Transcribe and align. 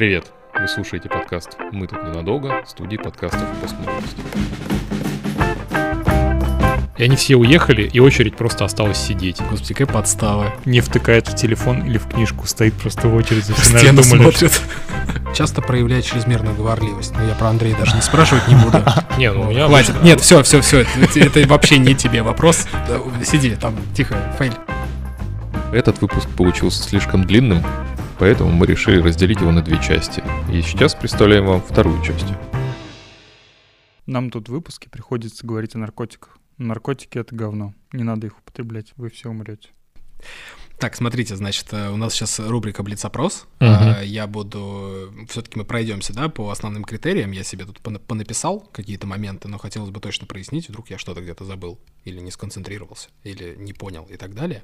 Привет! 0.00 0.32
Вы 0.58 0.66
слушаете 0.66 1.10
подкаст 1.10 1.58
«Мы 1.72 1.86
тут 1.86 2.02
ненадолго» 2.02 2.64
студии 2.66 2.96
подкастов 2.96 3.46
«Постмодерности». 3.60 4.22
И 6.96 7.04
они 7.04 7.16
все 7.16 7.36
уехали, 7.36 7.82
и 7.82 8.00
очередь 8.00 8.34
просто 8.34 8.64
осталась 8.64 8.96
сидеть. 8.96 9.42
Господи, 9.50 9.74
какая 9.74 9.92
подстава. 9.92 10.54
Не 10.64 10.80
втыкает 10.80 11.28
в 11.28 11.36
телефон 11.36 11.84
или 11.84 11.98
в 11.98 12.08
книжку, 12.08 12.46
стоит 12.46 12.72
просто 12.72 13.08
в 13.08 13.14
очереди. 13.14 13.52
В 13.52 13.58
стену 13.62 14.02
смотрит. 14.02 14.62
Часто 15.34 15.60
проявляет 15.60 16.06
чрезмерную 16.06 16.56
говорливость, 16.56 17.12
но 17.14 17.22
я 17.22 17.34
про 17.34 17.48
Андрея 17.48 17.76
даже 17.76 17.94
не 17.94 18.00
спрашивать 18.00 18.48
не 18.48 18.54
буду. 18.54 18.82
Не, 19.18 19.30
ну 19.30 19.50
меня 19.50 19.66
Хватит. 19.66 19.90
обычно- 19.90 20.06
Нет, 20.06 20.20
все, 20.22 20.42
все, 20.42 20.62
все. 20.62 20.86
Это 21.14 21.46
вообще 21.46 21.76
не 21.76 21.94
тебе 21.94 22.22
вопрос. 22.22 22.66
Сиди 23.22 23.54
там, 23.54 23.76
тихо, 23.94 24.16
фейль. 24.38 24.54
Этот 25.74 26.00
выпуск 26.00 26.26
получился 26.30 26.82
слишком 26.82 27.24
длинным, 27.24 27.62
поэтому 28.20 28.52
мы 28.52 28.66
решили 28.66 29.00
разделить 29.00 29.40
его 29.40 29.50
на 29.50 29.62
две 29.62 29.82
части. 29.82 30.22
И 30.52 30.60
сейчас 30.60 30.94
представляем 30.94 31.46
вам 31.46 31.62
вторую 31.62 32.00
часть. 32.04 32.26
Нам 34.06 34.30
тут 34.30 34.48
в 34.48 34.52
выпуске 34.52 34.90
приходится 34.90 35.46
говорить 35.46 35.74
о 35.74 35.78
наркотиках. 35.78 36.36
Наркотики— 36.58 37.16
это 37.18 37.34
говно. 37.34 37.74
Не 37.92 38.04
надо 38.04 38.26
их 38.26 38.38
употреблять, 38.38 38.92
вы 38.96 39.08
все 39.08 39.30
умрете. 39.30 39.70
Так, 40.78 40.96
смотрите, 40.96 41.36
значит, 41.36 41.66
э, 41.72 41.90
у 41.90 41.96
нас 41.96 42.14
сейчас 42.14 42.40
рубрика 42.40 42.82
Блиц-опрос. 42.82 43.46
А, 43.58 44.00
Я 44.02 44.26
буду... 44.26 45.12
Все-таки 45.28 45.58
мы 45.58 45.64
пройдемся, 45.64 46.14
да, 46.14 46.28
по 46.28 46.50
основным 46.50 46.84
критериям. 46.84 47.32
Я 47.32 47.42
себе 47.42 47.64
тут 47.66 47.80
пона- 47.80 47.98
понаписал 47.98 48.60
какие-то 48.60 49.06
моменты, 49.06 49.48
но 49.48 49.58
хотелось 49.58 49.90
бы 49.90 50.00
точно 50.00 50.26
прояснить, 50.26 50.68
вдруг 50.68 50.90
я 50.90 50.96
что-то 50.98 51.20
где-то 51.20 51.44
забыл 51.44 51.78
или 52.04 52.20
не 52.20 52.30
сконцентрировался, 52.30 53.08
или 53.24 53.54
не 53.58 53.72
понял 53.72 54.04
и 54.10 54.16
так 54.16 54.34
далее. 54.34 54.62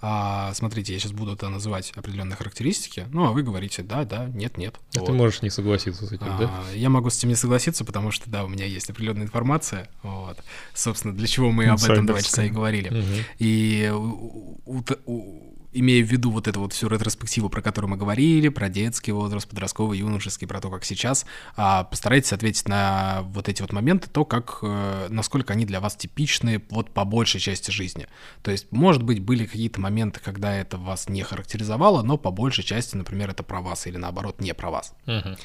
А, 0.00 0.52
смотрите, 0.54 0.92
я 0.92 0.98
сейчас 0.98 1.12
буду 1.12 1.32
это 1.32 1.48
называть 1.48 1.92
определенные 1.96 2.36
характеристики, 2.36 3.06
ну, 3.10 3.26
а 3.26 3.32
вы 3.32 3.42
говорите 3.42 3.82
да, 3.82 4.04
да, 4.04 4.26
нет, 4.26 4.58
нет. 4.58 4.74
А 4.96 5.00
Вот. 5.00 5.06
Ты 5.06 5.12
можешь 5.12 5.40
не 5.42 5.50
согласиться 5.50 6.04
с 6.06 6.12
этим, 6.12 6.26
да? 6.26 6.50
А, 6.68 6.74
Я 6.74 6.90
могу 6.90 7.08
с 7.10 7.16
этим 7.18 7.30
не 7.30 7.36
согласиться, 7.36 7.84
потому 7.84 8.10
что, 8.10 8.28
да, 8.28 8.44
у 8.44 8.48
меня 8.48 8.66
есть 8.66 8.90
определенная 8.90 9.22
информация. 9.24 9.88
Вот. 10.02 10.38
Собственно, 10.74 11.14
для 11.14 11.26
чего 11.26 11.50
мы 11.52 11.66
об 11.66 11.78
этом 11.82 12.06
два 12.06 12.20
часа 12.20 12.44
и 12.44 12.50
говорили. 12.50 12.90
Мгм. 12.90 13.24
И 13.38 13.90
у- 13.94 14.60
у- 14.66 14.84
у- 15.06 15.53
имея 15.74 16.04
в 16.04 16.08
виду 16.08 16.30
вот 16.30 16.48
эту 16.48 16.60
вот 16.60 16.72
всю 16.72 16.88
ретроспективу, 16.88 17.48
про 17.48 17.60
которую 17.60 17.90
мы 17.90 17.96
говорили, 17.96 18.48
про 18.48 18.68
детский 18.68 19.12
возраст, 19.12 19.48
подростковый, 19.48 19.98
юношеский, 19.98 20.46
про 20.46 20.60
то, 20.60 20.70
как 20.70 20.84
сейчас, 20.84 21.26
а, 21.56 21.84
постарайтесь 21.84 22.32
ответить 22.32 22.68
на 22.68 23.22
вот 23.22 23.48
эти 23.48 23.60
вот 23.60 23.72
моменты, 23.72 24.08
то, 24.10 24.24
как, 24.24 24.58
э, 24.62 25.08
насколько 25.10 25.52
они 25.52 25.66
для 25.66 25.80
вас 25.80 25.96
типичны 25.96 26.62
вот 26.70 26.90
по 26.90 27.04
большей 27.04 27.40
части 27.40 27.70
жизни. 27.70 28.06
То 28.42 28.50
есть, 28.50 28.70
может 28.70 29.02
быть, 29.02 29.20
были 29.20 29.44
какие-то 29.46 29.80
моменты, 29.80 30.20
когда 30.20 30.54
это 30.54 30.78
вас 30.78 31.08
не 31.08 31.22
характеризовало, 31.22 32.02
но 32.02 32.16
по 32.16 32.30
большей 32.30 32.64
части, 32.64 32.96
например, 32.96 33.30
это 33.30 33.42
про 33.42 33.60
вас 33.60 33.86
или 33.86 33.96
наоборот 33.96 34.40
не 34.40 34.54
про 34.54 34.70
вас. 34.70 34.94
Мгм. 35.06 35.36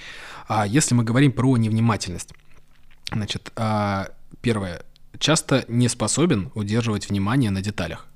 А 0.48 0.68
если 0.68 0.96
мы 0.96 1.04
говорим 1.04 1.32
про 1.32 1.58
невнимательность, 1.58 2.34
значит, 3.12 3.52
а, 3.56 4.10
первое, 4.42 4.84
часто 5.18 5.66
не 5.68 5.88
способен 5.88 6.52
удерживать 6.54 7.10
внимание 7.10 7.52
на 7.52 7.62
деталях 7.62 8.09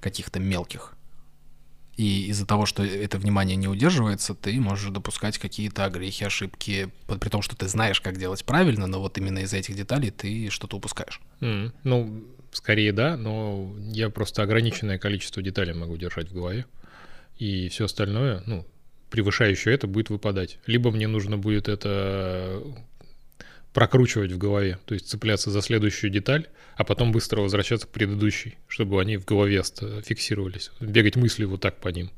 каких-то 0.00 0.40
мелких. 0.40 0.94
И 1.96 2.28
из-за 2.28 2.46
того, 2.46 2.64
что 2.64 2.84
это 2.84 3.18
внимание 3.18 3.56
не 3.56 3.66
удерживается, 3.66 4.32
ты 4.34 4.60
можешь 4.60 4.90
допускать 4.90 5.36
какие-то 5.38 5.84
огрехи, 5.84 6.22
ошибки, 6.22 6.90
при 7.08 7.28
том, 7.28 7.42
что 7.42 7.56
ты 7.56 7.66
знаешь, 7.66 8.00
как 8.00 8.16
делать 8.18 8.44
правильно, 8.44 8.86
но 8.86 9.00
вот 9.00 9.18
именно 9.18 9.40
из-за 9.40 9.56
этих 9.56 9.74
деталей 9.74 10.10
ты 10.12 10.48
что-то 10.50 10.76
упускаешь. 10.76 11.20
м. 11.40 11.72
Ну, 11.82 12.24
скорее 12.52 12.92
да, 12.92 13.16
но 13.16 13.74
я 13.92 14.10
просто 14.10 14.42
ограниченное 14.44 14.98
количество 14.98 15.42
деталей 15.42 15.74
могу 15.74 15.96
держать 15.96 16.30
в 16.30 16.34
голове. 16.34 16.66
И 17.36 17.68
все 17.68 17.86
остальное, 17.86 18.44
ну, 18.46 18.64
превышающее 19.10 19.74
это 19.74 19.88
будет 19.88 20.08
выпадать. 20.10 20.58
Либо 20.66 20.92
мне 20.92 21.08
нужно 21.08 21.36
будет 21.36 21.68
это 21.68 22.62
прокручивать 23.78 24.32
в 24.32 24.38
голове, 24.38 24.80
то 24.86 24.94
есть 24.94 25.08
цепляться 25.08 25.52
за 25.52 25.62
следующую 25.62 26.10
деталь, 26.10 26.48
а 26.74 26.82
потом 26.82 27.12
быстро 27.12 27.42
возвращаться 27.42 27.86
к 27.86 27.90
предыдущей, 27.90 28.58
чтобы 28.66 29.00
они 29.00 29.18
в 29.18 29.24
голове 29.24 29.62
фиксировались. 30.04 30.72
Бегать 30.80 31.14
мысли 31.14 31.44
вот 31.44 31.60
так 31.60 31.76
по 31.76 31.86
ним. 31.86 32.10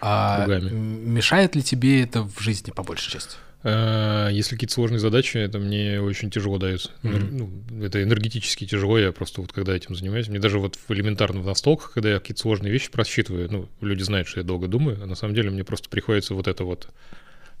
А 0.00 0.38
Кругами. 0.38 0.70
мешает 0.70 1.54
ли 1.54 1.62
тебе 1.62 2.02
это 2.02 2.22
в 2.22 2.40
жизни 2.40 2.70
по 2.70 2.82
большей 2.82 3.12
части? 3.12 3.36
Э, 3.62 4.30
Если 4.32 4.54
какие-то 4.54 4.72
сложные 4.72 4.98
задачи, 4.98 5.36
это 5.36 5.58
мне 5.58 6.00
очень 6.00 6.30
тяжело 6.30 6.56
дается. 6.56 6.92
Мгм. 7.02 7.36
ну, 7.36 7.84
это 7.84 8.02
энергетически 8.02 8.64
тяжело, 8.64 8.98
я 8.98 9.12
просто 9.12 9.42
вот 9.42 9.52
когда 9.52 9.76
этим 9.76 9.94
занимаюсь, 9.94 10.28
мне 10.28 10.38
даже 10.38 10.58
вот 10.58 10.76
в 10.76 10.90
элементарно 10.90 11.42
в 11.42 11.46
настолках, 11.46 11.92
когда 11.92 12.12
я 12.12 12.20
какие-то 12.20 12.40
сложные 12.40 12.72
вещи 12.72 12.90
просчитываю, 12.90 13.52
ну, 13.52 13.68
люди 13.82 14.02
знают, 14.02 14.28
что 14.28 14.40
я 14.40 14.44
долго 14.46 14.66
думаю, 14.66 14.98
а 15.02 15.04
на 15.04 15.14
самом 15.14 15.34
деле 15.34 15.50
мне 15.50 15.62
просто 15.62 15.90
приходится 15.90 16.32
вот 16.32 16.48
это 16.48 16.64
вот 16.64 16.88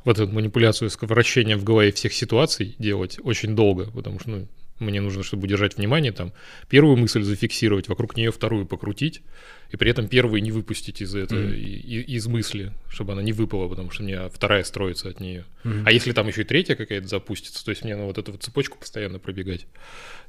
вот 0.06 0.18
эту 0.18 0.32
манипуляцию 0.32 0.88
с 0.88 0.96
вращением 1.02 1.58
в 1.58 1.64
голове 1.64 1.90
всех 1.92 2.14
ситуаций 2.14 2.74
делать 2.78 3.18
очень 3.22 3.54
долго, 3.54 3.90
потому 3.90 4.18
что, 4.20 4.30
ну, 4.30 4.48
мне 4.78 5.00
нужно, 5.00 5.22
чтобы 5.22 5.44
удержать 5.44 5.76
внимание, 5.78 6.12
там, 6.12 6.32
первую 6.68 6.96
мысль 6.96 7.22
зафиксировать, 7.22 7.88
вокруг 7.88 8.16
нее 8.16 8.30
вторую 8.30 8.66
покрутить, 8.66 9.22
и 9.70 9.76
при 9.76 9.90
этом 9.90 10.06
первую 10.06 10.42
не 10.42 10.52
выпустить 10.52 11.00
из 11.02 11.14
этого, 11.14 11.50
и- 11.50 11.60
и- 11.62 12.14
из 12.16 12.26
мысли, 12.26 12.72
чтобы 12.88 13.12
она 13.14 13.22
не 13.22 13.32
выпала, 13.32 13.68
потому 13.68 13.90
что 13.90 14.02
у 14.02 14.06
меня 14.06 14.28
вторая 14.28 14.64
строится 14.64 15.08
от 15.08 15.18
нее. 15.20 15.44
Мгм. 15.64 15.82
А 15.86 15.90
если 15.92 16.12
там 16.12 16.28
еще 16.28 16.42
и 16.42 16.44
третья 16.44 16.74
какая-то 16.76 17.08
запустится, 17.08 17.64
то 17.64 17.70
есть 17.70 17.84
мне 17.84 17.96
на 17.96 18.04
вот 18.04 18.18
эту 18.18 18.32
вот 18.32 18.42
цепочку 18.42 18.78
постоянно 18.78 19.18
пробегать. 19.18 19.66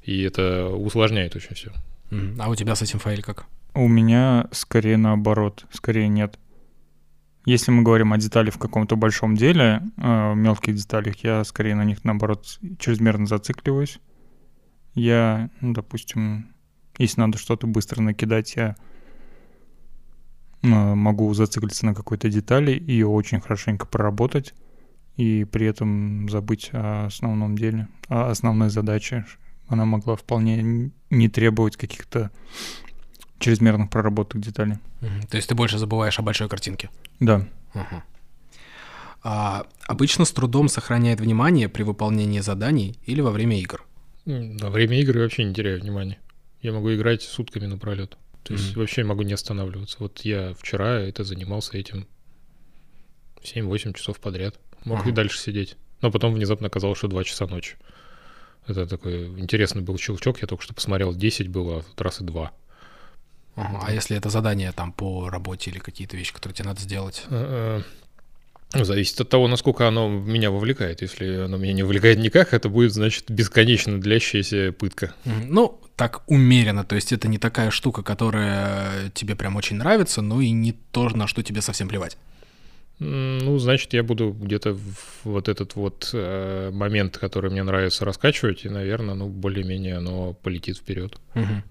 И 0.04 0.22
это 0.24 0.68
усложняет 0.70 1.36
очень 1.36 1.54
все. 1.56 1.72
Мгм. 2.10 2.38
А 2.40 2.50
у 2.50 2.56
тебя 2.56 2.74
с 2.76 2.82
этим 2.82 3.00
файл 3.00 3.22
как? 3.22 3.46
У 3.76 3.88
меня 3.88 4.48
скорее 4.54 4.98
наоборот, 4.98 5.66
скорее 5.72 6.08
нет. 6.08 6.40
Если 7.48 7.72
мы 7.72 7.82
говорим 7.82 8.12
о 8.12 8.18
деталях 8.18 8.56
в 8.56 8.58
каком-то 8.58 8.98
большом 8.98 9.38
деле, 9.38 9.82
э, 9.96 10.34
мелких 10.36 10.76
деталях, 10.76 11.24
я 11.24 11.46
скорее 11.46 11.76
на 11.76 11.86
них, 11.86 12.04
наоборот, 12.04 12.60
чрезмерно 12.78 13.26
зацикливаюсь. 13.26 14.02
Я, 14.96 15.50
ну, 15.62 15.72
допустим, 15.72 16.50
если 16.98 17.22
надо 17.22 17.38
что-то 17.38 17.66
быстро 17.66 18.02
накидать, 18.02 18.58
я 18.58 18.76
э, 20.62 20.68
могу 20.68 21.34
зациклиться 21.34 21.86
на 21.86 21.96
какой-то 21.96 22.30
детали 22.30 22.74
и 22.74 22.92
ее 22.92 23.08
очень 23.08 23.40
хорошенько 23.40 23.86
проработать, 23.86 24.54
и 25.16 25.46
при 25.46 25.68
этом 25.68 26.28
забыть 26.28 26.72
о 26.74 27.06
основном 27.06 27.58
деле, 27.58 27.88
о 28.10 28.30
основной 28.30 28.70
задаче. 28.70 29.26
Она 29.70 29.86
могла 29.86 30.18
вполне 30.18 30.92
не 31.10 31.30
требовать 31.30 31.78
каких-то 31.78 32.30
чрезмерных 33.40 33.90
проработок 33.90 34.42
деталей. 34.42 34.76
То 35.30 35.38
есть 35.38 35.50
ты 35.50 35.56
больше 35.56 35.78
забываешь 35.78 36.18
о 36.20 36.22
большой 36.24 36.50
картинке? 36.50 36.90
Да. 37.20 37.46
Ага. 37.74 38.04
А, 39.24 39.66
обычно 39.88 40.26
с 40.26 40.32
трудом 40.32 40.70
сохраняет 40.70 41.20
внимание 41.20 41.70
при 41.70 41.84
выполнении 41.84 42.40
заданий 42.40 42.98
или 43.06 43.22
во 43.22 43.32
время 43.32 43.60
игр. 43.60 43.86
Во 44.26 44.70
время 44.70 45.00
игры 45.02 45.22
вообще 45.22 45.44
не 45.44 45.54
теряю 45.54 45.82
внимания. 45.82 46.18
Я 46.62 46.72
могу 46.74 46.94
играть 46.94 47.22
сутками 47.24 47.66
напролет. 47.66 48.18
То 48.44 48.54
есть 48.54 48.72
Мгм. 48.72 48.80
вообще 48.80 49.04
могу 49.04 49.24
не 49.24 49.34
останавливаться. 49.34 49.98
Вот 50.00 50.20
я 50.22 50.54
вчера 50.54 51.00
это 51.00 51.24
занимался 51.24 51.78
этим 51.78 52.08
7-8 53.44 53.94
часов 53.94 54.20
подряд. 54.20 54.56
Мог 54.86 55.00
и 55.00 55.10
Ага. 55.10 55.12
дальше 55.12 55.40
сидеть. 55.40 55.76
Но 56.02 56.12
потом 56.12 56.34
внезапно 56.34 56.68
оказалось, 56.68 56.98
что 56.98 57.08
2 57.08 57.24
часа 57.24 57.48
ночи. 57.48 57.76
Это 58.68 58.86
такой 58.86 59.28
интересный 59.40 59.82
был 59.82 59.98
щелчок. 59.98 60.42
Я 60.42 60.48
только 60.48 60.64
что 60.64 60.74
посмотрел, 60.74 61.14
10 61.16 61.48
было, 61.48 61.80
а 61.80 61.82
тут 61.84 62.00
раз 62.02 62.22
и 62.22 62.24
2. 62.24 62.52
А 63.58 63.92
если 63.92 64.16
это 64.16 64.30
задание 64.30 64.72
там 64.72 64.92
по 64.92 65.30
работе 65.30 65.72
или 65.72 65.80
какие-то 65.80 66.16
вещи, 66.16 66.34
которые 66.34 66.56
тебе 66.56 66.68
надо 66.70 66.82
сделать? 66.82 67.24
Э, 67.30 67.82
э, 68.74 68.84
Зависит 68.84 69.20
от 69.22 69.30
того, 69.30 69.48
насколько 69.48 69.88
оно 69.88 70.10
меня 70.10 70.52
вовлекает. 70.52 71.02
Если 71.02 71.46
оно 71.46 71.58
меня 71.58 71.74
не 71.74 71.84
вовлекает 71.84 72.20
никак, 72.20 72.54
это 72.54 72.70
будет, 72.70 72.94
значит, 72.94 73.26
бесконечно 73.30 74.00
длящаяся 74.00 74.74
пытка. 74.78 75.14
Ну, 75.26 75.80
так 75.96 76.22
умеренно, 76.28 76.84
то 76.84 76.96
есть 76.96 77.12
это 77.12 77.28
не 77.28 77.40
такая 77.40 77.72
штука, 77.72 78.04
которая 78.04 79.10
тебе 79.16 79.36
прям 79.36 79.56
очень 79.56 79.78
нравится, 79.78 80.22
но 80.22 80.42
и 80.42 80.52
не 80.52 80.74
то, 80.74 81.10
на 81.10 81.28
что 81.28 81.42
тебе 81.42 81.62
совсем 81.62 81.88
плевать. 81.88 82.18
Ну, 83.00 83.58
значит, 83.60 83.94
я 83.94 84.04
буду 84.04 84.32
где-то 84.32 84.78
вот 85.24 85.50
этот 85.50 85.76
вот 85.76 86.10
э, 86.14 86.72
момент, 86.72 87.18
который 87.18 87.52
мне 87.52 87.62
нравится, 87.64 88.06
раскачивать, 88.06 88.66
и, 88.66 88.70
наверное, 88.70 89.14
ну, 89.14 89.28
более-менее 89.28 89.98
оно 89.98 90.34
полетит 90.34 90.78
вперед. 90.78 91.18
Мгм. 91.36 91.64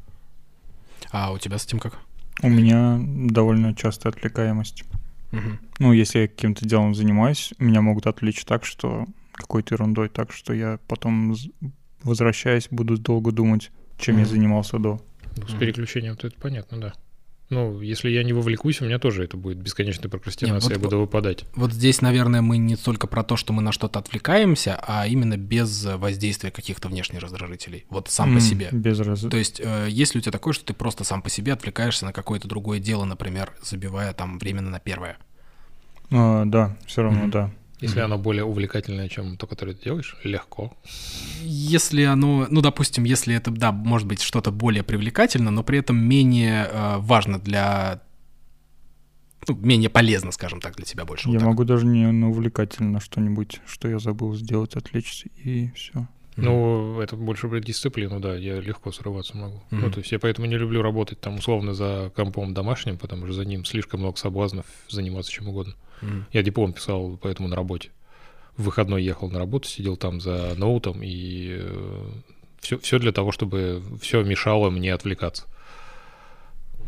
А 1.10 1.32
у 1.32 1.38
тебя 1.38 1.58
с 1.58 1.66
этим 1.66 1.78
как? 1.78 1.98
У 2.42 2.48
меня 2.48 2.98
довольно 3.00 3.74
часто 3.74 4.08
отвлекаемость. 4.08 4.84
Мгм. 5.32 5.58
Ну, 5.78 5.92
если 5.92 6.20
я 6.20 6.28
каким-то 6.28 6.66
делом 6.66 6.94
занимаюсь, 6.94 7.52
меня 7.58 7.80
могут 7.80 8.06
отвлечь 8.06 8.44
так, 8.44 8.64
что 8.64 9.06
какой-то 9.32 9.74
ерундой, 9.74 10.08
так 10.08 10.32
что 10.32 10.52
я 10.52 10.78
потом, 10.86 11.34
возвращаясь, 12.02 12.68
буду 12.70 12.96
долго 12.98 13.32
думать, 13.32 13.70
чем 13.98 14.16
я 14.16 14.22
Мгм. 14.22 14.30
занимался 14.30 14.78
до. 14.78 15.00
Ну, 15.36 15.46
С 15.46 15.50
Мгм. 15.50 15.58
переключением 15.58 16.16
то 16.16 16.26
это 16.26 16.36
понятно, 16.40 16.80
да. 16.80 16.94
Ну, 17.48 17.80
если 17.80 18.10
я 18.10 18.24
не 18.24 18.32
вовлекусь, 18.32 18.80
у 18.80 18.86
меня 18.86 18.98
тоже 18.98 19.22
это 19.22 19.36
будет 19.36 19.58
бесконечная 19.58 20.08
прокрастинация, 20.10 20.68
Не, 20.70 20.74
я 20.74 20.78
вот- 20.80 20.84
буду 20.86 20.98
выпадать. 21.00 21.44
Вот 21.54 21.72
здесь, 21.72 22.00
наверное, 22.02 22.42
мы 22.42 22.58
не 22.58 22.74
только 22.74 23.06
про 23.06 23.22
то, 23.22 23.36
что 23.36 23.52
мы 23.52 23.62
на 23.62 23.70
что-то 23.70 24.00
отвлекаемся, 24.00 24.80
а 24.84 25.06
именно 25.06 25.36
без 25.36 25.84
воздействия 25.84 26.50
каких-то 26.50 26.88
внешних 26.88 27.20
раздражителей. 27.20 27.84
Вот 27.88 28.08
сам 28.08 28.30
по 28.32 28.38
М, 28.38 28.40
себе. 28.40 28.68
Без 28.72 28.98
раз... 28.98 29.20
То 29.20 29.36
есть, 29.36 29.60
э, 29.62 29.86
есть 29.88 30.14
ли 30.14 30.18
у 30.18 30.22
тебя 30.22 30.32
такое, 30.32 30.54
что 30.54 30.64
ты 30.64 30.74
просто 30.74 31.04
сам 31.04 31.22
по 31.22 31.30
себе 31.30 31.52
отвлекаешься 31.52 32.04
на 32.04 32.12
какое-то 32.12 32.48
другое 32.48 32.80
дело, 32.80 33.04
например, 33.04 33.52
забивая 33.62 34.12
там 34.12 34.38
временно 34.40 34.70
на 34.70 34.80
первое? 34.80 35.16
А, 36.10 36.44
да, 36.46 36.76
все 36.86 37.02
равно, 37.02 37.20
Мгм. 37.22 37.30
да. 37.30 37.50
Если 37.80 38.00
Мгм. 38.00 38.04
оно 38.12 38.18
более 38.18 38.44
увлекательное, 38.44 39.08
чем 39.08 39.36
то, 39.36 39.46
которое 39.46 39.74
ты 39.74 39.84
делаешь, 39.84 40.16
легко. 40.24 40.74
Если 41.42 42.02
оно, 42.04 42.46
ну, 42.48 42.62
допустим, 42.62 43.04
если 43.04 43.34
это, 43.34 43.50
да, 43.50 43.70
может 43.70 44.08
быть 44.08 44.22
что-то 44.22 44.50
более 44.50 44.82
привлекательно, 44.82 45.50
но 45.50 45.62
при 45.62 45.78
этом 45.80 45.96
менее 45.96 46.68
э, 46.70 46.96
важно 46.98 47.38
для, 47.38 48.00
ну, 49.46 49.56
менее 49.56 49.90
полезно, 49.90 50.32
скажем 50.32 50.60
так, 50.60 50.76
для 50.76 50.86
тебя 50.86 51.04
больше. 51.04 51.28
вот 51.28 51.34
я 51.34 51.40
так. 51.40 51.48
могу 51.48 51.64
даже 51.64 51.86
не 51.86 52.10
на 52.10 52.30
увлекательно 52.30 52.98
что-нибудь, 52.98 53.60
что 53.66 53.88
я 53.88 53.98
забыл 53.98 54.34
сделать, 54.34 54.74
отвлечься, 54.74 55.28
и 55.36 55.70
все. 55.74 56.08
Ну, 56.36 57.00
это 57.00 57.16
больше 57.16 57.48
про 57.48 57.60
дисциплину, 57.60 58.20
да, 58.20 58.36
я 58.36 58.60
легко 58.60 58.92
срываться 58.92 59.36
могу. 59.36 59.62
Ну, 59.70 59.78
Мгм. 59.78 59.92
то 59.92 59.98
есть 60.00 60.12
я 60.12 60.18
поэтому 60.18 60.46
не 60.46 60.56
люблю 60.56 60.82
работать 60.82 61.18
там 61.20 61.36
условно 61.36 61.72
за 61.72 62.12
компом 62.14 62.52
домашним, 62.52 62.98
потому 62.98 63.24
что 63.26 63.34
за 63.34 63.44
ним 63.46 63.64
слишком 63.64 64.00
много 64.00 64.18
соблазнов 64.18 64.66
заниматься 64.88 65.32
чем 65.32 65.48
угодно. 65.48 65.74
Мгм. 66.02 66.26
Я 66.32 66.42
диплом 66.42 66.72
писал, 66.72 67.18
поэтому 67.20 67.48
на 67.48 67.56
работе. 67.56 67.90
В 68.56 68.64
выходной 68.64 69.02
ехал 69.02 69.30
на 69.30 69.38
работу, 69.38 69.68
сидел 69.68 69.96
там 69.96 70.20
за 70.20 70.54
ноутом, 70.56 71.02
и 71.02 71.60
все, 72.60 72.78
все 72.78 72.98
для 72.98 73.12
того, 73.12 73.32
чтобы 73.32 73.82
все 74.00 74.22
мешало 74.22 74.70
мне 74.70 74.92
отвлекаться. 74.92 75.44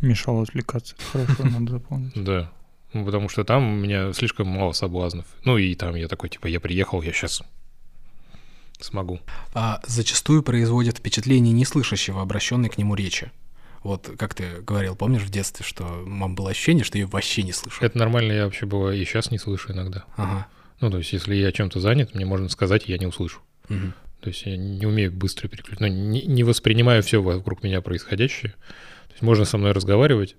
Мешало 0.00 0.42
отвлекаться. 0.42 0.94
Это 1.14 1.26
Хорошо, 1.26 1.44
надо 1.58 1.72
запомнить. 1.72 2.12
Да. 2.14 2.50
Ну, 2.92 3.04
потому 3.04 3.28
что 3.28 3.44
там 3.44 3.74
у 3.74 3.76
меня 3.76 4.12
слишком 4.12 4.48
мало 4.48 4.72
соблазнов. 4.72 5.26
Ну, 5.44 5.58
и 5.58 5.74
там 5.74 5.94
я 5.94 6.08
такой, 6.08 6.30
типа, 6.30 6.46
я 6.46 6.58
приехал, 6.58 7.02
я 7.02 7.12
сейчас 7.12 7.42
смогу. 8.80 9.20
А, 9.54 9.80
зачастую 9.86 10.42
производит 10.42 10.98
впечатление 10.98 11.52
неслышащего, 11.52 12.22
обращенной 12.22 12.70
к 12.70 12.78
нему 12.78 12.94
речи. 12.94 13.30
Вот 13.82 14.10
как 14.18 14.34
ты 14.34 14.60
говорил, 14.60 14.96
помнишь 14.96 15.22
в 15.22 15.30
детстве, 15.30 15.64
что 15.64 15.84
мам 16.06 16.34
было 16.34 16.50
ощущение, 16.50 16.84
что 16.84 16.98
ее 16.98 17.06
вообще 17.06 17.42
не 17.42 17.52
слышу? 17.52 17.84
Это 17.84 17.98
нормально, 17.98 18.32
я 18.32 18.44
вообще 18.44 18.66
было 18.66 18.90
и 18.90 19.04
сейчас 19.04 19.30
не 19.30 19.38
слышу 19.38 19.72
иногда. 19.72 20.04
Ага. 20.16 20.46
Ну, 20.80 20.90
то 20.90 20.98
есть, 20.98 21.12
если 21.12 21.34
я 21.34 21.50
чем-то 21.52 21.80
занят, 21.80 22.14
мне 22.14 22.24
можно 22.24 22.48
сказать, 22.48 22.88
и 22.88 22.92
я 22.92 22.98
не 22.98 23.06
услышу. 23.06 23.40
Мгм. 23.68 23.94
То 24.20 24.30
есть 24.30 24.46
я 24.46 24.56
не 24.56 24.86
умею 24.86 25.12
быстро 25.12 25.48
переключить, 25.48 25.80
ну, 25.80 25.86
не, 25.86 26.22
не 26.22 26.44
воспринимаю 26.44 27.02
все 27.02 27.22
вокруг 27.22 27.62
меня 27.62 27.80
происходящее. 27.80 28.52
То 29.06 29.12
есть 29.12 29.22
можно 29.22 29.44
со 29.44 29.58
мной 29.58 29.72
разговаривать, 29.72 30.36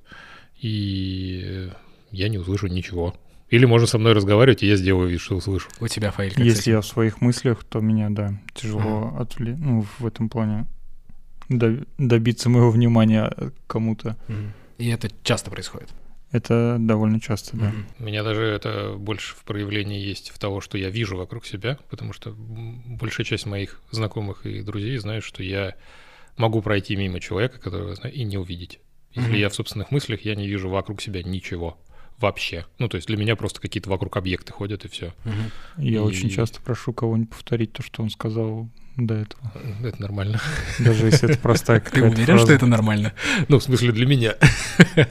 и 0.59 1.71
я 2.11 2.29
не 2.29 2.37
услышу 2.37 2.67
ничего. 2.67 3.15
Или 3.49 3.65
можно 3.65 3.87
со 3.87 3.97
мной 3.97 4.13
разговаривать, 4.13 4.63
и 4.63 4.67
я 4.67 4.75
сделаю 4.75 5.09
вид, 5.09 5.21
что 5.21 5.35
услышу. 5.35 5.69
У 5.79 5.87
тебя, 5.87 6.11
Фаиль, 6.11 6.33
как 6.33 6.43
с 6.43 6.45
Если 6.45 6.71
я 6.71 6.81
в 6.81 6.85
своих 6.85 7.21
мыслях, 7.21 7.63
то 7.63 7.79
меня, 7.79 8.09
да, 8.09 8.39
тяжело 8.53 9.15
отвлечь, 9.17 9.57
ну, 9.57 9.85
в 9.97 10.05
этом 10.05 10.29
плане 10.29 10.67
добиться 11.49 12.49
моего 12.49 12.71
внимания 12.71 13.31
кому-то. 13.67 14.15
И 14.77 14.87
это 14.89 15.09
часто 15.23 15.51
происходит. 15.51 15.89
Это 16.31 16.77
довольно 16.79 17.19
часто, 17.19 17.57
да. 17.57 17.73
У 17.97 18.03
меня 18.03 18.23
даже 18.23 18.43
это 18.43 18.93
больше 18.97 19.35
в 19.35 19.43
проявлении 19.43 19.99
есть 19.99 20.29
в 20.29 20.37
того, 20.37 20.61
что 20.61 20.77
я 20.77 20.89
вижу 20.89 21.17
вокруг 21.17 21.43
себя, 21.45 21.79
потому 21.89 22.13
что 22.13 22.35
большая 22.37 23.25
часть 23.25 23.47
моих 23.47 23.81
знакомых 23.89 24.45
и 24.45 24.61
друзей 24.61 24.95
знают, 24.97 25.23
что 25.25 25.41
я 25.41 25.73
могу 26.37 26.61
пройти 26.61 26.95
мимо 26.95 27.19
человека, 27.19 27.59
которого 27.59 27.89
я 27.89 27.95
знаю, 27.95 28.13
и 28.13 28.23
не 28.23 28.37
увидеть. 28.37 28.79
Если 29.15 29.37
я 29.37 29.49
в 29.49 29.55
собственных 29.55 29.89
мыслях, 29.89 30.21
я 30.21 30.35
не 30.35 30.47
вижу 30.47 30.69
вокруг 30.69 31.01
себя 31.01 31.23
ничего 31.23 31.79
вообще. 32.19 32.65
Ну, 32.77 32.87
то 32.89 32.95
есть 32.97 33.07
для 33.07 33.17
меня 33.17 33.35
просто 33.35 33.59
какие-то 33.59 33.89
вокруг 33.89 34.15
объекты 34.15 34.53
ходят, 34.53 34.85
и 34.85 34.87
все. 34.87 35.13
Я 35.77 35.95
И- 35.95 35.97
очень 35.97 36.29
часто 36.29 36.61
прошу 36.61 36.93
кого-нибудь 36.93 37.31
повторить 37.31 37.73
то, 37.73 37.81
что 37.81 38.03
он 38.03 38.11
сказал 38.11 38.69
до 39.07 39.15
этого. 39.15 39.51
Это 39.83 40.01
нормально. 40.01 40.39
Даже 40.79 41.05
если 41.07 41.29
это 41.29 41.39
простая 41.39 41.79
Ты 41.91 42.03
уверен, 42.03 42.37
что 42.39 42.53
это 42.53 42.65
нормально? 42.65 43.13
Ну, 43.47 43.59
в 43.59 43.63
смысле, 43.63 43.91
для 43.91 44.05
меня. 44.05 44.35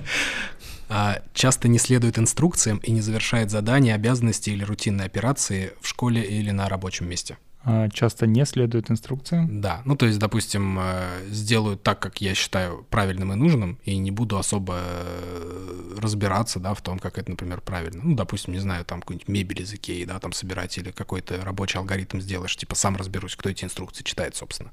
А, 0.91 1.21
часто 1.35 1.69
не 1.69 1.79
следует 1.79 2.19
инструкциям 2.19 2.79
и 2.79 2.91
не 2.93 3.03
завершает 3.03 3.51
задания, 3.51 3.95
обязанности 3.95 4.49
или 4.49 4.65
рутинные 4.65 5.05
операции 5.05 5.73
в 5.83 5.87
школе 5.87 6.23
или 6.23 6.51
на 6.51 6.67
рабочем 6.67 7.07
месте. 7.07 7.37
А, 7.71 7.89
Часто 7.91 8.27
не 8.27 8.47
следует 8.47 8.91
инструкциям. 8.91 9.61
Да, 9.61 9.83
ну 9.85 9.95
то 9.95 10.07
есть, 10.07 10.19
допустим, 10.19 10.79
э, 10.81 11.27
сделаю 11.29 11.77
так, 11.77 12.01
как 12.01 12.23
я 12.23 12.35
считаю 12.35 12.87
правильным 12.89 13.31
и 13.35 13.37
нужным, 13.37 13.79
и 13.85 13.99
не 13.99 14.11
буду 14.11 14.39
особо 14.39 14.79
э, 14.81 15.99
разбираться, 15.99 16.61
да, 16.61 16.73
в 16.73 16.81
том, 16.81 16.99
как 16.99 17.19
это, 17.19 17.31
например, 17.31 17.61
правильно. 17.61 18.01
Ну, 18.03 18.17
допустим, 18.17 18.55
не 18.55 18.59
знаю, 18.59 18.87
там 18.87 19.01
какую-нибудь 19.01 19.29
мебель 19.29 19.61
из 19.61 19.75
Икеи, 19.75 20.05
да, 20.05 20.19
там 20.19 20.33
собирать 20.33 20.79
или 20.79 20.93
какой-то 20.93 21.45
рабочий 21.45 21.79
алгоритм 21.79 22.21
сделаешь, 22.21 22.57
типа 22.57 22.75
сам 22.75 22.97
разберусь, 22.97 23.37
кто 23.37 23.51
эти 23.51 23.67
инструкции 23.67 24.03
читает, 24.03 24.35
собственно. 24.35 24.71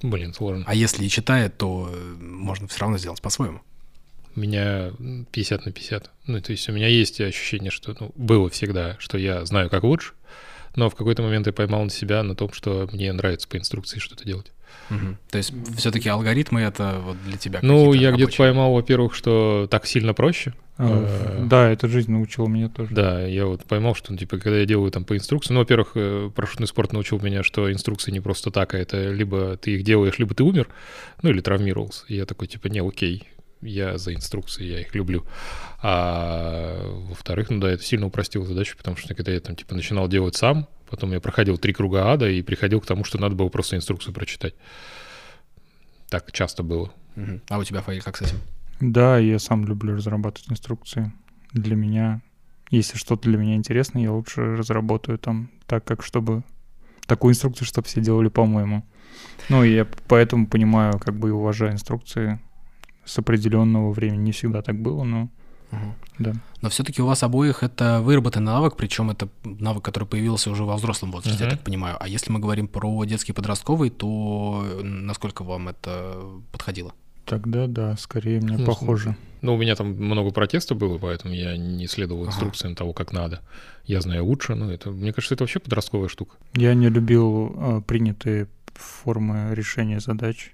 Блин, 0.00 0.32
сложно. 0.32 0.64
А 0.66 0.74
если 0.74 1.04
и 1.04 1.10
читает, 1.10 1.58
то 1.58 1.90
э, 1.92 2.14
можно 2.18 2.66
все 2.66 2.80
равно 2.80 2.96
сделать 2.96 3.20
по-своему. 3.20 3.60
У 4.36 4.40
меня 4.40 4.90
50 5.32 5.66
на 5.66 5.72
50. 5.72 6.10
Ну, 6.28 6.40
то 6.40 6.50
есть 6.50 6.66
у 6.68 6.72
меня 6.72 6.88
есть 6.88 7.20
ощущение, 7.20 7.70
что 7.70 7.94
ну, 8.00 8.10
было 8.16 8.48
всегда, 8.48 8.96
что 8.98 9.18
я 9.18 9.44
знаю, 9.44 9.68
как 9.68 9.84
лучше, 9.84 10.14
но 10.76 10.90
в 10.90 10.94
какой-то 10.94 11.22
момент 11.22 11.46
я 11.46 11.52
поймал 11.52 11.84
на 11.84 11.90
себя 11.90 12.22
на 12.22 12.34
том, 12.34 12.52
что 12.52 12.88
мне 12.92 13.12
нравится 13.12 13.48
по 13.48 13.56
инструкции 13.56 13.98
что-то 13.98 14.24
делать. 14.24 14.50
Мгм. 14.90 15.18
То 15.30 15.38
есть 15.38 15.52
все-таки 15.76 16.08
алгоритмы 16.08 16.60
это 16.60 17.00
вот 17.02 17.16
для 17.24 17.38
тебя 17.38 17.60
Ну, 17.62 17.92
я 17.92 18.12
где-то 18.12 18.36
поймал, 18.36 18.72
во-первых, 18.72 19.14
что 19.14 19.66
так 19.70 19.86
сильно 19.86 20.14
проще. 20.14 20.52
А, 20.76 21.04
Э, 21.06 21.46
Да, 21.46 21.70
эта 21.70 21.86
жизнь 21.88 22.10
научила 22.10 22.48
меня 22.48 22.68
тоже. 22.68 22.92
Да, 22.92 23.24
я 23.24 23.46
вот 23.46 23.64
поймал, 23.64 23.94
что, 23.94 24.12
ну, 24.12 24.18
типа, 24.18 24.38
когда 24.38 24.58
я 24.58 24.66
делаю 24.66 24.90
там 24.90 25.04
по 25.04 25.16
инструкции, 25.16 25.52
ну, 25.52 25.60
во-первых, 25.60 25.92
э, 25.94 26.30
парашютный 26.34 26.66
спорт 26.66 26.92
научил 26.92 27.20
меня, 27.20 27.44
что 27.44 27.72
инструкции 27.72 28.10
не 28.10 28.20
просто 28.20 28.50
так, 28.50 28.74
а 28.74 28.78
это 28.78 29.12
либо 29.12 29.56
ты 29.56 29.76
их 29.76 29.84
делаешь, 29.84 30.18
либо 30.18 30.34
ты 30.34 30.42
умер, 30.42 30.68
ну, 31.22 31.30
или 31.30 31.40
травмировался. 31.40 32.04
И 32.08 32.16
я 32.16 32.26
такой, 32.26 32.48
типа, 32.48 32.66
не, 32.66 32.80
окей, 32.80 33.28
я 33.64 33.98
за 33.98 34.14
инструкции, 34.14 34.64
я 34.64 34.80
их 34.80 34.94
люблю. 34.94 35.24
А 35.82 36.82
во-вторых, 37.08 37.50
ну 37.50 37.60
да, 37.60 37.70
это 37.70 37.82
сильно 37.82 38.06
упростило 38.06 38.44
задачу, 38.44 38.76
потому 38.76 38.96
что 38.96 39.14
когда 39.14 39.32
я 39.32 39.40
там, 39.40 39.56
типа, 39.56 39.74
начинал 39.74 40.08
делать 40.08 40.36
сам, 40.36 40.68
потом 40.88 41.12
я 41.12 41.20
проходил 41.20 41.58
три 41.58 41.72
круга 41.72 42.12
ада 42.12 42.28
и 42.28 42.42
приходил 42.42 42.80
к 42.80 42.86
тому, 42.86 43.04
что 43.04 43.20
надо 43.20 43.34
было 43.34 43.48
просто 43.48 43.76
инструкцию 43.76 44.14
прочитать. 44.14 44.54
Так 46.08 46.30
часто 46.32 46.62
было. 46.62 46.92
А 47.48 47.58
у 47.58 47.64
тебя, 47.64 47.80
Фаиль, 47.80 48.02
как 48.02 48.16
с 48.16 48.22
этим? 48.22 48.38
Да, 48.80 49.18
я 49.18 49.38
сам 49.38 49.64
люблю 49.64 49.96
разрабатывать 49.96 50.50
инструкции. 50.50 51.12
Для 51.52 51.76
меня, 51.76 52.22
если 52.70 52.96
что-то 52.96 53.28
для 53.28 53.38
меня 53.38 53.54
интересно, 53.54 53.98
я 53.98 54.12
лучше 54.12 54.56
разработаю 54.56 55.18
там 55.18 55.50
так, 55.66 55.84
как 55.84 56.02
чтобы 56.02 56.42
такую 57.06 57.32
инструкцию, 57.32 57.66
чтобы 57.66 57.86
все 57.86 58.00
делали 58.00 58.28
по-моему. 58.28 58.84
Ну, 59.48 59.62
и 59.62 59.74
я 59.74 59.86
поэтому 60.08 60.46
понимаю, 60.46 60.98
как 60.98 61.14
бы 61.14 61.28
и 61.28 61.32
уважаю 61.32 61.72
инструкции 61.72 62.40
с 63.04 63.18
определенного 63.18 63.92
времени. 63.92 64.22
Не 64.22 64.32
всегда 64.32 64.62
так 64.62 64.80
было, 64.80 65.04
но 65.04 65.28
да. 66.18 66.32
Но 66.62 66.68
все-таки 66.68 67.02
у 67.02 67.06
вас 67.06 67.24
обоих 67.24 67.64
это 67.64 68.00
выработанный 68.00 68.46
навык, 68.52 68.76
причем 68.76 69.10
это 69.10 69.28
навык, 69.42 69.82
который 69.84 70.04
появился 70.06 70.50
уже 70.50 70.62
во 70.64 70.76
взрослом 70.76 71.10
возрасте, 71.10 71.40
я 71.42 71.46
Мгм. 71.48 71.56
так 71.56 71.64
понимаю. 71.64 71.96
А 71.98 72.06
если 72.06 72.30
мы 72.30 72.38
говорим 72.38 72.68
про 72.68 73.04
детский 73.04 73.32
подростковый, 73.32 73.90
то 73.90 74.64
э, 74.64 74.82
насколько 74.82 75.42
вам 75.42 75.68
это 75.68 76.14
подходило? 76.52 76.92
Тогда 77.24 77.66
да, 77.66 77.96
скорее 77.96 78.40
мне 78.40 78.56
Ну, 78.58 78.66
похоже. 78.66 79.16
Ну, 79.42 79.54
у 79.54 79.56
меня 79.58 79.74
там 79.74 79.88
много 79.94 80.30
протеста 80.30 80.74
было, 80.76 80.98
поэтому 80.98 81.34
я 81.34 81.56
не 81.56 81.88
следовал 81.88 82.22
Ага. 82.22 82.30
инструкциям 82.30 82.76
того, 82.76 82.92
как 82.92 83.12
надо. 83.12 83.40
Я 83.84 84.00
знаю 84.00 84.24
лучше, 84.26 84.54
ну, 84.54 84.70
это, 84.70 84.90
мне 84.90 85.12
кажется, 85.12 85.34
это 85.34 85.42
вообще 85.42 85.58
подростковая 85.58 86.08
штука. 86.08 86.36
Я 86.54 86.74
не 86.74 86.88
любил 86.88 87.52
э, 87.56 87.80
принятые 87.84 88.46
формы 88.74 89.54
решения 89.54 89.98
задач. 90.00 90.53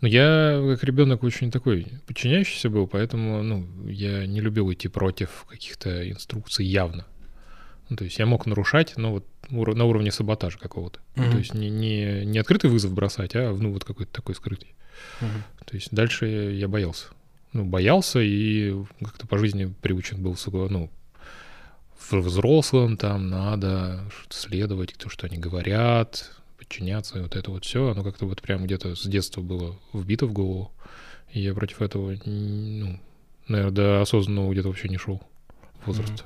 Но 0.00 0.08
я 0.08 0.62
как 0.74 0.84
ребенок 0.84 1.22
очень 1.22 1.50
такой 1.50 1.86
подчиняющийся 2.06 2.70
был, 2.70 2.86
поэтому 2.86 3.42
ну, 3.42 3.66
я 3.86 4.26
не 4.26 4.40
любил 4.40 4.72
идти 4.72 4.88
против 4.88 5.46
каких-то 5.48 6.10
инструкций 6.10 6.66
явно. 6.66 7.06
Ну, 7.88 7.96
то 7.96 8.04
есть 8.04 8.18
я 8.18 8.26
мог 8.26 8.46
нарушать, 8.46 8.94
но 8.96 9.12
вот 9.12 9.26
на 9.50 9.84
уровне 9.84 10.10
саботажа 10.10 10.58
какого-то. 10.58 11.00
Ну, 11.16 11.24
Мгм. 11.24 11.32
то 11.32 11.38
есть 11.38 11.54
не, 11.54 11.68
не, 11.70 12.24
не 12.24 12.38
открытый 12.38 12.70
вызов 12.70 12.92
бросать, 12.92 13.34
а 13.34 13.52
ну, 13.52 13.72
вот 13.72 13.84
какой-то 13.84 14.12
такой 14.12 14.34
скрытый. 14.34 14.74
То 15.20 15.74
есть 15.74 15.88
дальше 15.92 16.26
я 16.26 16.68
боялся. 16.68 17.06
Ну, 17.52 17.64
боялся 17.64 18.20
и 18.20 18.74
как-то 19.00 19.26
по 19.26 19.38
жизни 19.38 19.72
приучен 19.80 20.22
был, 20.22 20.36
ну, 20.70 20.90
взрослым 22.10 22.96
там 22.96 23.28
надо 23.28 24.04
следовать 24.28 24.94
то, 24.98 25.08
что 25.08 25.26
они 25.26 25.38
говорят, 25.38 26.30
подчиняться, 26.64 27.18
и 27.18 27.22
вот 27.22 27.36
это 27.36 27.50
вот 27.50 27.64
все, 27.64 27.90
оно 27.90 28.02
как-то 28.02 28.26
вот 28.26 28.42
прям 28.42 28.64
где-то 28.64 28.94
с 28.96 29.06
детства 29.06 29.40
было 29.40 29.78
вбито 29.92 30.26
в 30.26 30.32
голову. 30.32 30.72
И 31.32 31.40
я 31.40 31.54
против 31.54 31.82
этого, 31.82 32.16
ну, 32.24 33.00
наверное, 33.48 33.72
до 33.72 34.00
осознанного 34.02 34.52
где-то 34.52 34.68
вообще 34.68 34.88
не 34.88 34.98
шел 34.98 35.20
возраста. 35.84 36.24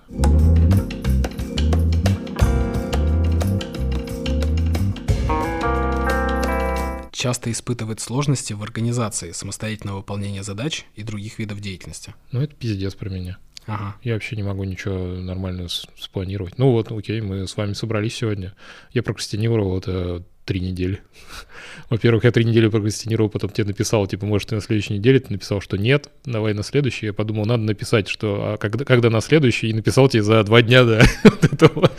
часто 7.11 7.51
испытывает 7.51 7.99
сложности 7.99 8.53
в 8.53 8.63
организации 8.63 9.33
самостоятельного 9.33 9.99
выполнения 9.99 10.45
задач 10.45 10.87
и 10.95 11.03
других 11.03 11.41
видов 11.41 11.61
деятельности. 11.61 12.15
Ну, 12.31 12.41
это 12.41 12.55
пиздец 12.55 12.95
про 12.95 13.11
меня. 13.11 13.39
Ага. 13.69 13.97
Я 14.03 14.15
вообще 14.15 14.35
не 14.35 14.43
могу 14.43 14.65
ничего 14.65 14.97
нормально 14.97 15.69
спланировать. 15.69 16.57
Ну 16.59 16.73
вот, 16.73 16.91
окей, 16.91 17.21
мы 17.21 17.47
с 17.47 17.57
вами 17.57 17.75
собрались 17.75 18.17
сегодня. 18.17 18.55
Я 18.93 19.03
прокрастинировал 19.03 19.79
это 19.79 20.25
три 20.47 20.61
недели. 20.61 21.03
Во-первых, 21.91 22.25
я 22.25 22.33
три 22.33 22.47
недели 22.47 22.69
прокрастинировал, 22.69 23.29
потом 23.29 23.51
тебе 23.51 23.67
написал, 23.67 24.07
типа, 24.07 24.25
может, 24.25 24.49
ты 24.49 24.55
на 24.55 24.63
следующей 24.63 24.95
неделе, 24.95 25.21
ты 25.21 25.35
написал, 25.35 25.61
что 25.61 25.77
нет, 25.77 26.09
давай 26.25 26.55
на 26.55 26.63
следующий. 26.63 27.07
Я 27.07 27.13
подумал, 27.13 27.45
надо 27.45 27.65
написать, 27.65 28.09
что 28.09 28.55
а 28.55 28.57
когда, 28.57 28.87
когда 28.87 29.11
на 29.11 29.21
следующий, 29.21 29.69
и 29.69 29.75
написал 29.75 30.09
тебе 30.09 30.23
за 30.23 30.43
два 30.45 30.63
дня 30.63 30.85
до 30.85 31.03
этого. 31.43 31.91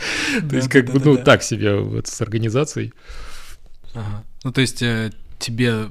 То 0.48 0.56
есть, 0.56 0.68
как 0.68 0.86
бы, 0.86 1.00
ну, 1.04 1.16
так 1.18 1.44
себе 1.44 2.02
с 2.04 2.20
организацией. 2.20 2.92
Ну, 4.42 4.52
то 4.52 4.60
есть 4.60 4.82
э, 4.82 5.12
тебе, 5.38 5.86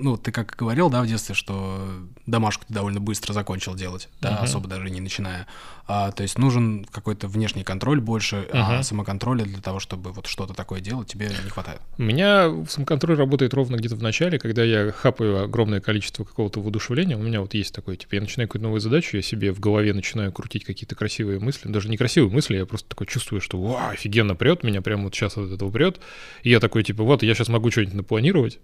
ну, 0.00 0.18
ты 0.18 0.32
как 0.32 0.54
говорил, 0.58 0.90
да, 0.90 1.02
в 1.02 1.06
детстве, 1.06 1.34
что 1.34 1.80
домашку 2.26 2.64
ты 2.66 2.74
довольно 2.74 3.00
быстро 3.00 3.32
закончил 3.32 3.74
делать, 3.74 4.08
да, 4.20 4.32
Мгм. 4.32 4.44
особо 4.44 4.68
даже 4.68 4.90
не 4.90 5.00
начиная. 5.00 5.46
А, 5.88 6.10
то 6.10 6.24
есть 6.24 6.36
нужен 6.38 6.84
какой-то 6.90 7.28
внешний 7.28 7.62
контроль 7.62 8.00
больше, 8.00 8.46
а 8.52 8.74
Мгм. 8.74 8.82
самоконтроля 8.82 9.44
для 9.44 9.60
того, 9.60 9.78
чтобы 9.78 10.10
вот 10.12 10.26
что-то 10.26 10.52
такое 10.52 10.80
делать, 10.80 11.06
тебе 11.08 11.28
не 11.44 11.50
хватает. 11.50 11.80
У 11.98 12.02
меня 12.02 12.52
самоконтроль 12.68 13.16
работает 13.16 13.54
ровно 13.54 13.76
где-то 13.76 13.94
в 13.94 14.02
начале, 14.02 14.38
когда 14.38 14.64
я 14.64 14.90
хапаю 14.90 15.44
огромное 15.44 15.80
количество 15.80 16.24
какого-то 16.24 16.60
воодушевления. 16.60 17.16
У 17.16 17.22
меня 17.22 17.40
вот 17.40 17.54
есть 17.54 17.72
такое, 17.72 17.96
типа, 17.96 18.16
я 18.16 18.20
начинаю 18.20 18.48
какую-то 18.48 18.64
новую 18.64 18.80
задачу, 18.80 19.16
я 19.16 19.22
себе 19.22 19.52
в 19.52 19.60
голове 19.60 19.94
начинаю 19.94 20.32
крутить 20.32 20.64
какие-то 20.64 20.96
красивые 20.96 21.38
мысли, 21.38 21.68
даже 21.68 21.88
не 21.88 21.96
красивые 21.96 22.32
мысли, 22.32 22.56
я 22.56 22.66
просто 22.66 22.88
такой 22.88 23.06
чувствую, 23.06 23.40
что 23.40 23.60
вау, 23.60 23.90
офигенно 23.92 24.34
прет, 24.34 24.64
меня 24.64 24.82
прямо 24.82 25.04
вот 25.04 25.14
сейчас 25.14 25.36
от 25.36 25.52
этого 25.52 25.70
прет. 25.70 26.00
И 26.42 26.50
я 26.50 26.58
такой, 26.58 26.82
типа, 26.82 27.04
вот, 27.04 27.22
я 27.22 27.34
сейчас 27.34 27.48
могу 27.48 27.70
что-нибудь 27.70 27.94
напланировать. 27.94 28.58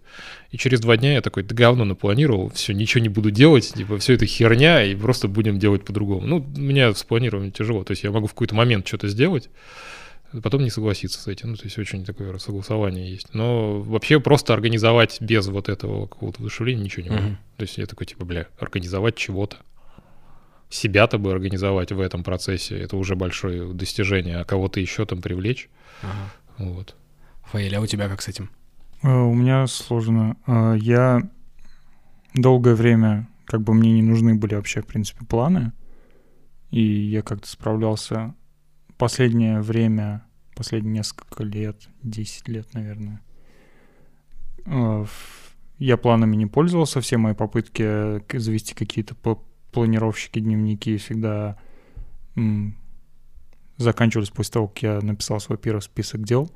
И 0.50 0.58
через 0.58 0.80
два 0.80 0.96
дня 0.96 1.12
я 1.14 1.20
такой, 1.20 1.44
да 1.44 1.54
говно 1.54 1.84
напланировал, 1.84 2.50
все, 2.50 2.72
ничего 2.74 3.00
не 3.02 3.08
буду 3.08 3.30
делать, 3.30 3.51
типа, 3.60 3.98
все 3.98 4.14
это 4.14 4.26
херня, 4.26 4.82
и 4.84 4.94
просто 4.94 5.28
будем 5.28 5.58
делать 5.58 5.84
по-другому. 5.84 6.26
Ну, 6.26 6.36
у 6.56 6.60
меня 6.60 6.92
с 6.94 7.02
планированием 7.04 7.52
тяжело, 7.52 7.84
то 7.84 7.92
есть 7.92 8.02
я 8.04 8.10
могу 8.10 8.26
в 8.26 8.32
какой-то 8.32 8.54
момент 8.54 8.86
что-то 8.86 9.08
сделать, 9.08 9.50
потом 10.42 10.62
не 10.62 10.70
согласиться 10.70 11.20
с 11.20 11.28
этим. 11.28 11.50
Ну, 11.50 11.56
то 11.56 11.64
есть 11.64 11.78
очень 11.78 12.04
такое 12.04 12.36
согласование 12.38 13.10
есть. 13.10 13.34
Но 13.34 13.80
вообще 13.80 14.18
просто 14.20 14.54
организовать 14.54 15.20
без 15.20 15.46
вот 15.48 15.68
этого 15.68 16.06
какого-то 16.06 16.40
воодушевления 16.40 16.84
ничего 16.84 17.04
не 17.04 17.10
могу. 17.10 17.22
Мгм. 17.22 17.38
То 17.56 17.62
есть 17.62 17.78
я 17.78 17.86
такой, 17.86 18.06
типа, 18.06 18.24
бля, 18.24 18.46
организовать 18.58 19.16
чего-то. 19.16 19.58
Себя-то 20.70 21.18
бы 21.18 21.32
организовать 21.32 21.92
в 21.92 22.00
этом 22.00 22.24
процессе, 22.24 22.78
это 22.78 22.96
уже 22.96 23.14
большое 23.14 23.74
достижение, 23.74 24.38
а 24.38 24.44
кого-то 24.44 24.80
еще 24.80 25.04
там 25.04 25.20
привлечь. 25.20 25.68
Ага. 26.02 26.70
Вот. 26.70 26.96
Фаэль, 27.50 27.76
а 27.76 27.80
у 27.80 27.86
тебя 27.86 28.08
как 28.08 28.22
с 28.22 28.28
этим? 28.28 28.50
Э, 29.02 29.08
У 29.14 29.34
меня 29.34 29.66
сложно. 29.66 30.36
Э, 30.46 30.74
Я 30.80 31.20
долгое 32.34 32.74
время, 32.74 33.28
как 33.46 33.62
бы 33.62 33.74
мне 33.74 33.92
не 33.92 34.02
нужны 34.02 34.34
были 34.34 34.54
вообще, 34.54 34.82
в 34.82 34.86
принципе, 34.86 35.24
планы. 35.24 35.72
И 36.70 36.80
я 36.82 37.22
как-то 37.22 37.48
справлялся 37.48 38.34
последнее 38.96 39.60
время, 39.60 40.24
последние 40.56 40.94
несколько 40.94 41.42
лет, 41.44 41.88
10 42.02 42.48
лет, 42.48 42.72
наверное. 42.74 43.20
э, 44.64 45.04
Я 45.78 45.96
планами 45.96 46.36
не 46.36 46.46
пользовался. 46.46 47.00
Все 47.00 47.16
мои 47.18 47.34
попытки 47.34 48.22
завести 48.38 48.74
какие-то 48.74 49.14
пла- 49.14 49.42
планировщики, 49.72 50.38
дневники 50.38 50.96
всегда 50.96 51.58
заканчивались 53.76 54.30
после 54.30 54.52
того, 54.52 54.68
как 54.68 54.82
я 54.82 55.00
написал 55.00 55.40
свой 55.40 55.58
первый 55.58 55.80
список 55.80 56.22
дел. 56.22 56.50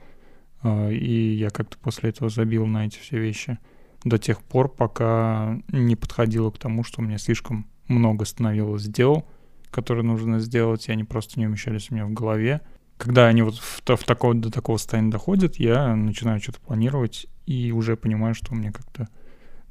А, 0.62 0.88
И 0.90 1.35
я 1.35 1.50
как-то 1.50 1.76
после 1.78 2.11
этого 2.11 2.31
забил 2.31 2.66
на 2.66 2.87
эти 2.87 2.99
все 2.99 3.19
вещи 3.19 3.59
до 4.05 4.19
тех 4.19 4.43
пор, 4.43 4.69
пока 4.69 5.59
не 5.69 5.97
подходило 5.97 6.50
к 6.50 6.59
тому, 6.59 6.85
что 6.85 7.00
у 7.00 7.05
меня 7.05 7.19
слишком 7.19 7.67
много 7.88 8.25
становилось 8.25 8.85
дел, 8.87 9.26
которые 9.71 10.05
нужно 10.05 10.38
сделать, 10.41 10.88
и 10.88 10.93
они 10.93 11.05
просто 11.05 11.38
не 11.41 11.47
умещались 11.47 11.91
у 11.91 11.95
меня 11.95 12.07
в 12.07 12.12
голове. 12.12 12.61
Когда 12.99 13.26
они 13.26 13.43
вот 13.43 13.57
в, 13.59 13.83
в 13.85 14.05
такого, 14.05 14.35
до 14.35 14.50
такого 14.50 14.76
состояния 14.79 15.11
доходят, 15.11 15.57
я 15.57 15.95
начинаю 15.95 16.41
что-то 16.41 16.61
планировать 16.61 17.26
и 17.47 17.71
уже 17.73 17.97
понимаю, 17.97 18.35
что 18.35 18.55
мне 18.55 18.73
как-то 18.73 19.09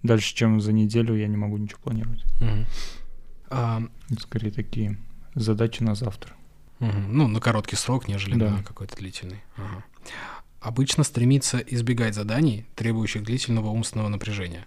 дальше, 0.04 0.36
чем 0.36 0.62
за 0.62 0.72
неделю, 0.74 1.16
я 1.16 1.28
не 1.28 1.38
могу 1.38 1.58
ничего 1.58 1.80
планировать. 1.84 2.24
Это 3.50 3.90
скорее 4.20 4.52
такие 4.52 4.98
задачи 5.34 5.82
на 5.84 5.96
завтра. 5.96 6.34
мгм. 6.80 7.18
Ну, 7.18 7.28
на 7.28 7.40
короткий 7.40 7.78
срок, 7.78 8.08
нежели 8.08 8.38
Да. 8.38 8.50
на 8.58 8.64
какой-то 8.64 8.96
длительный. 8.98 9.42
Ага. 9.56 9.84
Обычно 10.66 11.04
стремится 11.04 11.60
избегать 11.60 12.16
заданий, 12.16 12.66
требующих 12.74 13.22
длительного 13.22 13.68
умственного 13.68 14.08
напряжения. 14.08 14.66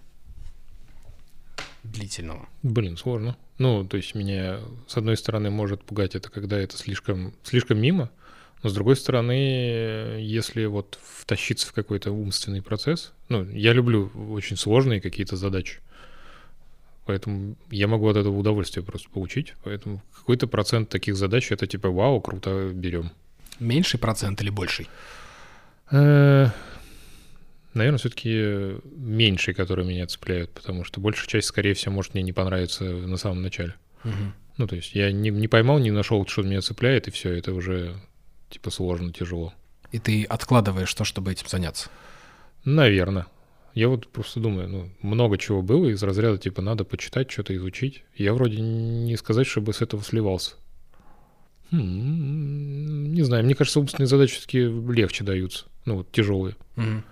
Длительного. 1.83 2.47
Блин, 2.63 2.95
сложно. 2.95 3.35
Ну, 3.57 3.85
то 3.85 3.97
есть 3.97 4.15
меня, 4.15 4.61
с 4.87 4.95
одной 4.95 5.17
стороны, 5.17 5.49
может 5.49 5.83
пугать 5.83 6.15
это, 6.15 6.29
когда 6.29 6.57
это 6.57 6.77
слишком, 6.77 7.33
слишком 7.43 7.81
мимо, 7.81 8.09
но 8.63 8.69
с 8.69 8.73
другой 8.73 8.95
стороны, 8.95 9.33
если 10.21 10.67
вот 10.67 10.97
втащиться 11.03 11.67
в 11.67 11.73
какой-то 11.73 12.13
умственный 12.13 12.61
процесс, 12.61 13.11
ну, 13.27 13.43
я 13.49 13.73
люблю 13.73 14.09
очень 14.31 14.55
сложные 14.55 15.01
какие-то 15.01 15.35
задачи, 15.35 15.81
поэтому 17.07 17.57
я 17.71 17.89
могу 17.89 18.07
от 18.07 18.15
этого 18.15 18.37
удовольствие 18.37 18.85
просто 18.85 19.09
получить, 19.09 19.53
поэтому 19.65 20.01
какой-то 20.15 20.47
процент 20.47 20.87
таких 20.87 21.17
задач 21.17 21.51
это 21.51 21.67
типа 21.67 21.89
вау, 21.89 22.21
круто, 22.21 22.71
берем. 22.73 23.11
Меньший 23.59 23.99
процент 23.99 24.41
или 24.41 24.49
больший? 24.49 24.87
Наверное, 25.91 26.53
все-таки 27.97 28.77
меньшие, 28.95 29.53
которые 29.55 29.87
меня 29.87 30.07
цепляют, 30.07 30.51
потому 30.51 30.83
что 30.83 30.99
большая 30.99 31.27
часть, 31.27 31.47
скорее 31.47 31.73
всего, 31.73 31.93
может 31.93 32.13
мне 32.13 32.23
не 32.23 32.33
понравиться 32.33 32.83
на 32.83 33.17
самом 33.17 33.41
начале. 33.41 33.75
Ну, 34.57 34.67
то 34.67 34.75
есть 34.75 34.93
я 34.93 35.11
не, 35.11 35.29
не 35.29 35.47
поймал, 35.47 35.79
не 35.79 35.91
нашел, 35.91 36.25
что 36.27 36.41
меня 36.41 36.61
цепляет, 36.61 37.07
и 37.07 37.11
все, 37.11 37.31
это 37.31 37.53
уже 37.53 37.95
типа 38.49 38.71
сложно, 38.71 39.13
тяжело. 39.13 39.53
И 39.91 39.99
ты 39.99 40.23
откладываешь 40.25 40.93
то, 40.93 41.03
чтобы 41.03 41.31
этим 41.31 41.47
заняться. 41.47 41.89
Наверное. 42.65 43.27
Я 43.73 43.87
вот 43.87 44.07
просто 44.07 44.39
думаю, 44.39 44.67
ну, 44.67 44.89
много 45.01 45.37
чего 45.37 45.61
было 45.61 45.87
из 45.87 46.01
разряда, 46.03 46.37
типа, 46.37 46.61
надо 46.61 46.83
почитать, 46.83 47.31
что-то 47.31 47.55
изучить. 47.55 48.03
Я 48.15 48.33
вроде 48.33 48.59
не 48.59 49.15
сказать, 49.15 49.47
чтобы 49.47 49.73
с 49.73 49.81
этого 49.81 50.03
сливался. 50.03 50.55
Хм, 51.71 53.13
не 53.13 53.21
знаю, 53.21 53.45
мне 53.45 53.55
кажется, 53.55 53.79
умственные 53.79 54.07
задачи 54.07 54.33
все-таки 54.33 54.59
легче 54.63 55.23
даются. 55.23 55.65
Ну, 55.89 55.95
вот 55.95 56.11
тяжелые. 56.11 56.55
Мгм. 56.75 57.03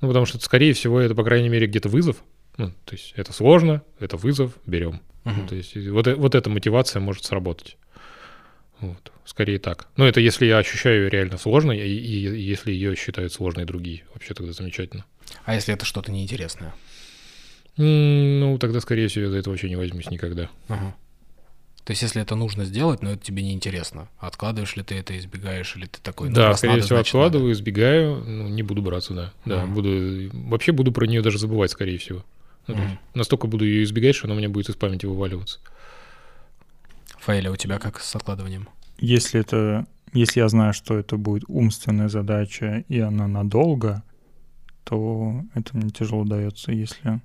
Ну, 0.00 0.08
потому 0.08 0.26
что, 0.26 0.40
скорее 0.40 0.72
всего, 0.72 0.98
это, 1.00 1.14
по 1.14 1.22
крайней 1.22 1.48
мере, 1.48 1.68
где-то 1.68 1.88
вызов. 1.88 2.16
Ну, 2.56 2.70
то 2.84 2.92
есть 2.96 3.12
это 3.14 3.32
сложно, 3.32 3.82
это 4.00 4.16
вызов, 4.16 4.58
берем. 4.66 5.00
Мгм. 5.22 5.42
Ну, 5.42 5.46
то 5.48 5.54
есть 5.54 5.76
вот, 5.76 6.08
э- 6.08 6.16
вот 6.16 6.34
эта 6.34 6.50
мотивация 6.50 6.98
может 6.98 7.24
сработать. 7.24 7.76
Вот. 8.80 9.12
Скорее 9.24 9.60
так. 9.60 9.86
Но 9.96 10.04
это 10.08 10.18
если 10.18 10.46
я 10.46 10.58
ощущаю 10.58 11.04
ее 11.04 11.10
реально 11.10 11.38
сложной, 11.38 11.78
и, 11.78 11.96
и 11.96 12.42
если 12.42 12.72
ее 12.72 12.96
считают 12.96 13.32
сложной 13.32 13.66
другие. 13.66 14.02
Вообще 14.12 14.34
тогда 14.34 14.52
замечательно. 14.52 15.04
А 15.44 15.54
если 15.54 15.72
это 15.72 15.84
что-то 15.86 16.10
неинтересное? 16.10 16.74
Ну, 17.76 18.58
тогда, 18.58 18.80
скорее 18.80 19.06
всего, 19.06 19.26
я 19.26 19.30
за 19.30 19.36
это 19.38 19.50
вообще 19.50 19.68
не 19.68 19.76
возьмусь 19.76 20.10
никогда. 20.10 20.50
Ага. 20.68 20.96
То 21.84 21.90
есть, 21.90 22.00
если 22.00 22.22
это 22.22 22.34
нужно 22.34 22.64
сделать, 22.64 23.02
но 23.02 23.10
это 23.10 23.22
тебе 23.22 23.42
неинтересно, 23.42 24.08
откладываешь 24.18 24.74
ли 24.74 24.82
ты 24.82 24.94
это, 24.94 25.18
избегаешь, 25.18 25.76
или 25.76 25.84
ты 25.84 26.00
такой, 26.00 26.30
ну, 26.30 26.34
да, 26.36 26.48
раз 26.48 26.58
скорее 26.58 26.74
надо, 26.76 26.84
всего, 26.86 26.96
значит, 26.96 27.14
надо. 27.14 27.26
откладываю, 27.26 27.52
избегаю, 27.52 28.24
ну, 28.24 28.48
не 28.48 28.62
буду 28.62 28.80
браться, 28.80 29.12
да. 29.12 29.32
Да, 29.44 29.62
Ага. 29.64 29.66
буду... 29.72 30.30
Вообще 30.32 30.72
буду 30.72 30.92
про 30.92 31.06
нее 31.06 31.20
даже 31.20 31.38
забывать, 31.38 31.70
скорее 31.70 31.98
всего. 31.98 32.24
Ну, 32.68 32.74
Мгм. 32.76 32.98
настолько 33.12 33.46
буду 33.46 33.66
ее 33.66 33.84
избегать, 33.84 34.16
что 34.16 34.26
она 34.26 34.34
у 34.34 34.38
меня 34.38 34.48
будет 34.48 34.70
из 34.70 34.76
памяти 34.76 35.04
вываливаться. 35.04 35.60
Фаэля, 37.18 37.50
у 37.52 37.56
тебя 37.56 37.78
как 37.78 38.00
с 38.00 38.16
откладыванием? 38.16 38.68
Если 38.98 39.40
это, 39.40 39.86
если 40.14 40.40
я 40.40 40.48
знаю, 40.48 40.72
что 40.72 40.96
это 40.98 41.18
будет 41.18 41.44
умственная 41.48 42.08
задача 42.08 42.84
и 42.88 42.98
она 43.00 43.28
надолго, 43.28 44.02
то 44.84 45.42
это 45.54 45.76
мне 45.76 45.90
тяжело 45.90 46.24
дается. 46.24 46.72
Если, 46.72 47.20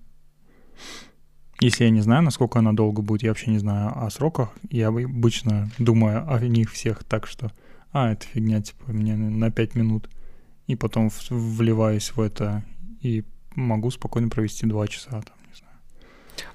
если 1.60 1.84
я 1.84 1.90
не 1.90 2.02
знаю, 2.02 2.24
насколько 2.24 2.60
она 2.60 2.74
долго 2.74 3.02
будет, 3.02 3.24
я 3.24 3.30
вообще 3.30 3.52
не 3.52 3.58
знаю 3.60 3.92
о 3.96 4.10
сроках, 4.10 4.50
я 4.70 4.88
обычно 4.88 5.70
думаю 5.78 6.26
о 6.32 6.40
них 6.40 6.72
всех 6.72 7.04
так, 7.04 7.28
что 7.28 7.52
а, 7.92 8.12
это 8.12 8.26
фигня, 8.26 8.62
типа, 8.62 8.92
мне 8.92 9.16
на 9.16 9.52
5 9.52 9.76
минут. 9.76 10.10
И 10.68 10.76
потом 10.76 11.10
вливаюсь 11.30 12.12
в 12.12 12.22
это 12.22 12.64
и 13.02 13.24
могу 13.56 13.90
спокойно 13.92 14.30
провести 14.30 14.68
2 14.68 14.88
часа 14.88 15.10
там, 15.10 15.36
не 15.50 15.58
знаю. 15.58 15.74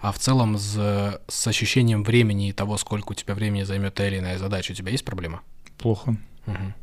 А 0.00 0.12
в 0.12 0.18
целом 0.18 0.56
с, 0.56 1.20
с 1.26 1.46
ощущением 1.46 2.04
времени 2.04 2.48
и 2.48 2.52
того, 2.52 2.76
сколько 2.76 3.12
у 3.12 3.14
тебя 3.14 3.34
времени 3.34 3.64
займет 3.64 3.94
та 3.94 4.06
или 4.06 4.20
иная 4.20 4.38
задача, 4.38 4.72
у 4.72 4.74
тебя 4.74 4.92
есть 4.92 5.04
проблема? 5.04 5.42
Плохо. 5.78 6.16
Мгм. 6.46 6.74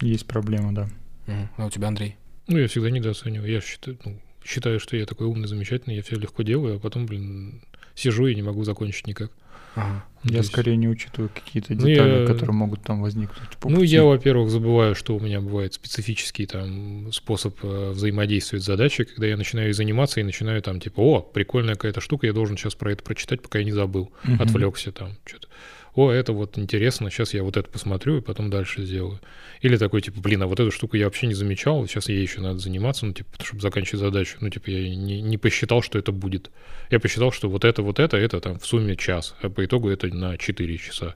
Есть 0.00 0.26
проблема, 0.26 0.72
да. 0.72 0.88
Мгм. 1.26 1.48
А 1.56 1.66
у 1.66 1.70
тебя, 1.70 1.88
Андрей? 1.88 2.16
Ну, 2.46 2.58
я 2.58 2.68
всегда 2.68 2.90
недооцениваю. 2.90 3.50
Я 3.50 3.60
считаю, 3.60 3.98
ну, 4.04 4.20
считаю, 4.46 4.80
что 4.80 4.96
я 4.96 5.06
такой 5.06 5.26
умный, 5.26 5.48
замечательный, 5.48 5.96
я 5.96 6.02
все 6.02 6.16
легко 6.16 6.42
делаю, 6.42 6.76
а 6.76 6.78
потом, 6.78 7.06
блин, 7.06 7.60
сижу 7.94 8.26
и 8.26 8.34
не 8.34 8.42
могу 8.42 8.64
закончить 8.64 9.06
никак. 9.06 9.30
Ага. 9.74 10.04
Ну, 10.24 10.32
я 10.32 10.38
есть... 10.38 10.50
скорее 10.50 10.76
не 10.76 10.88
учитываю 10.88 11.28
какие-то 11.28 11.74
ну, 11.74 11.86
детали, 11.86 12.20
я... 12.20 12.26
которые 12.26 12.54
могут 12.54 12.82
там 12.82 13.02
возникнуть. 13.02 13.56
По 13.60 13.68
ну, 13.68 13.82
я, 13.82 14.04
во-первых, 14.04 14.50
забываю, 14.50 14.94
что 14.94 15.14
у 15.14 15.20
меня 15.20 15.40
бывает 15.40 15.74
специфический 15.74 16.46
там 16.46 17.12
способ 17.12 17.56
э, 17.62 17.90
взаимодействовать 17.90 18.62
с 18.62 18.66
задачей, 18.66 19.04
когда 19.04 19.26
я 19.26 19.36
начинаю 19.36 19.72
заниматься 19.74 20.20
и 20.20 20.24
начинаю 20.24 20.62
там 20.62 20.80
типа, 20.80 21.00
о, 21.00 21.20
прикольная 21.20 21.74
какая-то 21.74 22.00
штука, 22.00 22.26
я 22.26 22.32
должен 22.32 22.56
сейчас 22.56 22.74
про 22.74 22.92
это 22.92 23.02
прочитать, 23.04 23.42
пока 23.42 23.58
я 23.58 23.64
не 23.66 23.72
забыл, 23.72 24.10
uh-huh. 24.24 24.42
отвлекся 24.42 24.92
там 24.92 25.10
что-то 25.26 25.48
о, 25.96 26.10
это 26.12 26.34
вот 26.34 26.58
интересно, 26.58 27.10
сейчас 27.10 27.32
я 27.32 27.42
вот 27.42 27.56
это 27.56 27.70
посмотрю 27.70 28.18
и 28.18 28.20
потом 28.20 28.50
дальше 28.50 28.84
сделаю. 28.84 29.18
Или 29.62 29.78
такой, 29.78 30.02
типа, 30.02 30.20
блин, 30.20 30.42
а 30.42 30.46
вот 30.46 30.60
эту 30.60 30.70
штуку 30.70 30.96
я 30.98 31.06
вообще 31.06 31.26
не 31.26 31.32
замечал, 31.32 31.86
сейчас 31.86 32.10
ей 32.10 32.20
еще 32.20 32.42
надо 32.42 32.58
заниматься, 32.58 33.06
ну, 33.06 33.14
типа, 33.14 33.30
чтобы 33.42 33.62
заканчивать 33.62 34.00
задачу. 34.00 34.36
Ну, 34.40 34.50
типа, 34.50 34.68
я 34.68 34.94
не, 34.94 35.22
не 35.22 35.38
посчитал, 35.38 35.80
что 35.80 35.98
это 35.98 36.12
будет. 36.12 36.50
Я 36.90 37.00
посчитал, 37.00 37.32
что 37.32 37.48
вот 37.48 37.64
это, 37.64 37.82
вот 37.82 37.98
это, 37.98 38.18
это 38.18 38.40
там 38.40 38.58
в 38.58 38.66
сумме 38.66 38.94
час, 38.94 39.34
а 39.40 39.48
по 39.48 39.64
итогу 39.64 39.88
это 39.88 40.08
на 40.08 40.36
4 40.36 40.76
часа. 40.76 41.14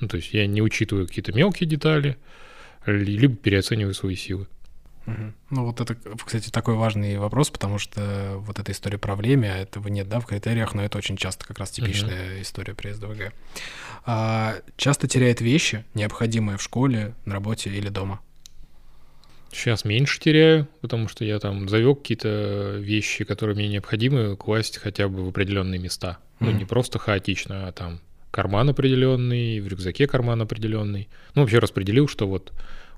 Ну, 0.00 0.08
то 0.08 0.18
есть 0.18 0.34
я 0.34 0.46
не 0.46 0.60
учитываю 0.60 1.06
какие-то 1.06 1.32
мелкие 1.32 1.66
детали, 1.66 2.18
либо 2.84 3.34
переоцениваю 3.36 3.94
свои 3.94 4.16
силы. 4.16 4.46
Ну, 5.06 5.66
вот 5.66 5.80
это, 5.80 5.96
кстати, 6.24 6.50
такой 6.50 6.74
важный 6.74 7.18
вопрос, 7.18 7.50
потому 7.50 7.78
что 7.78 8.36
вот 8.38 8.58
эта 8.58 8.72
история 8.72 8.98
про 8.98 9.14
время, 9.14 9.54
этого 9.56 9.88
нет, 9.88 10.08
да, 10.08 10.20
в 10.20 10.26
критериях, 10.26 10.74
но 10.74 10.84
это 10.84 10.98
очень 10.98 11.16
часто 11.16 11.46
как 11.46 11.58
раз 11.58 11.70
типичная 11.70 12.36
uh-huh. 12.36 12.42
история 12.42 12.74
при 12.74 12.92
СДВГ. 12.92 13.32
А, 14.06 14.56
часто 14.76 15.06
теряет 15.06 15.40
вещи, 15.40 15.84
необходимые 15.94 16.58
в 16.58 16.62
школе, 16.62 17.14
на 17.24 17.34
работе 17.34 17.70
или 17.70 17.88
дома. 17.88 18.20
Сейчас 19.52 19.84
меньше 19.84 20.18
теряю, 20.18 20.66
потому 20.80 21.06
что 21.06 21.24
я 21.24 21.38
там 21.38 21.68
завел 21.68 21.94
какие-то 21.94 22.76
вещи, 22.80 23.24
которые 23.24 23.54
мне 23.54 23.68
необходимы 23.68 24.36
класть 24.36 24.78
хотя 24.78 25.08
бы 25.08 25.24
в 25.24 25.28
определенные 25.28 25.78
места. 25.78 26.18
Mm-hmm. 26.40 26.46
Ну, 26.46 26.50
не 26.50 26.64
просто 26.64 26.98
хаотично, 26.98 27.68
а 27.68 27.72
там 27.72 28.00
карман 28.32 28.70
определенный, 28.70 29.60
в 29.60 29.68
рюкзаке 29.68 30.08
карман 30.08 30.42
определенный. 30.42 31.08
Ну, 31.36 31.42
вообще 31.42 31.60
распределил, 31.60 32.08
что 32.08 32.26
вот 32.26 32.52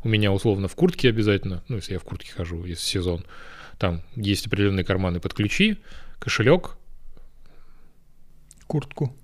у 0.07 0.09
меня 0.09 0.33
условно 0.33 0.69
в 0.69 0.77
куртке 0.77 1.09
обязательно, 1.09 1.65
ну, 1.67 1.77
если 1.77 1.95
я 1.95 1.99
в 1.99 2.05
куртке 2.05 2.33
хожу, 2.33 2.65
если 2.65 2.85
сезон, 2.85 3.25
там 3.77 4.03
есть 4.15 4.47
определенные 4.47 4.85
карманы 4.85 5.19
под 5.19 5.35
ключи, 5.35 5.79
кошелек, 6.21 6.77
куртку, 8.69 9.17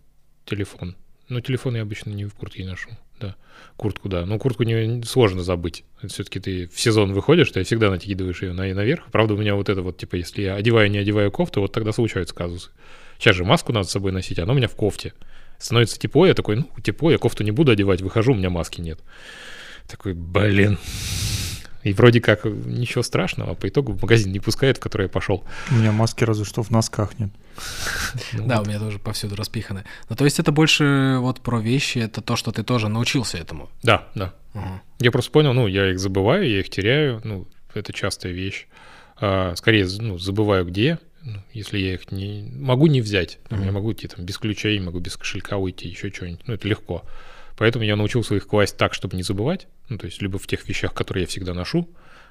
телефон. 0.45 0.97
Но 1.29 1.41
телефон 1.41 1.77
я 1.77 1.83
обычно 1.83 2.11
не 2.11 2.25
в 2.25 2.35
куртке 2.35 2.65
ношу, 2.65 2.91
да. 3.21 3.37
Куртку, 3.77 4.09
да. 4.09 4.27
Но 4.27 4.41
куртку 4.41 4.65
не 4.65 5.05
сложно 5.05 5.45
забыть. 5.45 5.85
Все-таки 6.05 6.41
ты 6.41 6.67
в 6.67 6.81
сезон 6.81 7.13
выходишь, 7.13 7.53
ты 7.53 7.63
всегда 7.63 7.89
накидываешь 7.89 8.43
ее 8.43 8.53
на, 8.53 8.65
наверх. 8.75 9.05
Правда, 9.13 9.35
у 9.35 9.37
меня 9.37 9.55
вот 9.55 9.69
это 9.69 9.83
вот, 9.83 9.99
типа, 9.99 10.17
если 10.17 10.43
я 10.43 10.57
одеваю, 10.57 10.91
не 10.91 10.99
одеваю 10.99 11.31
кофту, 11.31 11.61
вот 11.61 11.73
тогда 11.73 11.93
случаются 11.93 12.35
казусы. 12.35 12.71
Сейчас 13.21 13.37
же 13.37 13.45
маску 13.45 13.73
надо 13.73 13.87
с 13.87 13.93
собой 13.93 14.11
носить, 14.11 14.41
а 14.41 14.43
она 14.43 14.53
у 14.53 14.57
меня 14.57 14.67
в 14.67 14.75
кофте. 14.75 15.15
Становится 15.59 15.97
тепло, 15.97 16.27
я 16.27 16.35
такой, 16.35 16.57
ну, 16.57 16.69
тепло, 16.83 17.13
я 17.13 17.19
кофту 17.19 17.45
не 17.45 17.53
буду 17.53 17.71
одевать, 17.71 18.03
выхожу, 18.03 18.33
у 18.33 18.35
меня 18.35 18.51
маски 18.51 18.81
нет. 18.81 18.99
Такой, 19.89 20.15
блин. 20.15 20.79
И 21.83 21.93
вроде 21.95 22.21
как 22.21 22.45
ничего 22.45 23.03
страшного, 23.03 23.53
а 23.53 23.55
по 23.55 23.69
итогу 23.69 23.93
в 23.93 24.03
магазин 24.03 24.33
не 24.33 24.39
пускают, 24.39 24.77
в 24.77 24.81
который 24.81 25.05
я 25.05 25.09
пошел. 25.09 25.45
У 25.71 25.75
меня 25.75 25.91
маски 25.91 26.23
разве 26.23 26.45
что 26.45 26.63
в 26.63 26.71
носках 26.71 27.19
нет. 27.19 27.31
Ну 28.33 28.47
да, 28.47 28.61
у 28.61 28.65
меня 28.65 28.79
тоже 28.79 28.99
повсюду 28.99 29.35
распиханы. 29.35 29.85
Ну, 30.09 30.17
то 30.17 30.25
есть 30.25 30.39
это 30.39 30.53
больше 30.53 31.17
вот 31.19 31.41
про 31.41 31.61
вещи, 31.61 31.99
это 31.99 32.21
то, 32.21 32.37
что 32.37 32.53
ты 32.53 32.63
тоже 32.63 32.89
научился 32.89 33.37
этому. 33.37 33.69
Да, 33.83 34.09
да. 34.15 34.35
Я 35.01 35.11
просто 35.11 35.31
понял, 35.33 35.53
ну, 35.53 35.67
я 35.67 35.91
их 35.91 35.99
забываю, 35.99 36.49
я 36.49 36.61
их 36.61 36.71
теряю, 36.71 37.21
ну, 37.25 37.49
это 37.75 37.93
частая 37.93 38.33
вещь. 38.33 38.67
А, 39.17 39.55
скорее, 39.57 39.87
ну, 39.99 40.19
забываю 40.19 40.65
где, 40.65 40.99
ну, 41.23 41.39
если 41.53 41.79
я 41.79 41.95
их 41.95 42.13
не... 42.13 42.51
Могу 42.55 42.87
не 42.87 43.01
взять. 43.01 43.39
Я 43.51 43.73
могу 43.73 43.93
идти 43.93 44.09
там 44.09 44.25
без 44.25 44.39
ключей, 44.39 44.79
могу 44.81 44.99
без 44.99 45.17
кошелька 45.17 45.57
уйти, 45.57 45.89
еще 45.89 46.11
что-нибудь. 46.11 46.47
Ну, 46.47 46.55
это 46.55 46.69
легко. 46.69 47.05
Поэтому 47.63 47.85
я 47.85 47.95
научился 47.95 48.35
их 48.35 48.49
класть 48.49 48.77
так, 48.77 48.93
чтобы 48.93 49.17
не 49.17 49.23
забывать. 49.23 49.69
Ну, 49.89 49.97
то 49.97 50.07
есть 50.07 50.21
либо 50.21 50.37
в 50.37 50.49
тех 50.49 50.69
вещах, 50.69 50.93
которые 50.95 51.23
я 51.23 51.27
всегда 51.29 51.55
ношу, 51.55 51.89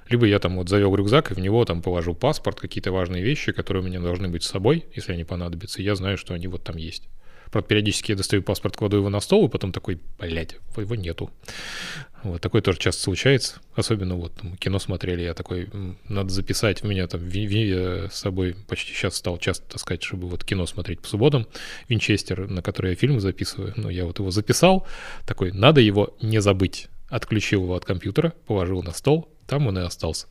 либо 0.10 0.26
я 0.26 0.40
там 0.40 0.58
вот 0.58 0.68
завел 0.68 0.94
рюкзак 0.94 1.32
и 1.32 1.34
в 1.34 1.40
него 1.40 1.64
там 1.64 1.82
положу 1.82 2.14
паспорт, 2.14 2.60
какие-то 2.60 2.92
важные 2.92 3.24
вещи, 3.24 3.54
которые 3.54 3.82
у 3.82 3.86
меня 3.86 4.02
должны 4.02 4.28
быть 4.28 4.44
с 4.44 4.50
собой, 4.50 4.84
если 4.94 5.14
они 5.14 5.24
понадобятся, 5.24 5.82
и 5.82 5.86
я 5.86 5.96
знаю, 5.96 6.18
что 6.18 6.34
они 6.34 6.48
вот 6.48 6.66
там 6.66 6.76
есть. 6.76 7.08
Правда, 7.52 7.68
периодически 7.68 8.12
я 8.12 8.18
достаю 8.18 8.42
паспорт, 8.44 8.78
кладу 8.78 8.98
его 8.98 9.10
на 9.10 9.20
стол, 9.20 9.48
и 9.48 9.50
потом 9.50 9.72
такой, 9.72 10.00
блядь, 10.18 10.56
его 10.78 10.96
нету. 10.96 11.32
Вот, 12.24 12.40
такое 12.40 12.62
тоже 12.62 12.78
часто 12.78 13.02
случается. 13.02 13.60
Особенно 13.76 14.16
вот 14.16 14.34
кино 14.60 14.80
смотрели, 14.80 15.24
я 15.24 15.34
такой, 15.34 15.70
надо 16.08 16.30
записать. 16.30 16.84
У 16.84 16.88
меня 16.88 17.08
там 17.08 17.20
ви, 17.22 17.46
ви, 17.48 17.72
э, 17.76 18.10
с 18.12 18.16
собой 18.16 18.56
почти 18.68 18.94
сейчас 18.94 19.16
стал 19.16 19.38
часто 19.38 19.66
таскать, 19.68 20.04
чтобы 20.04 20.28
вот 20.28 20.44
кино 20.44 20.66
смотреть 20.68 21.02
по 21.02 21.08
субботам. 21.08 21.48
Винчестер, 21.90 22.48
на 22.48 22.62
который 22.62 22.92
я 22.92 22.96
фильмы 22.96 23.20
записываю. 23.20 23.74
Но 23.76 23.90
я 23.90 24.06
вот 24.06 24.20
его 24.20 24.30
записал. 24.30 24.86
Такой, 25.26 25.52
надо 25.52 25.82
его 25.82 26.16
не 26.22 26.42
забыть. 26.42 26.90
Отключил 27.10 27.64
его 27.64 27.76
от 27.76 27.86
компьютера, 27.86 28.34
положил 28.46 28.84
на 28.84 28.94
стол, 28.94 29.31
там 29.52 29.68
он 29.68 29.78
и 29.78 29.82
остался. 29.82 30.28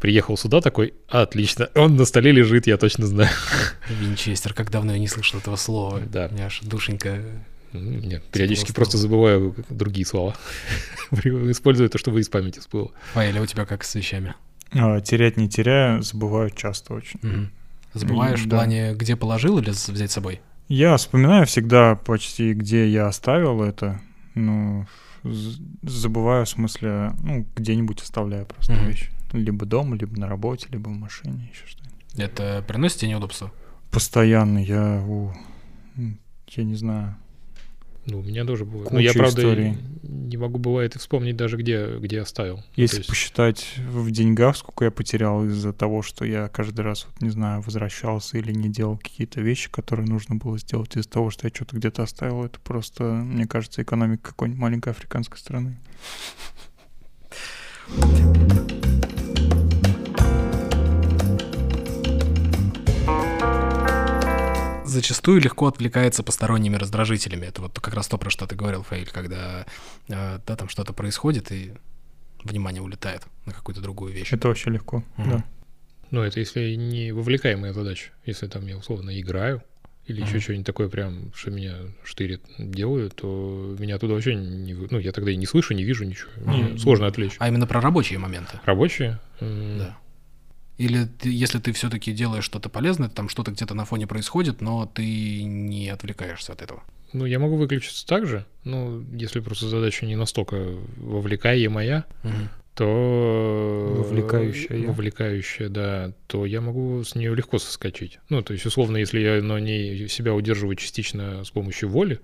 Приехал 0.00 0.38
сюда 0.38 0.62
такой, 0.62 0.94
отлично, 1.08 1.68
он 1.74 1.96
на 1.96 2.06
столе 2.06 2.32
лежит, 2.32 2.66
я 2.66 2.78
точно 2.78 3.06
знаю. 3.06 3.28
Винчестер, 3.90 4.54
как 4.54 4.70
давно 4.70 4.94
я 4.94 4.98
не 4.98 5.08
слышал 5.08 5.38
этого 5.38 5.56
слова. 5.56 6.00
Да. 6.00 6.28
У 6.30 6.34
меня 6.34 6.46
аж 6.46 6.60
душенька 6.62 7.22
нет, 7.74 8.22
периодически 8.32 8.72
просто 8.72 8.96
забываю 8.96 9.54
другие 9.68 10.06
слова. 10.06 10.34
Использую 11.12 11.90
то, 11.90 11.98
что 11.98 12.16
из 12.18 12.30
памяти 12.30 12.60
всплыло. 12.60 12.92
Фаэля, 13.12 13.42
у 13.42 13.46
тебя 13.46 13.66
как 13.66 13.84
с 13.84 13.94
вещами? 13.94 14.34
А, 14.72 15.02
терять 15.02 15.36
не 15.36 15.50
теряю, 15.50 16.00
забываю 16.00 16.48
часто 16.48 16.94
очень. 16.94 17.20
Угу. 17.22 17.48
Забываешь 17.92 18.40
в 18.40 18.48
плане, 18.48 18.94
где 18.94 19.16
положил 19.16 19.58
или 19.58 19.68
взять 19.68 20.10
с 20.10 20.14
собой? 20.14 20.40
Я 20.68 20.96
вспоминаю 20.96 21.44
всегда 21.44 21.94
почти, 21.94 22.54
где 22.54 22.88
я 22.88 23.08
оставил 23.08 23.62
это. 23.62 24.00
Ну, 24.34 24.86
забываю, 25.82 26.44
в 26.44 26.48
смысле, 26.48 27.12
ну, 27.22 27.46
где-нибудь 27.54 28.02
оставляю 28.02 28.46
просто 28.46 28.74
угу. 28.74 28.84
вещи. 28.84 29.10
Либо 29.32 29.66
дома, 29.66 29.96
либо 29.96 30.18
на 30.18 30.28
работе, 30.28 30.66
либо 30.70 30.88
в 30.88 30.92
машине, 30.92 31.50
еще 31.52 31.66
что-нибудь. 31.66 31.96
Это 32.16 32.64
приносит 32.66 32.98
тебе 32.98 33.10
неудобства? 33.10 33.52
Постоянно. 33.90 34.58
Я, 34.58 35.02
у, 35.06 35.32
я 36.48 36.64
не 36.64 36.74
знаю. 36.74 37.16
Ну, 38.06 38.20
у 38.20 38.22
меня 38.22 38.44
тоже 38.44 38.64
бывает. 38.64 38.92
Но 38.92 39.00
я, 39.00 39.12
правда, 39.12 39.40
историй. 39.40 39.76
не 40.02 40.36
могу, 40.36 40.58
бывает, 40.58 40.94
и 40.94 40.98
вспомнить 40.98 41.36
даже, 41.36 41.56
где, 41.56 41.98
где 41.98 42.20
оставил. 42.20 42.62
Если 42.76 42.98
есть... 42.98 43.08
посчитать 43.08 43.66
в 43.78 44.08
деньгах, 44.12 44.56
сколько 44.56 44.84
я 44.84 44.90
потерял 44.92 45.44
из-за 45.46 45.72
того, 45.72 46.02
что 46.02 46.24
я 46.24 46.48
каждый 46.48 46.82
раз, 46.82 47.06
вот, 47.06 47.20
не 47.20 47.30
знаю, 47.30 47.62
возвращался 47.62 48.38
или 48.38 48.52
не 48.52 48.68
делал 48.68 48.96
какие-то 48.96 49.40
вещи, 49.40 49.70
которые 49.70 50.06
нужно 50.06 50.36
было 50.36 50.56
сделать 50.58 50.96
из-за 50.96 51.08
того, 51.08 51.30
что 51.30 51.48
я 51.48 51.52
что-то 51.52 51.76
где-то 51.76 52.04
оставил, 52.04 52.44
это 52.44 52.60
просто, 52.60 53.02
мне 53.02 53.46
кажется, 53.46 53.82
экономика 53.82 54.30
какой-нибудь 54.30 54.60
маленькой 54.60 54.90
африканской 54.90 55.38
страны. 55.38 55.76
Зачастую 64.96 65.40
легко 65.40 65.66
отвлекается 65.66 66.22
посторонними 66.22 66.76
раздражителями. 66.76 67.46
Это 67.46 67.62
вот 67.62 67.78
как 67.78 67.94
раз 67.94 68.08
то, 68.08 68.18
про 68.18 68.30
что 68.30 68.46
ты 68.46 68.56
говорил, 68.56 68.82
Фейль, 68.82 69.10
когда 69.12 69.66
э, 70.08 70.38
да, 70.46 70.56
там 70.56 70.68
что-то 70.68 70.92
происходит, 70.92 71.52
и 71.52 71.72
внимание 72.42 72.82
улетает 72.82 73.22
на 73.44 73.52
какую-то 73.52 73.80
другую 73.80 74.12
вещь. 74.12 74.32
Это 74.32 74.48
вообще 74.48 74.70
легко, 74.70 75.04
угу. 75.18 75.30
да. 75.30 75.44
Ну, 76.10 76.22
это 76.22 76.40
если 76.40 76.74
не 76.74 77.12
вовлекаемая 77.12 77.72
задача. 77.72 78.10
Если 78.24 78.46
там 78.46 78.66
я 78.66 78.76
условно 78.76 79.18
играю, 79.20 79.62
или 80.06 80.22
uh-huh. 80.22 80.28
еще 80.28 80.40
что-нибудь 80.40 80.66
такое 80.66 80.88
прям, 80.88 81.32
что 81.34 81.50
меня 81.50 81.74
штырит, 82.04 82.40
делаю, 82.58 83.10
то 83.10 83.74
меня 83.78 83.98
туда 83.98 84.14
вообще 84.14 84.36
не... 84.36 84.72
Ну, 84.72 85.00
я 85.00 85.10
тогда 85.10 85.32
и 85.32 85.36
не 85.36 85.46
слышу, 85.46 85.74
не 85.74 85.82
вижу 85.82 86.04
ничего. 86.04 86.30
Мне 86.36 86.62
uh-huh. 86.62 86.78
сложно 86.78 87.08
отвлечь. 87.08 87.34
А 87.38 87.48
именно 87.48 87.66
про 87.66 87.80
рабочие 87.80 88.20
моменты? 88.20 88.60
Рабочие? 88.64 89.18
Да. 89.40 89.98
Или 90.78 91.06
ты, 91.06 91.30
если 91.30 91.58
ты 91.58 91.72
все-таки 91.72 92.12
делаешь 92.12 92.44
что-то 92.44 92.68
полезное, 92.68 93.08
там 93.08 93.28
что-то 93.28 93.50
где-то 93.50 93.74
на 93.74 93.84
фоне 93.84 94.06
происходит, 94.06 94.60
но 94.60 94.86
ты 94.86 95.42
не 95.42 95.88
отвлекаешься 95.88 96.52
от 96.52 96.62
этого. 96.62 96.82
Ну, 97.12 97.24
я 97.24 97.38
могу 97.38 97.56
выключиться 97.56 98.06
так 98.06 98.26
же, 98.26 98.44
ну, 98.64 99.02
если 99.12 99.40
просто 99.40 99.68
задача 99.68 100.04
не 100.04 100.16
настолько 100.16 100.56
вовлекаемая, 100.96 102.04
угу. 102.22 102.32
то... 102.74 104.04
Вовлекающая. 104.04 104.86
Вовлекающая, 104.86 105.68
да, 105.70 106.12
то 106.26 106.44
я 106.44 106.60
могу 106.60 107.02
с 107.04 107.14
нее 107.14 107.34
легко 107.34 107.58
соскочить. 107.58 108.18
Ну, 108.28 108.42
то 108.42 108.52
есть, 108.52 108.66
условно, 108.66 108.98
если 108.98 109.20
я 109.20 109.42
на 109.42 109.58
ней 109.58 110.08
себя 110.08 110.34
удерживаю 110.34 110.76
частично 110.76 111.42
с 111.42 111.50
помощью 111.50 111.88
воли, 111.88 112.20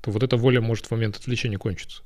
то 0.00 0.10
вот 0.10 0.22
эта 0.22 0.36
воля 0.36 0.62
может 0.62 0.86
в 0.86 0.90
момент 0.92 1.16
отвлечения 1.16 1.58
кончиться. 1.58 2.02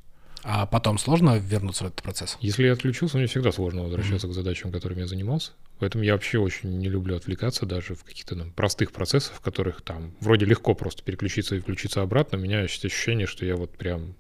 А 0.48 0.64
потом 0.64 0.96
сложно 0.96 1.38
вернуться 1.38 1.82
в 1.82 1.87
этот 1.88 2.02
процесс? 2.02 2.38
Если 2.40 2.66
я 2.66 2.72
отключился, 2.72 3.16
мне 3.16 3.26
всегда 3.26 3.50
сложно 3.50 3.82
возвращаться 3.82 4.28
mm-hmm. 4.28 4.30
к 4.30 4.35
задачам, 4.35 4.70
которыми 4.70 5.00
я 5.00 5.09
занимался. 5.09 5.50
Поэтому 5.80 6.04
я 6.04 6.12
вообще 6.12 6.38
очень 6.38 6.78
не 6.78 6.88
люблю 6.88 7.16
отвлекаться 7.16 7.66
даже 7.66 7.96
в 7.96 8.04
каких-то 8.04 8.37
там 8.37 8.52
простых 8.52 8.92
процессах, 8.92 9.35
в 9.35 9.40
которых 9.40 9.82
там 9.82 10.14
вроде 10.20 10.46
легко 10.46 10.74
просто 10.74 11.02
переключиться 11.02 11.56
и 11.56 11.59
включиться 11.59 12.00
обратно. 12.00 12.38
У 12.38 12.40
меня 12.40 12.62
есть 12.62 12.85
ощущение, 12.85 13.26
что 13.26 13.44
я 13.44 13.56
вот 13.56 13.76
прям 13.76 14.14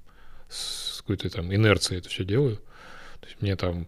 с 0.48 1.00
какой-то 1.02 1.30
там 1.30 1.54
инерцией 1.54 2.00
это 2.00 2.08
все 2.08 2.24
делаю. 2.24 2.56
То 3.20 3.26
есть 3.26 3.40
мне 3.40 3.54
там 3.54 3.86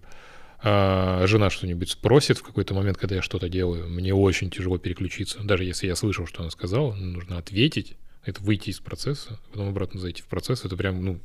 а 0.60 1.24
жена 1.26 1.50
что-нибудь 1.50 1.90
спросит 1.90 2.38
в 2.38 2.42
какой-то 2.44 2.72
момент, 2.72 2.98
когда 2.98 3.16
я 3.16 3.22
что-то 3.22 3.48
делаю, 3.48 3.88
мне 3.88 4.14
очень 4.14 4.48
тяжело 4.48 4.78
переключиться. 4.78 5.40
Даже 5.42 5.64
если 5.64 5.88
я 5.88 5.96
слышал, 5.96 6.26
что 6.26 6.42
она 6.42 6.50
сказала, 6.50 6.94
нужно 6.94 7.38
ответить, 7.38 7.96
это 8.24 8.40
выйти 8.42 8.70
из 8.70 8.78
процесса, 8.78 9.40
потом 9.50 9.68
обратно 9.68 9.98
зайти 9.98 10.22
в 10.22 10.26
процесс, 10.26 10.64
это 10.64 10.76
прям, 10.76 11.04
ну, 11.04 11.20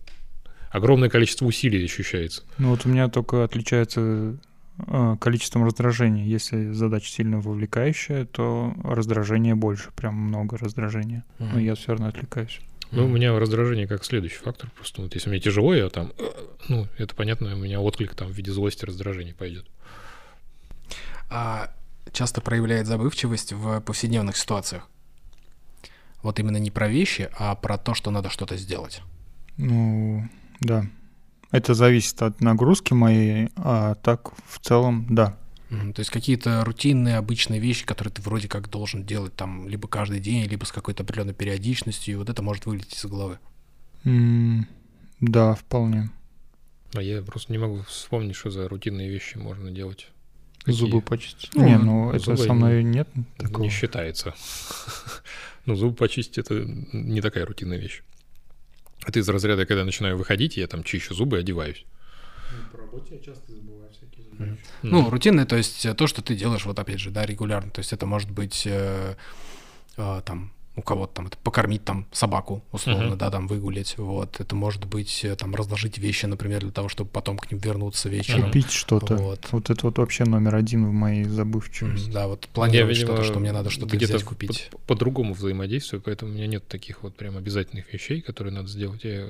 огромное 0.73 1.09
количество 1.09 1.45
усилий 1.45 1.86
ощущается. 1.86 2.43
Ну 2.57 2.71
вот 2.71 2.86
у 2.86 2.89
меня 2.89 3.07
только 3.07 3.43
отличается 3.43 4.38
э, 4.88 5.15
количеством 5.21 5.63
раздражения. 5.63 6.25
Если 6.25 6.71
задача 6.71 7.07
сильно 7.07 7.39
вовлекающая, 7.39 8.25
то 8.25 8.73
раздражение 8.83 9.55
больше, 9.55 9.91
прям 9.95 10.15
много 10.15 10.57
раздражения. 10.57 11.23
Но 11.39 11.59
я 11.59 11.75
все 11.75 11.91
равно 11.91 12.07
отвлекаюсь. 12.07 12.59
Ну, 12.91 13.05
у 13.05 13.07
меня 13.07 13.38
раздражение 13.39 13.88
как 13.88 14.03
следующий 14.03 14.38
фактор. 14.38 14.69
Просто 14.75 15.01
вот 15.01 15.15
если 15.15 15.29
мне 15.29 15.39
тяжело, 15.39 15.73
я 15.73 15.89
там, 15.89 16.12
э, 16.17 16.29
ну, 16.67 16.88
это 16.97 17.15
понятно, 17.15 17.53
у 17.53 17.57
меня 17.57 17.79
отклик 17.79 18.13
там 18.15 18.27
в 18.27 18.31
виде 18.33 18.51
злости, 18.51 18.86
раздражения 18.86 19.33
пойдет. 19.33 19.65
А 21.29 21.71
часто 22.12 22.41
проявляет 22.41 22.88
забывчивость 22.88 23.53
в 23.53 23.79
повседневных 23.81 24.38
ситуациях. 24.38 24.88
Вот 26.21 26.39
именно 26.39 26.57
не 26.57 26.71
про 26.71 26.88
вещи, 26.88 27.29
а 27.38 27.55
про 27.55 27.77
то, 27.77 27.93
что 27.93 28.12
надо 28.12 28.29
что-то 28.29 28.57
сделать. 28.57 29.01
Ну, 29.57 30.27
да. 30.63 30.86
Это 31.52 31.73
зависит 31.76 32.19
от 32.23 32.41
нагрузки 32.41 32.93
моей, 32.93 33.49
а 33.56 33.95
так 33.95 34.32
в 34.47 34.60
целом, 34.60 35.06
да. 35.10 35.38
То 35.69 35.99
есть 35.99 36.12
какие-то 36.12 36.63
рутинные, 36.63 37.17
обычные 37.17 37.60
вещи, 37.60 37.86
которые 37.86 38.13
ты 38.13 38.21
вроде 38.21 38.47
как 38.47 38.69
должен 38.69 39.04
делать 39.06 39.36
там 39.36 39.67
либо 39.67 39.88
каждый 39.88 40.19
день, 40.19 40.45
либо 40.47 40.65
с 40.65 40.71
какой-то 40.71 41.02
определенной 41.04 41.34
периодичностью, 41.34 42.13
и 42.13 42.17
вот 42.17 42.30
это 42.30 42.43
может 42.43 42.65
вылететь 42.67 42.95
из 42.95 43.06
головы. 43.06 43.39
М, 44.04 44.67
Да, 45.19 45.56
вполне. 45.56 46.10
А 46.95 47.02
я 47.02 47.21
просто 47.23 47.52
не 47.52 47.58
могу 47.58 47.82
вспомнить, 47.84 48.36
что 48.36 48.52
за 48.52 48.67
рутинные 48.67 49.10
вещи 49.10 49.38
можно 49.38 49.71
делать. 49.71 50.10
Какие? 50.60 50.76
Зубы 50.76 51.02
почистить. 51.02 51.49
Ну, 51.56 51.65
не, 51.67 51.78
ну 51.78 52.12
это 52.12 52.19
зубы 52.36 52.38
со 52.38 52.54
мной 52.54 52.84
нет 52.84 53.08
Это 53.38 53.47
такого. 53.47 53.63
не 53.63 53.69
считается. 53.69 54.34
Ну, 55.65 55.76
зубы 55.76 55.95
почистить 55.95 56.38
это 56.39 56.56
не 56.91 57.21
такая 57.21 57.45
рутинная 57.45 57.78
вещь. 57.78 58.04
Это 59.06 59.20
из 59.20 59.30
разряда, 59.30 59.66
когда 59.66 59.82
я 59.82 59.86
начинаю 59.86 60.18
выходить, 60.18 60.58
я 60.58 60.68
там 60.68 60.84
чищу 60.84 61.13
зубы 61.13 61.38
одеваюсь. 61.38 61.86
По 62.72 62.78
работе 62.78 63.16
я 63.16 63.20
часто 63.20 63.52
забываю 63.52 63.89
всякие 63.92 64.24
Мгм. 64.34 64.58
Ну, 64.82 65.10
рутинное, 65.10 65.46
то 65.46 65.56
есть 65.56 65.86
э, 65.86 65.94
то, 65.94 66.08
что 66.08 66.22
ты 66.22 66.36
делаешь, 66.36 66.66
вот 66.66 66.80
опять 66.80 67.00
же, 67.00 67.12
да, 67.12 67.26
регулярно. 67.26 67.70
То 67.70 67.80
есть 67.80 67.94
это 67.94 68.06
может 68.06 68.32
быть 68.32 68.63
э, 68.66 69.16
э, 69.96 70.22
там 70.26 70.52
у 70.75 70.81
кого-то 70.81 71.13
там 71.13 71.27
это 71.27 71.38
покормить 71.38 71.83
там 71.86 72.07
собаку, 72.12 72.63
условно, 72.71 73.09
Мгм. 73.09 73.17
да, 73.17 73.29
там 73.29 73.47
выгулять, 73.47 73.97
вот. 73.97 74.39
Это 74.39 74.55
может 74.55 74.86
быть 74.86 75.23
э, 75.23 75.36
там 75.36 75.53
разложить 75.53 75.97
вещи, 75.99 76.25
например, 76.25 76.62
для 76.62 76.71
того, 76.71 76.89
чтобы 76.89 77.09
потом 77.12 77.38
к 77.38 77.51
ним 77.51 77.59
вернуться 77.59 78.09
вечером. 78.09 78.45
Купить 78.47 78.71
что-то. 78.71 79.15
Вот. 79.17 79.47
Вот. 79.51 79.69
это 79.69 79.86
вот 79.86 79.97
вообще 79.99 80.23
номер 80.25 80.55
один 80.55 80.88
в 80.88 80.91
моей 80.91 81.25
забывчивости. 81.25 82.07
М, 82.07 82.13
Да, 82.13 82.27
вот 82.27 82.45
Я, 82.45 82.51
планировать 82.53 82.95
видимо, 82.97 83.13
что-то, 83.13 83.23
что 83.27 83.39
мне 83.39 83.51
надо 83.51 83.69
что-то 83.69 83.95
где-то 83.95 84.13
взять, 84.15 84.23
купить. 84.27 84.69
по- 84.71 84.77
по-другому 84.79 85.33
взаимодействую, 85.36 86.01
поэтому 86.01 86.31
у 86.31 86.33
меня 86.33 86.47
нет 86.47 86.67
таких 86.67 87.03
вот 87.03 87.15
прям 87.15 87.38
обязательных 87.38 87.93
вещей, 87.93 88.21
которые 88.21 88.53
надо 88.53 88.67
сделать. 88.67 89.03
Я 89.03 89.29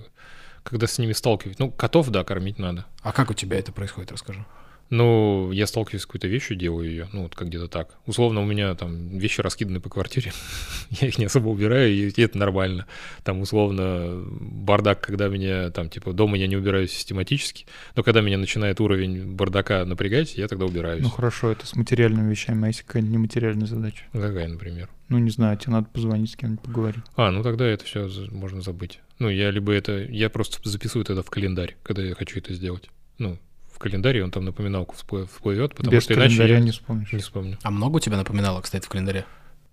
когда 0.63 0.87
с 0.87 0.97
ними 0.97 1.11
сталкиваюсь, 1.11 1.59
ну, 1.59 1.69
котов, 1.69 2.07
да, 2.07 2.23
кормить 2.23 2.57
надо. 2.57 2.85
А 3.01 3.11
как 3.11 3.29
у 3.31 3.33
тебя 3.33 3.59
это 3.59 3.73
происходит, 3.73 4.13
расскажи. 4.13 4.45
Ну, 4.89 5.51
я 5.51 5.65
сталкиваюсь 5.65 6.03
с 6.03 6.05
какой-то 6.05 6.27
вещью, 6.27 6.55
делаю 6.55 6.89
ее, 6.89 7.09
ну, 7.13 7.23
вот 7.23 7.35
как 7.35 7.47
где-то 7.47 7.67
так. 7.67 7.97
Условно, 8.05 8.41
у 8.41 8.45
меня 8.45 8.75
там 8.75 9.17
вещи 9.17 9.41
раскиданы 9.41 9.79
по 9.79 9.89
квартире, 9.89 10.31
я 10.89 11.07
их 11.07 11.17
не 11.17 11.25
особо 11.25 11.49
убираю, 11.49 11.91
и 11.91 12.21
это 12.21 12.37
нормально. 12.37 12.85
Там, 13.23 13.41
условно, 13.41 14.23
бардак, 14.25 15.01
когда 15.01 15.29
меня, 15.29 15.71
там, 15.71 15.89
типа, 15.89 16.13
дома 16.13 16.37
я 16.37 16.47
не 16.47 16.55
убираю 16.55 16.87
систематически, 16.87 17.65
но 17.95 18.03
когда 18.03 18.21
меня 18.21 18.37
начинает 18.37 18.79
уровень 18.79 19.33
бардака 19.35 19.85
напрягать, 19.85 20.35
я 20.35 20.47
тогда 20.47 20.65
убираюсь. 20.65 21.03
Ну 21.03 21.09
хорошо, 21.09 21.51
это 21.51 21.65
с 21.65 21.75
материальными 21.75 22.29
вещами, 22.29 22.65
а 22.65 22.67
если 22.67 22.83
какая-нибудь 22.83 23.13
нематериальная 23.13 23.67
задача? 23.67 24.03
Ну, 24.13 24.21
Какая, 24.21 24.47
например? 24.47 24.89
Ну 25.09 25.17
не 25.17 25.29
знаю, 25.29 25.57
тебе 25.57 25.73
надо 25.73 25.87
позвонить 25.89 26.31
с 26.31 26.35
кем-нибудь 26.35 26.63
поговорить. 26.63 27.03
А, 27.15 27.31
ну 27.31 27.43
тогда 27.43 27.65
это 27.65 27.83
все 27.85 28.09
можно 28.31 28.61
забыть. 28.61 28.99
Ну, 29.19 29.29
я 29.29 29.51
либо 29.51 29.71
это... 29.71 30.03
Я 30.03 30.29
просто 30.29 30.57
записываю 30.67 31.03
это 31.03 31.21
в 31.21 31.29
календарь, 31.29 31.75
когда 31.83 32.01
я 32.01 32.15
хочу 32.15 32.39
это 32.39 32.53
сделать. 32.53 32.89
Ну, 33.19 33.37
в 33.73 33.79
календаре 33.79 34.23
он 34.23 34.31
там 34.31 34.45
напоминалку 34.45 34.95
всплы- 34.95 35.27
всплывет, 35.27 35.75
потому 35.75 35.91
Без 35.91 36.03
что 36.03 36.13
иначе 36.13 36.47
я 36.47 36.59
не 36.59 36.71
вспомнишь. 36.71 37.11
не 37.11 37.19
вспомню. 37.19 37.57
А 37.63 37.71
много 37.71 37.97
у 37.97 37.99
тебя 37.99 38.17
напоминало, 38.17 38.61
кстати, 38.61 38.85
в 38.85 38.89
календаре? 38.89 39.25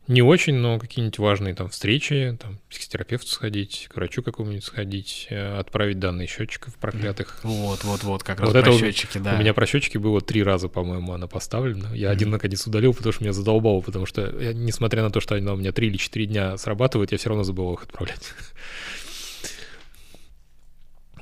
Не 0.09 0.23
очень, 0.23 0.55
но 0.55 0.81
какие-нибудь 0.81 1.19
важные 1.21 1.55
там 1.55 1.69
встречи, 1.69 2.37
там, 2.41 2.59
психотерапевту 2.69 3.29
сходить, 3.29 3.87
к 3.93 3.95
врачу 3.95 4.25
какому-нибудь 4.25 4.65
сходить, 4.65 5.29
э, 5.31 5.57
отправить 5.59 6.01
данные 6.01 6.27
счетчиков 6.27 6.75
проклятых. 6.77 7.39
Вот, 7.45 7.85
вот, 7.85 8.03
вот, 8.03 8.23
как 8.25 8.41
раз 8.41 8.49
Вот 8.49 8.53
про 8.55 8.61
это 8.61 8.71
у- 8.73 8.79
счетчики, 8.79 9.19
да. 9.19 9.35
У 9.37 9.39
меня 9.39 9.55
про 9.55 9.67
счетчики 9.67 9.99
было 9.99 10.21
три 10.21 10.43
раза, 10.43 10.69
по-моему, 10.69 11.13
она 11.13 11.29
поставлена. 11.29 11.95
Я 11.95 12.11
один 12.11 12.31
наконец 12.31 12.67
удалил, 12.67 12.93
потому 12.93 13.13
что 13.13 13.23
меня 13.23 13.33
задолбало, 13.33 13.83
потому 13.83 14.05
что, 14.07 14.23
я, 14.41 14.53
несмотря 14.53 15.03
на 15.05 15.11
то, 15.11 15.21
что 15.21 15.37
она 15.37 15.53
у 15.53 15.57
меня 15.57 15.71
три 15.71 15.87
или 15.87 15.97
четыре 15.97 16.27
дня 16.27 16.57
срабатывает, 16.57 17.13
я 17.13 17.19
все 17.19 17.29
равно 17.29 17.45
забывал 17.45 17.75
их 17.75 17.83
отправлять. 17.85 18.33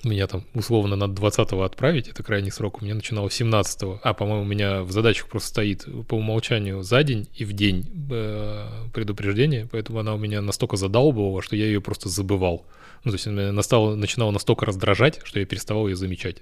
Меня 0.05 0.27
там 0.29 0.45
условно 0.55 0.95
надо 0.97 1.21
20-го 1.21 1.63
отправить, 1.63 2.09
это 2.09 2.23
крайний 2.23 2.53
срок, 2.53 2.81
у 2.81 2.85
меня 2.85 2.95
начиналось 2.95 3.41
17-го. 3.41 4.01
А, 4.03 4.15
по-моему, 4.15 4.43
у 4.43 4.47
меня 4.47 4.83
в 4.83 4.93
задачах 4.93 5.29
просто 5.29 5.49
стоит 5.49 5.87
по 6.07 6.15
умолчанию 6.15 6.83
за 6.83 7.03
день 7.03 7.29
и 7.35 7.45
в 7.45 7.53
день 7.53 7.87
э, 8.11 8.67
предупреждение, 8.95 9.69
поэтому 9.71 9.99
она 9.99 10.15
у 10.15 10.19
меня 10.19 10.41
настолько 10.41 10.77
задалбывала, 10.77 11.43
что 11.43 11.57
я 11.57 11.67
ее 11.67 11.81
просто 11.81 12.09
забывал. 12.09 12.65
Ну, 13.05 13.11
то 13.11 13.17
есть 13.17 13.27
она 13.27 13.53
настала, 13.53 13.95
начинала 13.97 14.31
настолько 14.31 14.67
раздражать, 14.67 15.21
что 15.25 15.41
я 15.41 15.47
переставал 15.47 15.89
ее 15.89 15.97
замечать. 15.97 16.39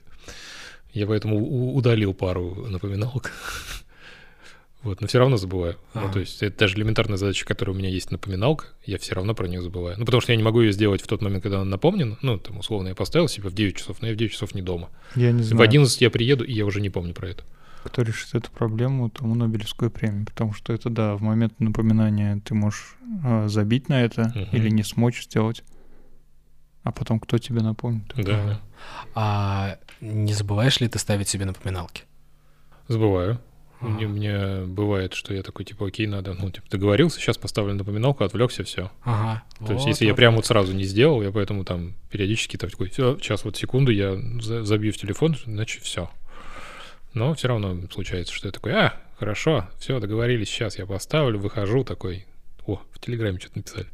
Я 0.93 1.07
поэтому 1.07 1.75
удалил 1.75 2.15
пару 2.15 2.67
напоминалок. 2.69 3.33
Вот, 4.87 5.01
но 5.01 5.07
все 5.07 5.19
равно 5.19 5.37
забываю. 5.37 5.77
Ну, 5.95 6.03
Ага. 6.03 6.13
то 6.15 6.19
есть 6.21 6.43
это 6.43 6.59
даже 6.61 6.77
элементарная 6.77 7.17
задача, 7.17 7.45
которая 7.45 7.75
у 7.75 7.79
меня 7.79 7.89
есть 7.89 8.11
напоминалка, 8.11 8.67
я 8.85 8.99
все 8.99 9.15
равно 9.15 9.35
про 9.35 9.47
нее 9.49 9.61
забываю. 9.63 9.97
Ну, 9.99 10.05
потому 10.05 10.21
что 10.21 10.33
я 10.33 10.37
не 10.37 10.43
могу 10.43 10.61
ее 10.61 10.73
сделать 10.73 11.03
в 11.03 11.07
тот 11.07 11.23
момент, 11.23 11.43
когда 11.43 11.61
она 11.61 11.65
напомнена. 11.71 12.17
Ну, 12.23 12.39
там, 12.39 12.59
условно, 12.59 12.89
я 12.89 12.95
поставил 12.95 13.29
себе 13.29 13.49
в 13.49 13.55
9 13.55 13.77
часов, 13.77 14.01
но 14.01 14.09
я 14.09 14.15
в 14.15 14.17
9 14.17 14.33
часов 14.33 14.55
не 14.55 14.63
дома. 14.63 14.89
Я 15.15 15.33
не 15.33 15.43
В 15.43 15.45
знаю, 15.45 15.63
11 15.65 16.01
я 16.01 16.11
приеду, 16.11 16.45
и 16.45 16.53
я 16.53 16.65
уже 16.65 16.81
не 16.81 16.91
помню 16.91 17.13
про 17.15 17.29
это. 17.29 17.45
кто 17.85 18.03
решит 18.03 18.35
эту 18.35 18.51
проблему, 18.51 19.11
тому 19.11 19.35
Нобелевскую 19.37 19.91
премию. 19.93 20.27
Потому 20.27 20.53
что 20.55 20.73
это, 20.73 20.91
да, 20.91 21.15
в 21.15 21.23
момент 21.23 21.59
напоминания 21.61 22.41
ты 22.45 22.55
можешь 22.55 22.97
э, 23.25 23.49
забить 23.49 23.89
на 23.89 24.03
это 24.03 24.33
Мгм. 24.35 24.49
или 24.53 24.71
не 24.71 24.83
смочь 24.83 25.25
сделать. 25.25 25.63
А 26.83 26.93
потом 26.93 27.19
кто 27.21 27.39
тебе 27.39 27.63
напомнит? 27.63 28.13
Да, 28.17 28.61
А 29.15 29.79
не 30.01 30.33
забываешь 30.33 30.81
ли 30.81 30.89
ты 30.89 30.99
ставить 30.99 31.29
себе 31.29 31.45
напоминалки? 31.45 32.03
забываю. 32.89 33.41
Мне, 33.81 34.07
мне 34.07 34.65
бывает, 34.65 35.15
что 35.15 35.35
я 35.35 35.43
такой, 35.43 35.65
типа, 35.65 35.87
окей, 35.87 36.07
надо, 36.07 36.35
ну, 36.35 36.51
типа, 36.51 36.67
договорился, 36.71 37.21
сейчас 37.21 37.37
поставлю 37.37 37.75
напоминалку, 37.75 38.25
отвлекся, 38.25 38.65
все. 38.65 38.91
Ага. 39.03 39.43
То 39.59 39.73
есть, 39.73 39.85
вот, 39.85 39.89
если 39.89 40.05
я 40.07 40.13
вот, 40.13 40.17
прям 40.17 40.35
вот. 40.35 40.39
вот 40.39 40.47
сразу 40.47 40.73
не 40.73 40.85
сделал, 40.85 41.23
я 41.23 41.31
поэтому 41.31 41.65
там 41.65 41.95
периодически 42.11 42.57
там 42.57 42.71
такой, 42.71 42.89
все, 42.89 43.19
сейчас 43.19 43.45
вот 43.45 43.57
секунду, 43.57 43.93
я 43.93 44.17
за- 44.41 44.65
забью 44.65 44.93
в 44.93 44.97
телефон, 44.97 45.37
иначе 45.47 45.81
все. 45.81 46.11
Но 47.13 47.35
все 47.35 47.49
равно 47.49 47.77
случается, 47.93 48.33
что 48.33 48.49
я 48.49 48.53
такой, 48.53 48.73
а, 48.73 48.95
хорошо, 49.19 49.69
все, 49.79 50.01
договорились, 50.01 50.49
сейчас 50.49 50.79
я 50.79 50.87
поставлю, 50.87 51.39
выхожу 51.39 51.85
такой, 51.85 52.27
о, 52.67 52.81
в 52.93 52.99
Телеграме 52.99 53.39
что-то 53.39 53.59
написали. 53.59 53.87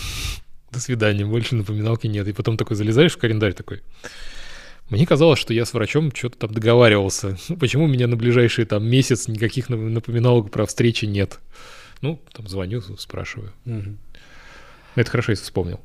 До 0.72 0.80
свидания, 0.80 1.24
больше 1.24 1.56
напоминалки 1.56 2.06
нет. 2.06 2.28
И 2.28 2.32
потом 2.32 2.56
такой 2.56 2.76
залезаешь 2.76 3.14
в 3.14 3.18
календарь 3.18 3.54
такой. 3.54 3.82
Мне 4.90 5.06
казалось, 5.06 5.38
что 5.38 5.54
я 5.54 5.64
с 5.64 5.72
врачом 5.72 6.12
что-то 6.14 6.38
там 6.38 6.52
договаривался. 6.52 7.38
Почему 7.60 7.84
у 7.84 7.88
меня 7.88 8.06
на 8.08 8.16
ближайший 8.16 8.64
там 8.64 8.84
месяц 8.86 9.28
никаких 9.28 9.70
нап- 9.70 9.88
напоминалок 9.88 10.50
про 10.50 10.66
встречи 10.66 11.04
нет? 11.04 11.38
Ну, 12.02 12.20
там 12.32 12.48
звоню, 12.48 12.82
спрашиваю. 12.98 13.52
Мгм. 13.64 13.98
Это 14.96 15.10
хорошо, 15.10 15.32
если 15.32 15.44
вспомнил. 15.44 15.80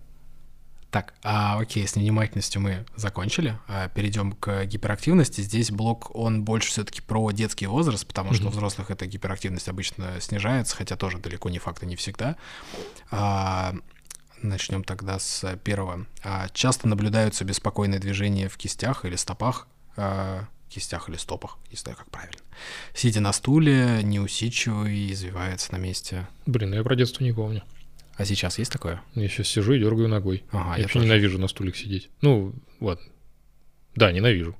Так, 0.90 1.14
а, 1.24 1.60
окей, 1.60 1.86
с 1.86 1.98
невнимательностью 1.98 2.62
мы 2.62 2.86
закончили. 2.96 3.60
А, 3.68 3.90
перейдем 3.90 4.32
к 4.32 4.64
гиперактивности. 4.64 5.42
Здесь 5.42 5.70
блок, 5.70 6.16
он 6.16 6.44
больше 6.44 6.70
все-таки 6.70 7.02
про 7.02 7.30
детский 7.32 7.68
возраст, 7.68 8.08
потому 8.08 8.34
что 8.34 8.48
у 8.48 8.50
взрослых 8.50 8.92
эта 8.92 9.06
гиперактивность 9.06 9.68
обычно 9.68 10.14
снижается, 10.22 10.74
хотя 10.76 10.96
тоже 10.96 11.18
далеко 11.18 11.50
не 11.50 11.60
факт 11.60 11.84
и 11.84 11.86
не 11.86 11.98
всегда. 11.98 12.38
А, 13.12 13.76
начнем 14.46 14.84
тогда 14.84 15.20
с 15.20 15.58
первого. 15.64 16.06
А, 16.24 16.48
часто 16.54 16.88
наблюдаются 16.88 17.44
беспокойные 17.46 18.00
движения 18.00 18.50
в 18.50 18.58
кистях 18.58 19.06
или 19.06 19.16
стопах, 19.16 19.68
а, 19.98 20.48
кистях 20.70 21.10
или 21.10 21.18
стопах, 21.18 21.58
не 21.72 21.78
знаю, 21.78 21.98
как 21.98 22.10
правильно. 22.10 22.40
Сидя 22.94 23.22
на 23.22 23.34
стуле, 23.34 24.02
неусидчивый, 24.04 25.12
извивается 25.12 25.72
на 25.72 25.78
месте. 25.78 26.28
Блин, 26.46 26.74
я 26.74 26.84
про 26.84 26.96
детство 26.96 27.24
не 27.24 27.32
помню. 27.34 27.64
А 28.16 28.26
сейчас 28.26 28.58
есть 28.60 28.72
такое? 28.72 29.02
Я 29.14 29.28
сейчас 29.28 29.48
сижу 29.48 29.74
и 29.74 29.80
дергаю 29.80 30.08
ногой. 30.08 30.44
Ага, 30.52 30.72
я 30.72 30.78
я 30.78 30.82
вообще 30.84 30.94
тоже. 31.00 31.06
ненавижу 31.06 31.38
на 31.38 31.48
стуле 31.48 31.74
сидеть. 31.74 32.10
Ну, 32.22 32.54
ладно. 32.80 33.06
Да, 33.96 34.12
ненавижу. 34.12 34.56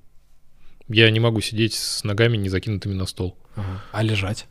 Я 0.88 1.10
не 1.10 1.20
могу 1.20 1.42
сидеть 1.42 1.74
с 1.74 2.04
ногами, 2.04 2.38
не 2.38 2.50
закинутыми 2.50 2.94
на 2.94 3.06
стол. 3.06 3.38
Ага. 3.56 3.82
А 3.92 4.04
лежать? 4.04 4.46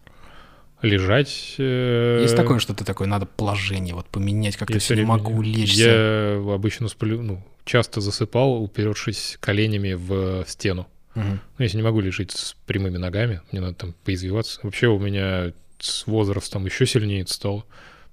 Лежать... 0.85 1.55
э, 1.59 2.21
Есть 2.23 2.37
такое, 2.37 2.59
что 2.59 2.75
ты 2.75 2.85
такой, 2.85 3.07
надо 3.07 3.27
положение 3.27 3.95
вот 3.95 4.07
поменять, 4.07 4.57
как-то 4.57 4.75
я 4.75 4.81
все 4.81 4.95
не 4.95 5.03
могу 5.05 5.43
лечься. 5.43 6.37
Я 6.41 6.55
обычно 6.55 6.89
сплю, 6.89 7.23
ну, 7.23 7.45
часто 7.65 8.01
засыпал, 8.01 8.63
уперевшись 8.63 9.39
коленями 9.41 9.95
в 9.95 10.45
стену. 10.47 10.87
Мгм. 11.15 11.41
Ну, 11.59 11.63
если 11.63 11.77
не 11.77 11.83
могу 11.83 12.01
лежать 12.01 12.33
с 12.33 12.57
прямыми 12.67 12.99
ногами, 12.99 13.41
мне 13.53 13.61
надо 13.61 13.75
там 13.75 13.95
поизвиваться. 14.05 14.61
Вообще 14.63 14.89
у 14.89 14.99
меня 14.99 15.53
с 15.79 16.07
возрастом 16.07 16.65
еще 16.67 16.87
сильнее 16.87 17.23
это 17.23 17.33
стало. 17.33 17.61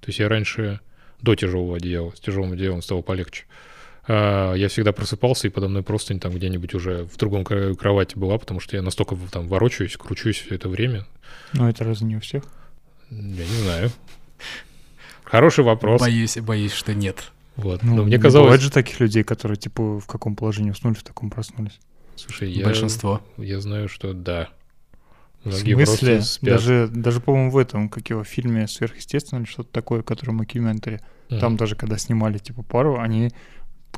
То 0.00 0.08
есть 0.08 0.18
я 0.18 0.28
раньше 0.28 0.80
до 1.20 1.34
тяжелого 1.34 1.76
одеяла, 1.76 2.12
с 2.14 2.20
тяжелым 2.20 2.52
одеялом 2.52 2.82
стало 2.82 3.02
полегче. 3.02 3.44
А, 4.08 4.54
я 4.54 4.68
всегда 4.68 4.92
просыпался, 4.92 5.46
и 5.46 5.50
подо 5.50 5.68
мной 5.68 5.82
простынь 5.82 6.18
там 6.18 6.32
где-нибудь 6.32 6.74
уже 6.74 7.04
в 7.04 7.16
другом 7.16 7.44
краю 7.44 7.76
кровати 7.76 8.18
была, 8.18 8.38
потому 8.38 8.60
что 8.60 8.76
я 8.76 8.82
настолько 8.82 9.16
там 9.30 9.46
ворочаюсь, 9.48 9.96
кручусь 9.96 10.38
все 10.40 10.54
это 10.56 10.68
время. 10.68 11.06
Но 11.52 11.68
это 11.68 11.84
разве 11.84 12.06
не 12.06 12.16
у 12.16 12.20
всех? 12.20 12.44
Я 13.20 13.44
не 13.46 13.62
знаю. 13.62 13.90
Хороший 15.24 15.64
вопрос. 15.64 16.00
Боюсь, 16.00 16.36
боюсь, 16.38 16.72
что 16.72 16.94
нет. 16.94 17.32
Вот. 17.56 17.82
Ну, 17.82 17.96
Но 17.96 18.02
мне 18.04 18.16
не 18.16 18.22
казалось... 18.22 18.46
Бывает 18.46 18.60
же 18.62 18.70
таких 18.70 19.00
людей, 19.00 19.22
которые, 19.22 19.56
типа, 19.56 20.00
в 20.00 20.06
каком 20.06 20.34
положении 20.36 20.70
уснули, 20.70 20.94
в 20.94 21.02
таком 21.02 21.30
проснулись. 21.30 21.78
Слушай, 22.16 22.50
я, 22.50 22.64
Большинство. 22.64 23.20
я 23.36 23.60
знаю, 23.60 23.88
что 23.88 24.12
да. 24.14 24.48
В 25.44 25.48
Многие 25.48 25.74
смысле? 25.74 26.08
просто 26.16 26.32
спят. 26.32 26.50
Даже, 26.50 26.88
даже, 26.88 27.20
по-моему, 27.20 27.50
в 27.50 27.58
этом, 27.58 27.88
как 27.88 28.08
его, 28.08 28.24
фильме 28.24 28.68
«Сверхъестественное» 28.68 29.42
или 29.42 29.50
что-то 29.50 29.70
такое, 29.72 30.02
который 30.02 30.30
Мокюментари, 30.30 31.00
Мгм. 31.30 31.40
там 31.40 31.56
даже, 31.56 31.74
когда 31.76 31.98
снимали, 31.98 32.38
типа, 32.38 32.62
пару, 32.62 32.98
они 33.00 33.30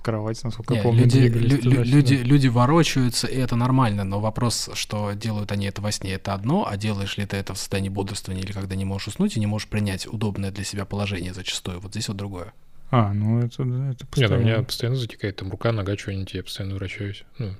по 0.04 0.10
кровати, 0.10 0.40
насколько 0.44 0.72
Не, 0.74 0.78
я 0.78 0.82
помню, 0.82 1.02
люди, 1.02 1.18
лю- 1.18 1.82
люди, 1.82 2.14
люди 2.14 2.48
ворочаются, 2.48 3.26
и 3.26 3.36
это 3.36 3.56
нормально, 3.56 4.04
но 4.04 4.20
вопрос, 4.20 4.70
что 4.74 5.12
делают 5.12 5.50
они 5.52 5.66
это 5.66 5.80
во 5.80 5.90
сне, 5.92 6.12
это 6.12 6.34
одно, 6.34 6.66
а 6.68 6.76
делаешь 6.76 7.16
ли 7.16 7.26
ты 7.26 7.36
это 7.36 7.54
в 7.54 7.58
состоянии 7.58 7.88
бодрствования 7.88 8.42
или 8.44 8.52
когда 8.52 8.76
не 8.76 8.84
можешь 8.84 9.08
уснуть 9.08 9.36
и 9.36 9.40
не 9.40 9.46
можешь 9.46 9.68
принять 9.68 10.06
удобное 10.06 10.50
для 10.50 10.64
себя 10.64 10.84
положение 10.84 11.32
зачастую. 11.32 11.80
Вот 11.80 11.92
здесь 11.92 12.08
вот 12.08 12.16
другое. 12.16 12.52
А, 12.90 13.12
ну 13.12 13.40
это, 13.40 13.64
да, 13.64 13.90
это 13.90 14.02
Нет, 14.02 14.02
у 14.02 14.06
постоянно. 14.06 14.36
меня 14.44 14.62
постоянно 14.62 14.96
затекает 14.96 15.36
там 15.36 15.50
рука, 15.50 15.72
нога, 15.72 15.96
что-нибудь, 15.96 16.34
я 16.34 16.42
постоянно 16.42 16.74
вращаюсь. 16.76 17.24
Ну, 17.38 17.54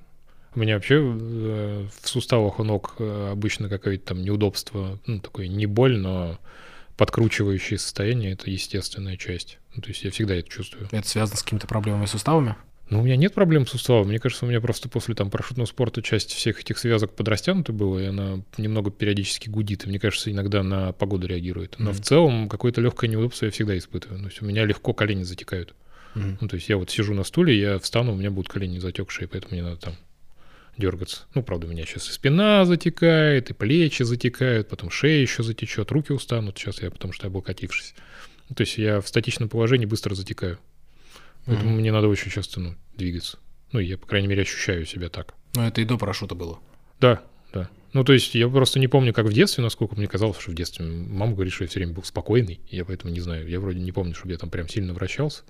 у 0.54 0.61
меня 0.61 0.74
вообще 0.74 0.96
э, 0.96 1.87
в 2.02 2.09
суставах 2.09 2.61
у 2.61 2.64
ног 2.64 2.94
э, 2.98 3.30
обычно 3.33 3.68
какое-то 3.68 4.07
там 4.09 4.22
неудобство, 4.22 4.98
ну, 5.07 5.18
такое 5.20 5.48
не 5.48 5.66
боль, 5.66 5.96
но 5.98 6.38
подкручивающее 6.96 7.78
состояние— 7.78 8.33
это 8.35 8.50
естественная 8.50 9.16
часть. 9.16 9.59
Ну, 9.74 9.83
то 9.83 9.88
есть 9.88 10.04
я 10.04 10.11
всегда 10.11 10.35
это 10.37 10.48
чувствую. 10.48 10.88
Это 10.92 11.07
связано 11.09 11.37
с 11.37 11.42
какими-то 11.42 11.66
проблемами 11.66 12.07
с 12.07 12.11
суставами? 12.11 12.57
Но 12.90 13.00
у 13.00 13.02
меня 13.02 13.16
нет 13.16 13.33
проблем 13.33 13.66
с 13.66 13.70
суставом. 13.70 14.09
Мне 14.09 14.18
кажется, 14.18 14.44
у 14.44 14.48
меня 14.48 14.61
просто 14.61 14.88
после 14.90 15.14
там 15.14 15.30
парашютного 15.30 15.66
спорта 15.66 16.02
часть 16.02 16.33
всех 16.33 16.61
этих 16.61 16.76
связок 16.78 17.14
подрастянута 17.16 17.72
была, 17.72 18.02
и 18.02 18.07
она 18.07 18.42
немного 18.59 18.90
периодически 18.90 19.48
гудит. 19.48 19.87
И 19.87 19.88
мне 19.88 19.98
кажется, 19.98 20.30
иногда 20.30 20.62
на 20.62 20.92
погоду 20.92 21.26
реагирует. 21.26 21.76
Но 21.78 21.90
Мгм. 21.90 21.94
в 21.94 22.00
целом 22.04 22.48
какое-то 22.48 22.83
легкое 22.83 23.09
неудобство 23.09 23.46
я 23.46 23.50
всегда 23.50 23.76
испытываю. 23.78 24.20
То 24.20 24.26
есть 24.26 24.42
у 24.42 24.44
меня 24.44 24.66
легко 24.66 24.92
колени 24.92 25.22
затекают. 25.22 25.74
Мгм. 26.14 26.38
Ну, 26.42 26.48
то 26.48 26.57
есть 26.57 26.68
я 26.68 26.76
вот 26.76 26.90
сижу 26.90 27.14
на 27.14 27.24
стуле, 27.24 27.59
я 27.59 27.78
встану, 27.78 28.12
у 28.12 28.16
меня 28.16 28.30
будут 28.30 28.52
колени 28.52 28.78
затекшие, 28.78 29.28
поэтому 29.28 29.54
мне 29.54 29.62
надо 29.62 29.78
там 29.78 29.94
дергаться. 30.76 31.22
Ну, 31.34 31.42
правда, 31.42 31.66
у 31.66 31.70
меня 31.70 31.84
сейчас 31.84 32.08
и 32.08 32.12
спина 32.12 32.64
затекает, 32.64 33.50
и 33.50 33.54
плечи 33.54 34.02
затекают, 34.02 34.68
потом 34.68 34.90
шея 34.90 35.20
еще 35.20 35.42
затечет, 35.42 35.90
руки 35.90 36.12
устанут 36.12 36.58
сейчас 36.58 36.82
я, 36.82 36.90
потому 36.90 37.12
что 37.12 37.26
я 37.26 37.28
облокотившись. 37.28 37.94
Ну, 38.48 38.54
то 38.54 38.62
есть 38.62 38.78
я 38.78 39.00
в 39.00 39.08
статичном 39.08 39.48
положении 39.48 39.87
быстро 39.87 40.14
затекаю. 40.14 40.58
Поэтому 41.46 41.70
Мгм. 41.70 41.80
мне 41.80 41.92
надо 41.92 42.08
очень 42.08 42.30
часто 42.30 42.60
ну, 42.60 42.74
двигаться. 42.96 43.38
Ну, 43.72 43.80
я, 43.80 43.98
по 43.98 44.06
крайней 44.06 44.28
мере, 44.28 44.42
ощущаю 44.42 44.87
себя 44.87 45.08
так. 45.08 45.34
Но 45.54 45.66
это 45.66 45.80
и 45.80 45.84
до 45.84 45.98
парашюта 45.98 46.34
было. 46.34 46.58
Да, 47.00 47.22
да. 47.52 47.68
Ну, 47.92 48.02
то 48.04 48.12
есть 48.12 48.34
я 48.34 48.48
просто 48.48 48.78
не 48.80 48.88
помню, 48.88 49.12
как 49.12 49.26
в 49.26 49.32
детстве, 49.32 49.62
насколько 49.62 49.94
мне 49.94 50.06
казалось, 50.06 50.38
что 50.38 50.50
в 50.50 50.54
детстве 50.54 50.84
мама 50.84 51.32
говорит, 51.34 51.52
что 51.52 51.64
я 51.64 51.68
все 51.68 51.80
время 51.80 51.92
был 51.92 52.02
спокойный, 52.02 52.60
я 52.70 52.84
поэтому 52.84 53.12
не 53.12 53.20
знаю. 53.20 53.48
Я 53.48 53.60
вроде 53.60 53.78
не 53.80 53.92
помню, 53.92 54.14
чтобы 54.14 54.32
я 54.32 54.38
там 54.38 54.50
прям 54.50 54.68
сильно 54.68 54.94
вращался. 54.94 55.42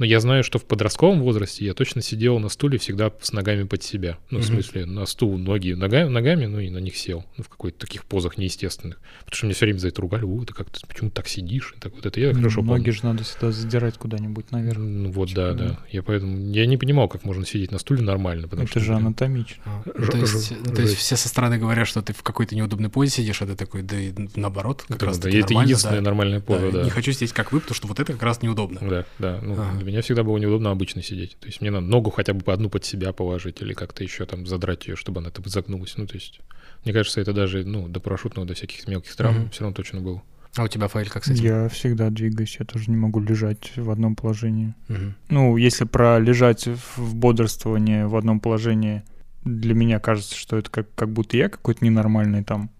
Но 0.00 0.06
я 0.06 0.18
знаю, 0.20 0.42
что 0.42 0.58
в 0.58 0.64
подростковом 0.64 1.20
возрасте 1.20 1.62
я 1.66 1.74
точно 1.74 2.00
сидел 2.00 2.38
на 2.38 2.48
стуле 2.48 2.78
всегда 2.78 3.12
с 3.20 3.32
ногами 3.34 3.64
под 3.64 3.82
себя. 3.82 4.16
Ну, 4.30 4.38
в 4.38 4.42
Мгм. 4.46 4.54
смысле, 4.54 4.86
на 4.86 5.04
стул 5.04 5.36
ноги 5.36 5.74
нога- 5.74 6.08
ногами, 6.08 6.46
ну 6.46 6.58
и 6.58 6.70
на 6.70 6.78
них 6.78 6.96
сел. 6.96 7.26
Ну, 7.36 7.44
в 7.44 7.50
какой-то 7.50 7.78
таких 7.80 8.06
позах 8.06 8.38
неестественных. 8.38 8.98
Потому 9.26 9.36
что 9.36 9.46
меня 9.46 9.54
все 9.54 9.66
время 9.66 9.78
за 9.78 9.88
это 9.88 10.00
ругали. 10.00 10.24
О, 10.24 10.42
ты 10.46 10.54
как 10.54 10.70
ты 10.70 10.80
почему 10.88 11.10
так 11.10 11.28
сидишь? 11.28 11.74
И 11.76 11.80
так 11.80 11.94
вот 11.94 12.06
это 12.06 12.18
я 12.18 12.28
Ну, 12.30 12.36
хорошо 12.38 12.62
Ноги 12.62 12.78
помню. 12.78 12.92
же 12.94 13.00
надо 13.04 13.24
всегда 13.24 13.52
задирать 13.52 13.98
куда-нибудь 13.98 14.50
наверх. 14.52 14.78
Ну, 14.78 15.12
вот, 15.12 15.28
Типа, 15.28 15.40
да, 15.42 15.52
да. 15.52 15.64
да. 15.68 15.78
Я 15.90 16.02
поэтому... 16.02 16.50
Я 16.50 16.64
не 16.64 16.78
понимал, 16.78 17.06
как 17.06 17.24
можно 17.24 17.44
сидеть 17.44 17.70
на 17.70 17.78
стуле 17.78 18.00
нормально. 18.02 18.44
Потому 18.48 18.62
Это 18.62 18.70
что, 18.70 18.80
же 18.80 18.94
анатомично. 18.94 19.62
А, 19.66 19.82
Ж- 19.84 20.06
то, 20.12 20.16
есть, 20.16 20.48
ж- 20.50 20.74
то 20.76 20.80
есть 20.80 20.94
все 20.96 21.16
со 21.16 21.28
стороны 21.28 21.58
говорят, 21.58 21.86
что 21.86 22.00
ты 22.00 22.14
в 22.14 22.22
какой-то 22.22 22.56
неудобной 22.56 22.88
позе 22.88 23.10
сидишь, 23.10 23.42
а 23.42 23.46
ты 23.46 23.54
такой, 23.54 23.82
да 23.82 24.00
и 24.00 24.14
наоборот, 24.34 24.82
как 24.88 24.96
это, 24.96 25.04
раз 25.04 25.18
да, 25.18 25.24
таки 25.24 25.36
это 25.36 25.48
нормально, 25.48 25.68
единственная 25.68 25.96
да. 25.98 26.02
нормальная 26.04 26.40
поза, 26.40 26.70
Да, 26.70 26.78
да. 26.78 26.84
Не 26.84 26.90
хочу 26.90 27.12
сидеть 27.12 27.34
как 27.34 27.52
вы, 27.52 27.60
потому 27.60 27.74
что 27.74 27.86
вот 27.86 28.00
это 28.00 28.14
как 28.14 28.22
раз 28.22 28.40
неудобно. 28.40 28.80
Да, 28.88 29.04
да. 29.18 29.40
Ну, 29.42 29.52
Ага. 29.60 29.89
Меня 29.90 30.02
всегда 30.02 30.22
было 30.22 30.38
неудобно 30.38 30.70
обычно 30.70 31.02
сидеть. 31.02 31.36
То 31.40 31.48
есть 31.48 31.60
мне 31.60 31.72
надо 31.72 31.84
ногу 31.84 32.10
хотя 32.10 32.32
бы 32.32 32.52
одну 32.52 32.70
под 32.70 32.84
себя 32.84 33.12
положить 33.12 33.60
или 33.60 33.74
как-то 33.74 34.04
еще 34.04 34.24
там 34.24 34.46
задрать 34.46 34.86
ее, 34.86 34.94
чтобы 34.94 35.18
она 35.20 35.30
там 35.30 35.44
загнулась. 35.46 35.96
Ну, 35.96 36.06
то 36.06 36.14
есть, 36.14 36.40
мне 36.84 36.92
кажется, 36.92 37.20
это 37.20 37.32
даже, 37.32 37.64
ну, 37.64 37.88
до 37.88 37.98
парашютного, 37.98 38.46
до 38.46 38.54
всяких 38.54 38.86
мелких 38.86 39.16
травм 39.16 39.40
Мгм. 39.40 39.50
все 39.50 39.62
равно 39.62 39.74
точно 39.74 40.00
было. 40.00 40.22
А 40.56 40.62
у 40.62 40.68
тебя, 40.68 40.86
Фаэль, 40.86 41.08
как 41.08 41.24
с 41.24 41.30
этим? 41.30 41.42
Я 41.44 41.68
всегда 41.68 42.08
двигаюсь, 42.10 42.56
я 42.60 42.66
тоже 42.66 42.88
не 42.88 42.96
могу 42.96 43.18
лежать 43.18 43.72
в 43.74 43.90
одном 43.90 44.14
положении. 44.14 44.74
Мгм. 44.86 45.16
Ну, 45.28 45.56
если 45.56 45.84
про 45.86 46.20
лежать 46.20 46.68
в 46.68 46.96
в 46.96 47.16
бодрствовании 47.16 48.04
в 48.04 48.14
одном 48.14 48.38
положении, 48.38 49.02
для 49.42 49.74
меня 49.74 49.98
кажется, 49.98 50.36
что 50.36 50.56
это 50.56 50.70
как, 50.70 50.94
как 50.94 51.08
будто 51.12 51.36
я 51.36 51.48
какой-то 51.48 51.84
ненормальный 51.84 52.44
там, 52.44 52.70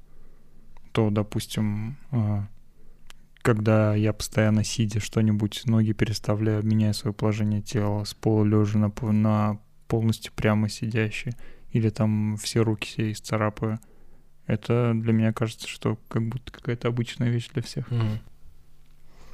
то, 0.93 1.11
допустим, 1.11 1.97
а, 2.13 2.47
когда 3.43 3.95
я 3.95 4.13
постоянно 4.13 4.65
сидя 4.65 5.01
что-нибудь, 5.01 5.63
ноги 5.67 5.93
переставляю, 5.93 6.65
меняю 6.65 6.95
свое 6.95 7.15
положение 7.15 7.63
тела 7.63 8.05
с 8.05 8.15
пола 8.15 8.45
лежа 8.45 8.79
на, 8.79 8.93
на 9.13 9.61
полностью 9.89 10.33
прямо 10.35 10.69
сидящий, 10.69 11.33
или 11.73 11.89
там 11.89 12.37
все 12.37 12.63
руки 12.63 12.89
себе 12.89 13.13
исцарапаю, 13.13 13.79
это 14.47 14.93
для 14.95 15.13
меня 15.13 15.33
кажется, 15.33 15.69
что 15.69 15.99
как 16.09 16.29
будто 16.29 16.53
какая-то 16.53 16.89
обычная 16.89 17.31
вещь 17.31 17.49
для 17.53 17.63
всех. 17.63 17.91
Мгм. 17.91 18.21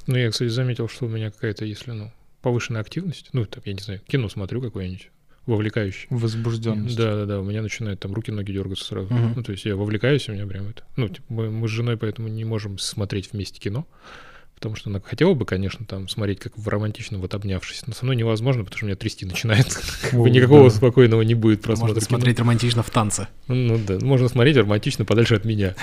Ну, 0.05 0.15
я, 0.15 0.31
кстати, 0.31 0.49
заметил, 0.49 0.87
что 0.87 1.05
у 1.05 1.09
меня 1.09 1.31
какая-то, 1.31 1.65
если, 1.65 1.91
ну, 1.91 2.11
повышенная 2.41 2.81
активность, 2.81 3.29
ну, 3.33 3.45
там, 3.45 3.61
я 3.65 3.73
не 3.73 3.79
знаю, 3.79 3.99
кино 3.99 4.29
смотрю 4.29 4.61
какое-нибудь, 4.61 5.11
вовлекающее. 5.47 6.07
Возбужденность. 6.11 6.95
Да, 6.95 7.15
да, 7.15 7.25
да, 7.25 7.39
у 7.39 7.43
меня 7.43 7.61
начинают 7.61 7.99
там 7.99 8.13
руки-ноги 8.13 8.51
дергаться 8.51 8.85
сразу. 8.85 9.11
Мгм. 9.11 9.33
Ну, 9.37 9.43
то 9.43 9.51
есть 9.53 9.65
я 9.65 9.75
вовлекаюсь, 9.75 10.29
у 10.29 10.33
меня 10.33 10.45
прям 10.45 10.67
это... 10.67 10.83
Ну, 10.95 11.07
типа, 11.07 11.25
мы, 11.29 11.49
мы 11.49 11.67
с 11.67 11.71
женой 11.71 11.97
поэтому 11.97 12.27
не 12.27 12.45
можем 12.45 12.77
смотреть 12.77 13.31
вместе 13.33 13.59
кино, 13.59 13.87
потому 14.57 14.75
что 14.75 14.89
она 14.89 14.99
хотела 14.99 15.35
бы, 15.35 15.45
конечно, 15.45 15.85
там 15.85 16.09
смотреть, 16.09 16.39
как 16.39 16.57
в 16.57 16.67
романтично 16.67 17.19
вот 17.19 17.35
обнявшись, 17.35 17.83
но 17.85 17.93
со 17.93 18.05
мной 18.05 18.15
невозможно, 18.15 18.63
потому 18.63 18.77
что 18.77 18.85
меня 18.87 18.95
трясти 18.95 19.23
начинает. 19.23 19.67
О, 20.13 20.27
Никакого 20.27 20.63
да. 20.63 20.75
спокойного 20.75 21.21
не 21.21 21.35
будет 21.35 21.61
просмотра 21.61 21.93
Можно 21.93 22.01
смотреть 22.01 22.39
романтично 22.39 22.81
в 22.81 22.89
танце. 22.89 23.27
Ну 23.47 23.77
да, 23.77 23.99
можно 23.99 24.27
смотреть 24.29 24.57
романтично 24.57 25.05
подальше 25.05 25.35
от 25.35 25.45
меня. 25.45 25.75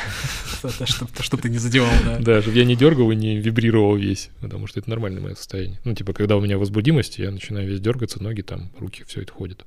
Чтобы 1.21 1.43
ты 1.43 1.51
не 1.51 1.59
задевал, 1.59 1.93
да. 2.05 2.19
Да, 2.19 2.43
чтобы 2.43 2.59
я 2.59 2.65
не 2.65 2.75
дергал 2.75 3.13
и 3.13 3.17
не 3.17 3.37
вибрировал 3.37 3.95
весь, 3.95 4.31
потому 4.41 4.67
что 4.67 4.81
это 4.81 4.91
нормальное 4.91 5.23
мое 5.23 5.35
состояние. 5.37 5.79
Ну, 5.85 5.95
типа, 5.95 6.13
когда 6.13 6.37
у 6.37 6.41
меня 6.41 6.59
возбудимость, 6.59 7.19
я 7.19 7.31
начинаю 7.31 7.69
весь 7.69 7.81
дергаться, 7.81 8.21
ноги 8.21 8.43
там, 8.43 8.73
руки, 8.81 9.05
все 9.07 9.23
это 9.23 9.33
ходит. 9.33 9.65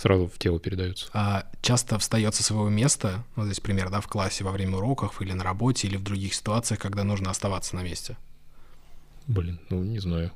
Сразу 0.00 0.28
в 0.28 0.38
тело 0.38 0.58
передаются. 0.58 1.08
А 1.12 1.44
часто 1.60 1.98
встает 1.98 2.34
со 2.34 2.42
своего 2.42 2.70
места, 2.70 3.22
ну, 3.36 3.44
здесь 3.44 3.60
пример, 3.60 3.90
да, 3.90 4.00
в 4.00 4.08
классе, 4.08 4.44
во 4.44 4.50
время 4.50 4.78
уроков 4.78 5.20
или 5.20 5.32
на 5.32 5.44
работе, 5.44 5.88
или 5.88 5.98
в 5.98 6.02
других 6.02 6.32
ситуациях, 6.32 6.80
когда 6.80 7.04
нужно 7.04 7.30
оставаться 7.30 7.76
на 7.76 7.82
месте. 7.82 8.16
Блин, 9.26 9.60
ну, 9.68 9.82
не 9.84 9.98
знаю. 9.98 10.32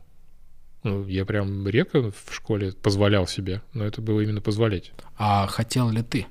Ну, 0.82 1.06
я 1.06 1.24
прям 1.24 1.66
редко 1.66 2.12
в 2.12 2.34
школе 2.34 2.72
позволял 2.72 3.26
себе, 3.26 3.62
но 3.72 3.86
это 3.86 4.02
было 4.02 4.20
именно 4.20 4.42
позволять. 4.42 4.92
А 5.16 5.46
хотел 5.46 5.88
ли 5.88 6.02
ты? 6.02 6.26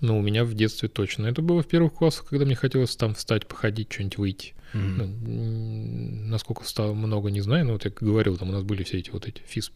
Ну, 0.00 0.18
у 0.18 0.22
меня 0.22 0.44
в 0.44 0.52
детстве 0.52 0.88
точно. 0.88 1.26
Это 1.26 1.42
было 1.42 1.62
в 1.62 1.68
первых 1.68 1.94
классах, 1.94 2.26
когда 2.26 2.44
мне 2.44 2.56
хотелось 2.56 2.96
там 2.96 3.14
встать, 3.14 3.46
походить, 3.46 3.92
что-нибудь 3.92 4.18
выйти. 4.18 4.54
М, 4.74 6.28
насколько 6.30 6.64
стало 6.64 6.92
много, 6.92 7.30
не 7.30 7.40
знаю, 7.40 7.64
но 7.66 7.72
вот 7.72 7.84
я 7.84 7.90
говорил, 7.98 8.36
там 8.36 8.50
у 8.50 8.52
нас 8.52 8.62
были 8.62 8.82
все 8.82 8.98
эти 8.98 9.10
вот 9.10 9.26
эти 9.26 9.40
физ 9.46 9.72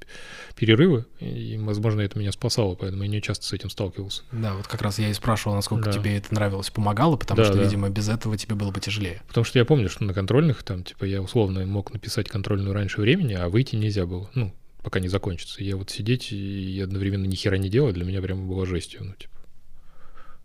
перерывы, 0.54 1.06
и, 1.20 1.56
возможно, 1.58 2.00
это 2.02 2.18
меня 2.18 2.32
спасало, 2.32 2.74
поэтому 2.74 3.02
я 3.04 3.08
не 3.08 3.22
часто 3.22 3.46
с 3.46 3.52
этим 3.52 3.70
сталкивался. 3.70 4.22
Да, 4.32 4.54
вот 4.54 4.66
как 4.66 4.82
раз 4.82 4.98
я 4.98 5.08
и 5.08 5.14
спрашивал, 5.14 5.54
насколько 5.56 5.86
Да. 5.90 5.92
тебе 5.92 6.16
это 6.18 6.34
нравилось, 6.34 6.70
помогало, 6.70 7.16
потому 7.16 7.38
Да, 7.38 7.44
что, 7.44 7.54
да. 7.54 7.62
видимо, 7.62 7.88
без 7.88 8.08
этого 8.08 8.36
тебе 8.36 8.54
было 8.54 8.70
бы 8.70 8.80
тяжелее. 8.80 9.22
Потому 9.28 9.44
что 9.44 9.58
я 9.58 9.64
помню, 9.64 9.88
что 9.88 10.04
на 10.04 10.12
контрольных 10.14 10.62
там, 10.62 10.84
типа, 10.84 11.04
я 11.04 11.22
условно 11.22 11.64
мог 11.66 11.92
написать 11.92 12.28
контрольную 12.28 12.74
раньше 12.74 13.00
времени, 13.00 13.32
а 13.34 13.48
выйти 13.48 13.76
нельзя 13.76 14.04
было, 14.06 14.30
ну, 14.34 14.52
пока 14.82 15.00
не 15.00 15.08
закончится. 15.08 15.62
Я 15.64 15.76
вот 15.76 15.90
сидеть 15.90 16.32
и 16.32 16.80
одновременно 16.82 17.24
ни 17.24 17.34
хера 17.34 17.56
не 17.56 17.68
делать, 17.70 17.94
для 17.94 18.04
меня 18.04 18.20
прямо 18.20 18.44
было 18.46 18.66
жестью, 18.66 19.04
ну, 19.04 19.14
типа, 19.14 19.32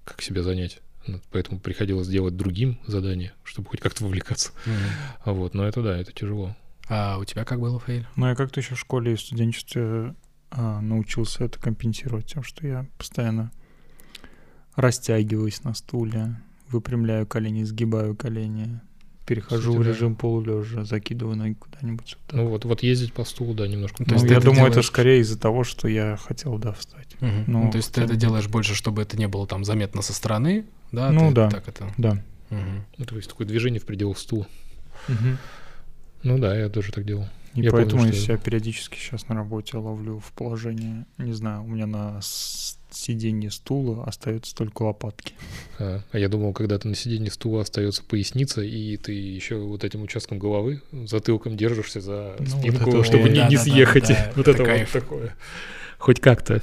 как 0.05 0.21
себя 0.21 0.41
занять. 0.43 0.79
Поэтому 1.31 1.59
приходилось 1.59 2.07
делать 2.07 2.35
другим 2.35 2.79
задания, 2.87 3.33
чтобы 3.43 3.69
хоть 3.69 3.79
как-то 3.79 4.03
вовлекаться. 4.03 4.51
А 5.23 5.31
вот, 5.33 5.53
но 5.53 5.65
это 5.67 5.81
да, 5.81 5.97
это 5.97 6.11
тяжело. 6.11 6.55
А 6.89 7.17
у 7.19 7.25
тебя 7.25 7.43
как 7.43 7.59
было, 7.59 7.79
Фейль? 7.79 8.07
Ну, 8.15 8.27
я 8.27 8.35
как-то 8.35 8.59
еще 8.61 8.75
в 8.75 8.79
школе 8.79 9.13
и 9.13 9.15
в 9.15 9.21
студенчестве 9.21 10.15
а, 10.51 10.79
научился 10.81 11.43
это 11.43 11.59
компенсировать 11.59 12.25
тем, 12.31 12.43
что 12.43 12.65
я 12.65 12.85
постоянно 12.97 13.51
растягиваюсь 14.75 15.63
на 15.63 15.73
стуле, 15.73 16.35
выпрямляю 16.69 17.25
колени, 17.27 17.63
сгибаю 17.63 18.15
колени, 18.15 18.79
перехожу 19.25 19.71
Кстати, 19.71 19.77
в 19.77 19.83
да. 19.83 19.89
режим 19.89 20.15
полулежа, 20.15 20.83
закидываю 20.85 21.35
ноги 21.35 21.53
куда-нибудь. 21.53 22.17
вот. 22.27 22.33
Ну 22.33 22.47
вот, 22.47 22.65
вот 22.65 22.83
ездить 22.83 23.11
по 23.13 23.25
стулу, 23.25 23.53
да, 23.53 23.67
немножко. 23.67 24.03
То 24.05 24.11
Ну, 24.11 24.13
есть 24.15 24.27
ты 24.27 24.31
я 24.33 24.37
это 24.37 24.45
думаю, 24.45 24.63
это 24.65 24.71
делаешь- 24.75 24.87
скорее 24.87 25.19
из-за 25.21 25.37
того, 25.39 25.63
что 25.63 25.87
я 25.87 26.15
хотел, 26.17 26.57
да, 26.57 26.71
встать. 26.73 27.15
Мгм. 27.19 27.43
Ну, 27.47 27.63
Ну, 27.65 27.71
то 27.71 27.77
есть 27.77 27.89
ты 27.91 28.01
хотя 28.01 28.05
это 28.05 28.13
бы- 28.13 28.19
делаешь 28.21 28.47
больше, 28.47 28.75
чтобы 28.75 29.01
это 29.01 29.17
не 29.17 29.27
было 29.27 29.45
там 29.47 29.65
заметно 29.65 30.01
со 30.01 30.13
стороны, 30.13 30.65
да? 30.91 31.11
Ну 31.11 31.29
Ты 31.29 31.35
да. 31.35 31.49
Так 31.49 31.67
это. 31.67 31.93
Да. 31.97 32.23
Ну, 32.49 33.05
то 33.05 33.15
есть 33.17 33.29
такое 33.29 33.45
движение 33.47 33.79
в 33.79 33.85
пределах 33.85 34.17
стула. 34.17 34.47
Ну 36.23 36.37
да, 36.39 36.57
я 36.57 36.69
тоже 36.69 36.91
так 36.91 37.05
делал. 37.05 37.25
И 37.53 37.61
Я 37.61 37.71
помню, 37.71 37.85
поэтому 37.85 38.05
я 38.05 38.11
что- 38.13 38.21
себя 38.21 38.37
периодически 38.37 38.97
сейчас 38.99 39.27
на 39.29 39.35
работе 39.35 39.77
ловлю 39.77 40.19
в 40.19 40.31
положение, 40.33 41.05
не 41.17 41.33
знаю, 41.33 41.63
у 41.63 41.67
меня 41.67 41.87
на 41.87 42.19
сиденье 42.21 43.49
стула 43.49 44.03
остаются 44.05 44.53
только 44.55 44.83
лопатки. 44.83 45.33
А, 45.79 46.01
а 46.11 46.19
я 46.19 46.29
думал, 46.29 46.53
когда 46.53 46.77
ты 46.77 46.87
на 46.87 46.93
сиденье 46.95 47.31
стула 47.31 47.61
остается 47.61 48.03
поясница, 48.03 48.61
и 48.61 48.95
ты 48.97 49.11
еще 49.13 49.55
вот 49.57 49.83
этим 49.83 50.03
участком 50.03 50.37
головы 50.37 50.81
затылком 50.91 51.57
держишься 51.57 51.99
за 51.99 52.35
Ну, 52.39 52.45
вот 52.45 52.59
спинку, 52.59 52.89
это 52.91 53.03
чтобы 53.03 53.23
вот, 53.23 53.31
не, 53.31 53.35
да, 53.39 53.47
не 53.47 53.55
да, 53.55 53.63
да, 53.65 53.71
съехать. 53.71 54.07
да, 54.09 54.31
вот 54.35 54.47
это 54.47 54.63
это, 54.63 54.79
вот 54.81 54.91
такое. 54.91 55.35
Хоть 55.97 56.19
как-то. 56.19 56.61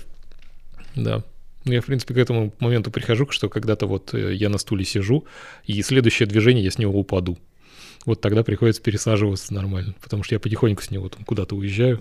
Да. 0.94 1.24
Ну, 1.64 1.72
я, 1.72 1.80
в 1.80 1.86
принципе, 1.86 2.12
к 2.12 2.18
этому 2.18 2.52
моменту 2.60 2.90
прихожу, 2.90 3.26
что 3.30 3.48
когда-то 3.48 3.86
вот 3.86 4.12
э, 4.12 4.34
я 4.34 4.50
на 4.50 4.58
стуле 4.58 4.84
сижу, 4.84 5.24
и 5.64 5.80
следующее 5.80 6.26
движение 6.26 6.62
я 6.62 6.70
с 6.70 6.76
него 6.76 6.98
упаду. 6.98 7.38
Вот 8.04 8.20
тогда 8.20 8.44
приходится 8.44 8.82
пересаживаться 8.82 9.54
нормально, 9.54 9.94
потому 10.02 10.22
что 10.22 10.34
я 10.34 10.40
потихоньку 10.40 10.82
с 10.82 10.90
него 10.90 11.08
там 11.08 11.24
куда-то 11.24 11.56
уезжаю. 11.56 11.98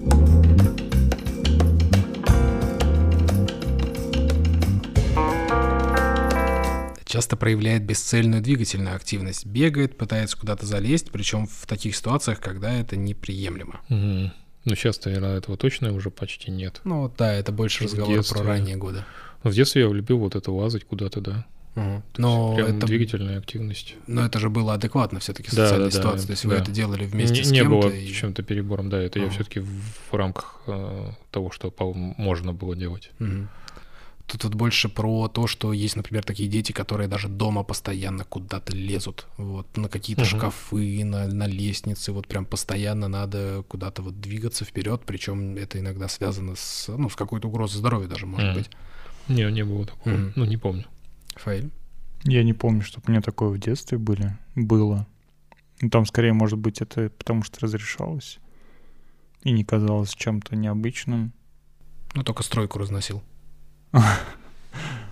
Часто 7.06 7.38
проявляет 7.38 7.84
бесцельную 7.84 8.42
двигательную 8.42 8.96
активность, 8.96 9.46
бегает, 9.46 9.98
пытается 9.98 10.38
куда-то 10.38 10.66
залезть, 10.66 11.10
причем 11.12 11.48
в 11.48 11.68
таких 11.68 11.96
ситуациях, 11.96 12.42
когда 12.42 12.74
это 12.74 12.98
неприемлемо. 12.98 13.80
Мгм. 13.88 14.34
Ну, 14.66 14.76
сейчас, 14.76 15.04
наверное, 15.06 15.38
этого 15.38 15.58
точно 15.58 15.94
уже 15.94 16.10
почти 16.10 16.52
нет. 16.52 16.82
Ну 16.84 17.14
да, 17.18 17.34
это 17.34 17.52
больше 17.52 17.84
разговор 17.86 18.24
про 18.28 18.44
ранние 18.44 18.78
годы. 18.78 19.06
В 19.44 19.54
детстве 19.54 19.82
я 19.84 19.90
любил 19.90 20.20
вот 20.20 20.36
это 20.36 20.52
лазать 20.52 20.86
куда-то, 20.86 21.22
да. 21.22 21.46
Мгм. 21.76 22.04
Но 22.18 22.56
Прям 22.56 22.68
это, 22.78 22.86
двигательная 22.88 23.40
активность. 23.40 23.96
но 24.06 24.24
это 24.26 24.38
же 24.40 24.50
было 24.50 24.76
адекватно 24.76 25.20
все-таки 25.20 25.50
Да, 25.50 25.64
социальной 25.66 25.90
да, 25.90 25.92
да, 25.92 25.98
ситуации. 25.98 26.26
То 26.28 26.32
есть 26.34 26.46
вы 26.46 26.52
да. 26.52 26.62
это 26.62 26.72
делали 26.72 27.06
вместе 27.06 27.38
не, 27.40 27.44
с 27.44 27.52
не 27.52 27.60
кем-то. 27.60 27.70
было 27.88 27.90
и- 27.90 28.08
чем-то 28.14 28.44
перебором, 28.44 28.90
да, 28.90 29.02
это 29.02 29.20
я 29.20 29.26
Ага. 29.26 29.34
все-таки 29.34 29.60
в, 29.62 30.14
рамках 30.14 30.62
э, 30.68 31.10
того, 31.32 31.50
что 31.52 31.74
можно 32.18 32.54
было 32.54 32.76
делать. 32.76 33.10
Мгм. 33.20 33.50
Тут 34.28 34.44
вот 34.46 34.54
больше 34.54 34.88
про 34.88 35.28
то, 35.28 35.48
что 35.48 35.74
есть, 35.74 35.96
например, 35.98 36.24
такие 36.24 36.48
дети, 36.48 36.72
которые 36.72 37.08
даже 37.10 37.28
дома 37.28 37.64
постоянно 37.64 38.24
куда-то 38.24 38.74
лезут, 38.74 39.26
вот 39.38 39.76
на 39.76 39.90
какие-то 39.90 40.22
Мгм. 40.22 40.30
шкафы, 40.30 41.04
на, 41.04 41.28
на 41.28 41.48
лестницы, 41.48 42.12
вот 42.14 42.28
прям 42.28 42.46
постоянно 42.46 43.08
надо 43.08 43.64
куда-то 43.68 44.02
вот 44.04 44.22
двигаться 44.22 44.64
вперед, 44.64 45.02
причем 45.06 45.58
это 45.58 45.80
иногда 45.80 46.08
связано 46.08 46.56
с, 46.56 46.88
ну, 46.96 47.10
с 47.10 47.16
какой-то 47.16 47.48
угрозой 47.50 47.78
здоровья 47.80 48.08
даже, 48.08 48.26
может 48.28 48.46
Мгм. 48.50 48.58
быть. 48.60 48.70
Не, 49.28 49.52
не 49.52 49.64
было 49.64 49.86
такого. 49.86 50.14
Мгм. 50.14 50.34
Ну, 50.36 50.46
не 50.46 50.58
помню. 50.58 50.86
Фаиль? 51.36 51.70
Я 52.24 52.44
не 52.44 52.54
помню, 52.54 52.82
чтобы 52.82 53.06
у 53.08 53.12
меня 53.12 53.22
такое 53.22 53.50
в 53.50 53.58
детстве 53.60 53.98
были, 53.98 54.38
было. 54.56 55.08
Ну, 55.82 55.90
там 55.90 56.06
скорее, 56.06 56.34
может 56.34 56.58
быть, 56.60 56.82
это 56.82 57.10
потому 57.10 57.44
что 57.44 57.60
разрешалось 57.62 58.40
и 59.44 59.52
не 59.52 59.64
казалось 59.66 60.14
чем-то 60.14 60.56
необычным. 60.56 61.34
Ну, 62.14 62.24
только 62.24 62.44
стройку 62.44 62.80
разносил. 62.80 63.22
Ну, 63.92 64.00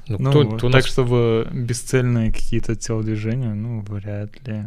Ну, 0.07 0.29
кто, 0.29 0.43
вот. 0.43 0.57
кто, 0.57 0.69
так 0.69 0.83
нас- 0.83 0.85
чтобы 0.91 1.47
бесцельные 1.53 2.31
какие-то 2.33 2.75
телодвижения, 2.75 3.53
ну, 3.53 3.81
вряд 3.81 4.45
ли. 4.47 4.65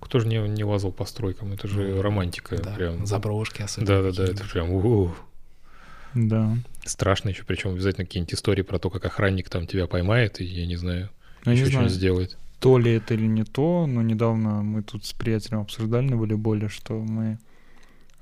Кто 0.00 0.18
же 0.18 0.26
не, 0.26 0.38
не 0.48 0.64
лазал 0.64 0.90
по 0.92 1.04
стройкам? 1.04 1.52
Это 1.52 1.68
же 1.68 2.00
романтика. 2.02 2.56
Да, 2.60 2.72
прям. 2.72 3.06
заброшки 3.06 3.62
особенно. 3.62 3.86
Да, 3.86 4.02
да, 4.02 4.02
да, 4.02 4.10
какие-нибудь. 4.10 4.40
это 4.40 4.50
прям 4.52 4.70
у-у. 4.70 5.14
Да. 6.14 6.56
Страшно 6.84 7.30
еще, 7.30 7.44
причем 7.44 7.70
обязательно 7.70 8.04
какие-нибудь 8.06 8.34
истории 8.34 8.62
про 8.62 8.78
то, 8.78 8.90
как 8.90 9.04
охранник 9.04 9.48
там 9.48 9.66
тебя 9.66 9.86
поймает, 9.86 10.40
и 10.40 10.44
я 10.44 10.66
не 10.66 10.76
знаю, 10.76 11.10
Ну, 11.44 11.52
я 11.52 11.58
еще 11.58 11.70
что-нибудь 11.70 11.92
сделает. 11.92 12.38
то 12.60 12.78
ли 12.78 12.92
это 12.92 13.14
или 13.14 13.26
не 13.26 13.44
то, 13.44 13.86
но 13.86 14.02
недавно 14.02 14.62
мы 14.62 14.82
тут 14.82 15.04
с 15.04 15.12
приятелем 15.12 15.60
обсуждали 15.60 16.06
на 16.10 16.16
волейболе, 16.16 16.68
что 16.68 16.94
мы... 17.00 17.38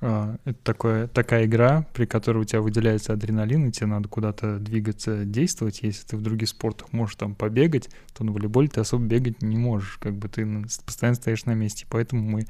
а, 0.01 0.37
это 0.45 0.59
такое, 0.63 1.07
такая 1.09 1.45
игра, 1.45 1.87
при 1.93 2.07
которой 2.07 2.39
у 2.39 2.45
тебя 2.45 2.61
выделяется 2.63 3.13
адреналин, 3.13 3.69
и 3.69 3.73
тебе 3.73 3.87
надо 3.87 4.09
куда-то 4.09 4.59
двигаться, 4.59 5.25
действовать. 5.27 5.81
Если 5.83 6.07
ты 6.07 6.17
в 6.17 6.23
других 6.23 6.49
спортах 6.49 6.93
можешь 6.93 7.17
там 7.17 7.35
побегать, 7.35 7.91
то 8.17 8.25
на 8.25 8.33
волейболе 8.33 8.69
ты 8.69 8.81
особо 8.81 9.05
бегать 9.05 9.43
не 9.43 9.57
можешь, 9.59 9.99
как 10.01 10.15
бы 10.15 10.29
ты 10.29 10.47
постоянно 10.87 11.17
стоишь 11.17 11.45
на 11.45 11.53
месте. 11.55 11.87
Поэтому 11.91 12.23
мы 12.23 12.47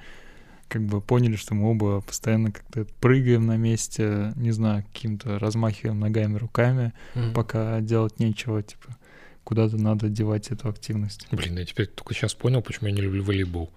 как 0.70 0.82
бы 0.86 1.00
поняли, 1.00 1.36
что 1.36 1.54
мы 1.54 1.68
оба 1.70 2.00
постоянно 2.00 2.52
как-то 2.52 2.86
прыгаем 3.00 3.44
на 3.46 3.56
месте, 3.56 4.32
не 4.36 4.52
знаю, 4.52 4.84
каким-то 4.92 5.38
размахиваем 5.38 5.98
ногами, 6.00 6.38
руками, 6.38 6.92
Мгм. 7.14 7.34
пока 7.34 7.80
делать 7.80 8.18
нечего, 8.20 8.62
типа 8.62 8.96
куда-то 9.44 9.76
надо 9.76 10.08
девать 10.08 10.48
эту 10.48 10.68
активность. 10.68 11.26
Блин, 11.32 11.58
я 11.58 11.64
теперь 11.64 11.86
только 11.88 12.14
сейчас 12.14 12.34
понял, 12.34 12.62
почему 12.62 12.88
я 12.88 12.94
не 12.94 13.00
люблю 13.02 13.24
волейбол. 13.24 13.70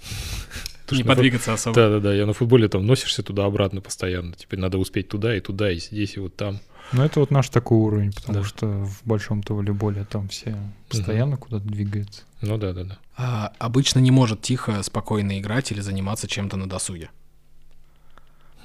Не 0.90 1.04
подвигаться 1.04 1.52
особо. 1.52 1.74
Да-да-да, 1.74 2.14
я 2.14 2.24
на 2.24 2.32
футболе 2.32 2.66
там 2.68 2.86
носишься 2.86 3.22
туда-обратно 3.22 3.82
постоянно. 3.82 4.34
Теперь 4.36 4.58
надо 4.58 4.78
успеть 4.78 5.08
туда 5.08 5.36
и 5.36 5.40
туда, 5.40 5.70
и 5.70 5.78
здесь, 5.78 6.16
и 6.16 6.20
вот 6.20 6.34
там. 6.36 6.60
Ну, 6.92 7.02
это 7.02 7.20
вот 7.20 7.30
наш 7.30 7.48
такой 7.50 7.78
уровень, 7.78 8.12
потому 8.12 8.38
Да. 8.40 8.44
что 8.44 8.66
в 8.66 9.00
большом-то 9.04 9.54
волейболе 9.54 10.04
там 10.04 10.28
все 10.28 10.56
постоянно 10.88 11.36
куда-то 11.36 11.66
двигаются. 11.66 12.22
Ну 12.40 12.56
да-да-да. 12.56 12.98
А, 13.16 13.52
обычно 13.58 13.98
не 13.98 14.10
может 14.10 14.40
тихо, 14.42 14.82
спокойно 14.82 15.38
играть 15.38 15.70
или 15.72 15.80
заниматься 15.80 16.28
чем-то 16.28 16.56
на 16.56 16.68
досуге. 16.68 17.10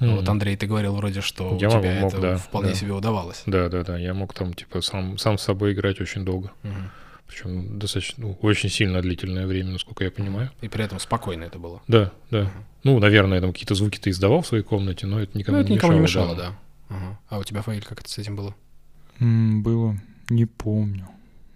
Ну, 0.00 0.12
Вот, 0.16 0.22
Мгм. 0.22 0.30
Андрей, 0.32 0.56
ты 0.56 0.66
говорил 0.66 0.94
вроде, 0.96 1.20
что 1.20 1.56
Я 1.60 1.68
у 1.68 1.70
тебя 1.80 2.00
мог, 2.00 2.12
это 2.12 2.20
да, 2.20 2.36
вполне 2.36 2.70
да. 2.70 2.74
себе 2.74 2.92
удавалось. 2.92 3.42
Да-да-да, 3.46 3.96
я 3.98 4.12
мог 4.14 4.34
там 4.34 4.52
типа 4.54 4.80
сам, 4.80 5.18
сам 5.18 5.38
с 5.38 5.42
собой 5.42 5.72
играть 5.72 6.00
очень 6.00 6.24
долго. 6.24 6.50
Мгм. 6.62 6.90
Причем 7.28 7.78
достаточно, 7.78 8.24
ну, 8.26 8.38
очень 8.42 8.68
сильно 8.70 9.00
длительное 9.00 9.46
время, 9.46 9.70
насколько 9.72 10.04
я 10.04 10.10
понимаю. 10.10 10.50
И 10.62 10.68
при 10.68 10.84
этом 10.84 10.98
спокойно 10.98 11.44
это 11.44 11.58
было. 11.58 11.80
Да, 11.88 12.10
да. 12.30 12.42
Мгм. 12.42 12.50
Ну, 12.84 12.98
наверное, 12.98 13.40
там 13.40 13.52
какие-то 13.52 13.74
звуки 13.74 13.98
ты 13.98 14.10
издавал 14.10 14.42
в 14.42 14.46
своей 14.46 14.62
комнате, 14.64 15.06
но 15.06 15.20
это 15.20 15.36
никому 15.38 15.56
Ну, 15.58 15.62
это 15.62 15.70
не 15.70 15.76
никому 15.76 15.92
не 15.94 16.00
мешало. 16.00 16.32
мешало, 16.34 16.50
да. 16.50 16.58
Ага. 16.94 17.18
А 17.28 17.38
у 17.38 17.44
тебя, 17.44 17.62
Фаиль, 17.62 17.84
как 17.84 18.00
это 18.00 18.08
с 18.10 18.18
этим 18.18 18.36
было? 18.36 18.54
М, 19.20 19.62
было, 19.62 19.96
не 20.30 20.46
помню. 20.46 21.08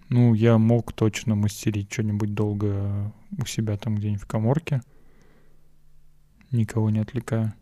Ну, 0.09 0.33
я 0.33 0.57
мог 0.57 0.91
точно 0.93 1.35
мастерить 1.35 1.91
что-нибудь 1.91 2.33
долго 2.33 3.13
у 3.37 3.45
себя 3.45 3.77
там 3.77 3.95
где-нибудь 3.95 4.23
в 4.23 4.27
коморке, 4.27 4.81
никого 6.51 6.89
не 6.89 6.99
отвлекая. 6.99 7.55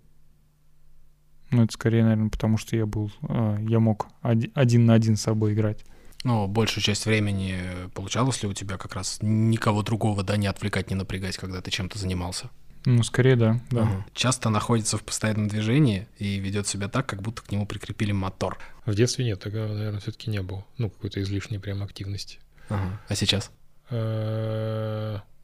Ну, 1.52 1.64
это 1.64 1.74
скорее, 1.74 2.04
наверное, 2.04 2.30
потому 2.30 2.58
что 2.58 2.76
я 2.76 2.86
был, 2.86 3.12
а, 3.22 3.58
я 3.62 3.80
мог 3.80 4.08
оди- 4.22 4.52
один 4.54 4.86
на 4.86 4.94
один 4.94 5.16
с 5.16 5.22
собой 5.22 5.54
играть. 5.54 5.86
Ну, 6.24 6.48
большую 6.48 6.84
часть 6.84 7.06
времени 7.06 7.56
получалось 7.94 8.42
ли 8.44 8.50
у 8.50 8.54
тебя 8.54 8.78
как 8.78 8.96
раз 8.96 9.20
никого 9.22 9.82
другого, 9.84 10.24
да, 10.24 10.36
не 10.36 10.48
отвлекать, 10.48 10.90
не 10.90 10.96
напрягать, 10.96 11.38
когда 11.38 11.62
ты 11.62 11.72
чем-то 11.72 11.98
занимался? 12.00 12.50
Ну, 12.90 13.04
скорее, 13.04 13.36
да, 13.36 13.60
да. 13.70 13.82
Ага. 13.82 14.06
Часто 14.14 14.50
находится 14.50 14.98
в 14.98 15.04
постоянном 15.04 15.50
движении 15.50 16.08
и 16.20 16.38
ведет 16.38 16.68
себя 16.68 16.88
так, 16.88 17.06
как 17.06 17.22
будто 17.22 17.42
к 17.42 17.52
нему 17.52 17.66
прикрепили 17.66 18.14
мотор. 18.14 18.58
В 18.86 18.96
детстве 18.96 19.26
нет, 19.26 19.42
такого, 19.42 19.68
наверное, 19.68 20.00
все-таки 20.00 20.30
не 20.30 20.42
было. 20.42 20.64
Ну, 20.78 20.90
какой-то 20.90 21.22
излишней 21.22 21.60
прям 21.60 21.84
активности. 21.84 22.40
Ага. 22.70 23.02
А 23.10 23.16
сейчас? 23.16 23.52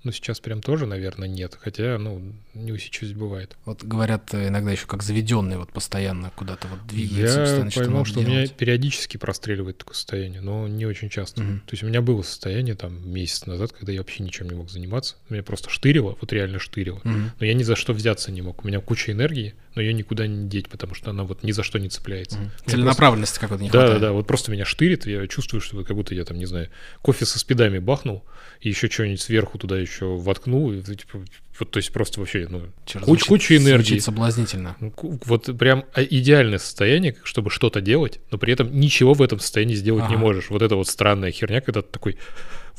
Ну, 0.04 0.12
сейчас 0.12 0.40
прям 0.40 0.62
тоже, 0.62 0.86
наверное, 0.86 1.28
нет. 1.28 1.58
Хотя, 1.60 1.98
ну, 1.98 2.22
не 2.54 2.72
усечусь 2.72 3.14
бывает. 3.14 3.56
Вот 3.66 3.84
говорят 3.84 4.34
э, 4.34 4.50
иногда 4.50 4.72
еще 4.72 4.86
как 4.86 5.02
заведенный, 5.02 5.58
вот 5.58 5.72
постоянно 5.72 6.32
куда-то 6.36 6.68
вот 6.68 6.86
двигается, 6.88 7.64
Я 7.64 7.72
поймал, 7.72 8.00
надо 8.00 8.10
что 8.10 8.20
у 8.20 8.24
меня 8.24 8.48
периодически 8.48 9.18
простреливает 9.18 9.78
такое 9.78 9.96
состояние, 9.96 10.42
но 10.42 10.68
не 10.68 10.86
очень 10.86 11.10
часто. 11.10 11.42
Мгм. 11.42 11.60
То 11.62 11.74
есть 11.74 11.84
у 11.84 11.88
меня 11.88 12.02
было 12.02 12.22
состояние 12.22 12.76
там 12.76 13.10
месяц 13.10 13.46
назад, 13.46 13.72
когда 13.72 13.92
я 13.94 14.00
вообще 14.00 14.24
ничем 14.24 14.50
не 14.50 14.56
мог 14.56 14.70
заниматься. 14.70 15.16
Меня 15.30 15.44
просто 15.44 15.70
штырило, 15.70 16.18
вот 16.20 16.34
реально 16.34 16.60
штырило. 16.60 17.00
Мгм. 17.04 17.32
Но 17.40 17.46
я 17.46 17.54
ни 17.54 17.64
за 17.64 17.76
что 17.76 17.94
взяться 17.94 18.32
не 18.32 18.42
мог. 18.42 18.64
У 18.64 18.68
меня 18.68 18.82
куча 18.82 19.12
энергии, 19.14 19.56
но 19.76 19.82
ее 19.82 19.94
никуда 19.94 20.28
не 20.28 20.48
деть, 20.48 20.70
потому 20.70 20.94
что 20.96 21.10
она 21.12 21.24
вот 21.24 21.44
ни 21.44 21.52
за 21.52 21.64
что 21.64 21.80
не 21.80 21.90
цепляется. 21.90 22.40
Я 22.66 22.72
Целенаправленности 22.72 23.40
какой-то 23.40 23.64
не 23.64 23.70
Да, 23.70 23.74
да, 23.74 23.80
хватает. 23.82 24.02
да, 24.02 24.12
вот 24.12 24.28
просто 24.28 24.52
меня 24.52 24.66
штырит, 24.66 25.06
я 25.06 25.28
чувствую, 25.28 25.62
что 25.62 25.84
как 25.84 25.96
будто 25.96 26.14
я 26.16 26.26
там, 26.26 26.38
не 26.38 26.46
знаю, 26.46 26.70
кофе 27.02 27.26
со 27.26 27.40
спидами 27.40 27.80
бахнул, 27.80 28.24
и 28.62 28.70
еще 28.70 28.90
что-нибудь 28.90 29.22
сверху 29.22 29.58
туда 29.58 29.78
еще 29.80 30.06
воткнул, 30.06 30.72
и, 30.72 30.82
типа, 30.82 31.24
вот, 31.60 31.72
то 31.72 31.78
есть 31.78 31.92
просто 31.92 32.20
вообще, 32.20 32.48
ну, 32.50 32.62
Чё, 32.86 33.00
Куч- 33.00 33.06
звучит- 33.06 33.28
куча 33.28 33.58
энергии. 33.58 33.84
Звучит 33.88 34.04
соблазнительно. 34.04 34.76
ну, 34.80 34.94
вот 35.26 35.58
прям 35.58 35.86
а, 35.94 36.04
идеальное 36.04 36.60
состояние, 36.60 37.16
чтобы 37.24 37.50
что-то 37.50 37.82
делать, 37.82 38.20
но 38.32 38.38
при 38.38 38.54
этом 38.54 38.72
ничего 38.80 39.14
в 39.14 39.22
этом 39.22 39.40
состоянии 39.40 39.76
сделать 39.76 40.08
не 40.10 40.16
Ага. 40.16 40.22
можешь. 40.22 40.50
Вот 40.50 40.62
это 40.62 40.76
вот 40.76 40.88
странная 40.88 41.32
херня, 41.32 41.62
когда 41.62 41.82
ты 41.82 41.90
такой, 41.92 42.18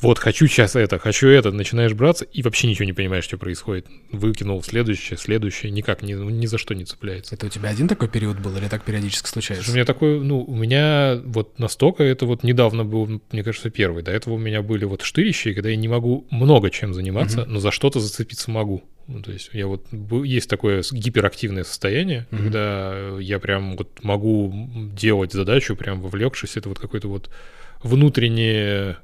вот, 0.01 0.19
хочу 0.19 0.47
сейчас 0.47 0.77
это, 0.77 0.99
хочу 0.99 1.29
это, 1.29 1.51
начинаешь 1.51 1.93
браться, 1.95 2.25
и 2.25 2.43
вообще 2.43 2.67
ничего 2.67 2.85
не 2.85 2.93
понимаешь, 2.93 3.25
что 3.25 3.39
происходит. 3.39 3.87
Выкинул 4.11 4.63
следующее, 4.63 5.17
следующее, 5.17 5.71
никак, 5.71 6.03
ни, 6.03 6.13
ни 6.13 6.47
за 6.47 6.59
что 6.59 6.75
не 6.75 6.85
цепляется. 6.85 7.35
Это 7.35 7.47
у 7.47 7.49
тебя 7.49 7.71
один 7.71 7.89
такой 7.89 8.09
период 8.09 8.39
был 8.41 8.57
или 8.57 8.69
так 8.69 8.85
периодически 8.85 9.29
случается? 9.29 9.71
У 9.71 9.75
меня 9.75 9.85
такой, 9.85 10.21
ну, 10.21 10.43
у 10.43 10.55
меня 10.55 11.21
вот 11.25 11.59
настолько, 11.59 12.03
это 12.03 12.27
вот 12.27 12.43
недавно 12.43 12.85
был, 12.85 13.23
мне 13.31 13.43
кажется, 13.43 13.71
первый. 13.71 14.03
До 14.03 14.11
этого 14.11 14.35
у 14.35 14.39
меня 14.39 14.63
были 14.63 14.85
вот 14.85 15.03
штырища, 15.03 15.55
когда 15.55 15.71
я 15.71 15.77
не 15.77 15.89
могу 15.89 16.27
много 16.31 16.71
чем 16.71 16.93
заниматься, 16.93 17.41
uh-huh. 17.41 17.47
но 17.47 17.61
за 17.61 17.71
что-то 17.71 18.01
зацепиться 18.01 18.51
могу. 18.51 18.83
Ну, 19.07 19.23
то 19.23 19.33
есть 19.33 19.51
я 19.53 19.67
вот 19.67 19.87
есть 20.25 20.49
такое 20.49 20.83
гиперактивное 20.91 21.65
состояние, 21.65 22.27
mm-hmm. 22.31 22.39
когда 22.39 23.19
я 23.21 23.39
прям 23.39 23.77
вот 23.77 24.03
могу 24.03 24.53
делать 24.97 25.33
задачу, 25.33 25.77
прям 25.77 26.01
вовлекшись, 26.01 26.57
это 26.57 26.71
вот 26.71 26.79
какой-то 26.79 27.09
вот 27.09 27.31
внутреннее 27.83 28.97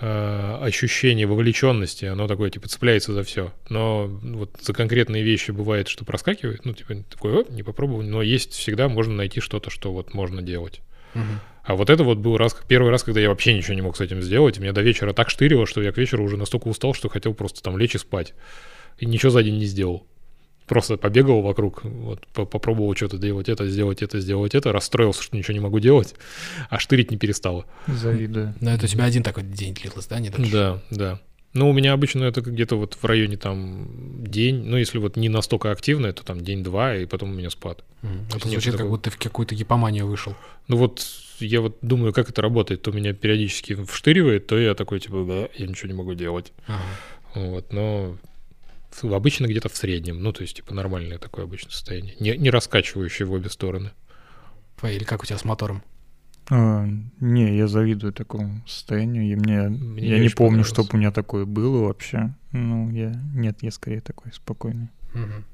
э, 0.00 0.58
ощущение 0.62 1.26
вовлеченности, 1.26 2.04
оно 2.06 2.26
такое, 2.26 2.50
типа, 2.50 2.68
цепляется 2.68 3.12
за 3.12 3.22
все. 3.22 3.52
Но 3.68 4.06
вот 4.06 4.50
за 4.60 4.72
конкретные 4.72 5.22
вещи 5.22 5.50
бывает, 5.50 5.88
что 5.88 6.04
проскакивает, 6.04 6.64
ну, 6.64 6.72
типа, 6.72 6.96
такой, 7.10 7.46
не 7.50 7.62
попробовал, 7.62 8.02
но 8.02 8.22
есть 8.22 8.52
всегда, 8.52 8.88
можно 8.88 9.14
найти 9.14 9.40
что-то, 9.40 9.70
что 9.70 9.92
вот 9.92 10.14
можно 10.14 10.42
делать. 10.42 10.80
Угу. 11.14 11.22
А 11.64 11.74
вот 11.76 11.90
это 11.90 12.02
вот 12.02 12.18
был 12.18 12.38
раз, 12.38 12.56
первый 12.66 12.90
раз, 12.90 13.02
когда 13.02 13.20
я 13.20 13.28
вообще 13.28 13.52
ничего 13.52 13.74
не 13.74 13.82
мог 13.82 13.96
с 13.96 14.00
этим 14.00 14.22
сделать. 14.22 14.58
Меня 14.58 14.72
до 14.72 14.80
вечера 14.80 15.12
так 15.12 15.28
штырило, 15.28 15.66
что 15.66 15.82
я 15.82 15.92
к 15.92 15.98
вечеру 15.98 16.24
уже 16.24 16.38
настолько 16.38 16.68
устал, 16.68 16.94
что 16.94 17.10
хотел 17.10 17.34
просто 17.34 17.62
там 17.62 17.76
лечь 17.76 17.94
и 17.94 17.98
спать. 17.98 18.32
И 18.98 19.04
ничего 19.04 19.30
за 19.30 19.42
день 19.42 19.58
не 19.58 19.66
сделал. 19.66 20.06
Просто 20.68 20.96
побегал 20.98 21.40
вокруг, 21.40 21.82
вот, 21.82 22.26
попробовал 22.34 22.94
что-то 22.94 23.18
делать, 23.18 23.48
это, 23.48 23.66
сделать 23.68 24.02
это, 24.02 24.20
сделать 24.20 24.54
это, 24.54 24.70
расстроился, 24.72 25.22
что 25.22 25.36
ничего 25.36 25.54
не 25.54 25.60
могу 25.60 25.80
делать, 25.80 26.14
а 26.68 26.78
штырить 26.78 27.10
не 27.10 27.16
перестало. 27.16 27.64
Завидую. 27.86 28.54
Но 28.60 28.70
это 28.70 28.84
у 28.84 28.88
тебя 28.88 29.04
один 29.04 29.22
такой 29.22 29.44
день 29.44 29.74
длился, 29.74 30.10
да, 30.10 30.20
не 30.20 30.30
дольше? 30.30 30.52
Да, 30.52 30.82
да. 30.90 31.20
Ну, 31.54 31.70
у 31.70 31.72
меня 31.72 31.94
обычно 31.94 32.24
это 32.24 32.42
где-то 32.42 32.76
вот 32.76 32.94
в 32.94 33.04
районе 33.04 33.38
там 33.38 34.22
день, 34.22 34.62
ну, 34.64 34.76
если 34.76 34.98
вот 34.98 35.16
не 35.16 35.30
настолько 35.30 35.70
активно, 35.70 36.12
то 36.12 36.22
там 36.22 36.40
день-два, 36.42 36.96
и 36.96 37.06
потом 37.06 37.30
у 37.30 37.34
меня 37.34 37.48
спад. 37.48 37.82
Mm. 38.02 38.36
Это 38.36 38.48
звучит, 38.48 38.72
такого... 38.72 38.78
как 38.78 38.88
будто 38.88 39.10
ты 39.10 39.16
в 39.16 39.18
какую-то 39.18 39.54
гипоманию 39.54 40.06
вышел. 40.06 40.34
Ну 40.68 40.76
вот 40.76 41.04
я 41.40 41.62
вот 41.62 41.78
думаю, 41.80 42.12
как 42.12 42.28
это 42.28 42.42
работает. 42.42 42.82
То 42.82 42.92
меня 42.92 43.14
периодически 43.14 43.74
вштыривает, 43.84 44.46
то 44.46 44.58
я 44.58 44.74
такой, 44.74 45.00
типа, 45.00 45.24
да, 45.26 45.48
я 45.56 45.66
ничего 45.66 45.88
не 45.88 45.96
могу 45.96 46.14
делать. 46.14 46.52
Ага. 46.66 46.82
Вот, 47.34 47.72
но 47.72 48.16
обычно 49.04 49.46
где-то 49.46 49.68
в 49.68 49.76
среднем. 49.76 50.22
Ну, 50.22 50.32
то 50.32 50.42
есть, 50.42 50.56
типа, 50.56 50.74
нормальное 50.74 51.18
такое 51.18 51.44
обычное 51.44 51.72
состояние. 51.72 52.14
Не, 52.20 52.36
не 52.36 52.50
раскачивающее 52.50 53.26
в 53.26 53.32
обе 53.32 53.50
стороны. 53.50 53.92
Или 54.82 55.04
как 55.04 55.22
у 55.22 55.26
тебя 55.26 55.38
с 55.38 55.44
мотором? 55.44 55.82
А, 56.50 56.86
не, 57.20 57.56
я 57.56 57.66
завидую 57.66 58.12
такому 58.12 58.62
состоянию. 58.66 59.24
И 59.24 59.34
мне, 59.34 59.68
мне 59.68 60.08
я 60.08 60.18
не 60.18 60.28
помню, 60.28 60.64
чтобы 60.64 60.90
у 60.92 60.96
меня 60.96 61.10
такое 61.10 61.44
было 61.44 61.84
вообще. 61.84 62.34
Ну, 62.52 62.90
я 62.90 63.12
нет, 63.34 63.58
я 63.62 63.70
скорее 63.70 64.00
такой 64.00 64.32
спокойный. 64.32 64.88
Угу. 65.14 65.44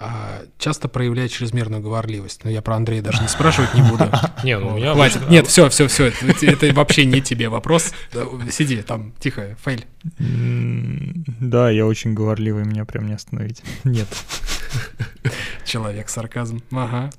А, 0.00 0.42
часто 0.58 0.88
проявляет 0.88 1.32
чрезмерную 1.32 1.82
говорливость. 1.82 2.44
Но 2.44 2.50
я 2.50 2.62
про 2.62 2.76
Андрея 2.76 3.02
даже 3.02 3.20
не 3.20 3.28
спрашивать 3.28 3.74
не 3.74 3.82
буду. 3.82 4.04
Не, 4.44 4.56
ну 4.58 4.76
меня... 4.76 4.94
Хватит. 4.94 5.28
Нет, 5.28 5.48
все, 5.48 5.68
все, 5.70 5.88
все. 5.88 6.12
Это 6.42 6.72
вообще 6.72 7.04
не 7.04 7.20
тебе 7.20 7.48
вопрос. 7.48 7.92
Сиди 8.50 8.82
там, 8.82 9.12
тихо, 9.18 9.56
фейль. 9.64 9.86
Да, 11.40 11.70
я 11.70 11.84
очень 11.84 12.14
говорливый, 12.14 12.64
меня 12.64 12.84
прям 12.84 13.08
не 13.08 13.14
остановить. 13.14 13.62
Нет. 13.82 14.06
Человек 15.64 16.08
сарказм. 16.08 16.62
Ага. 16.70 17.10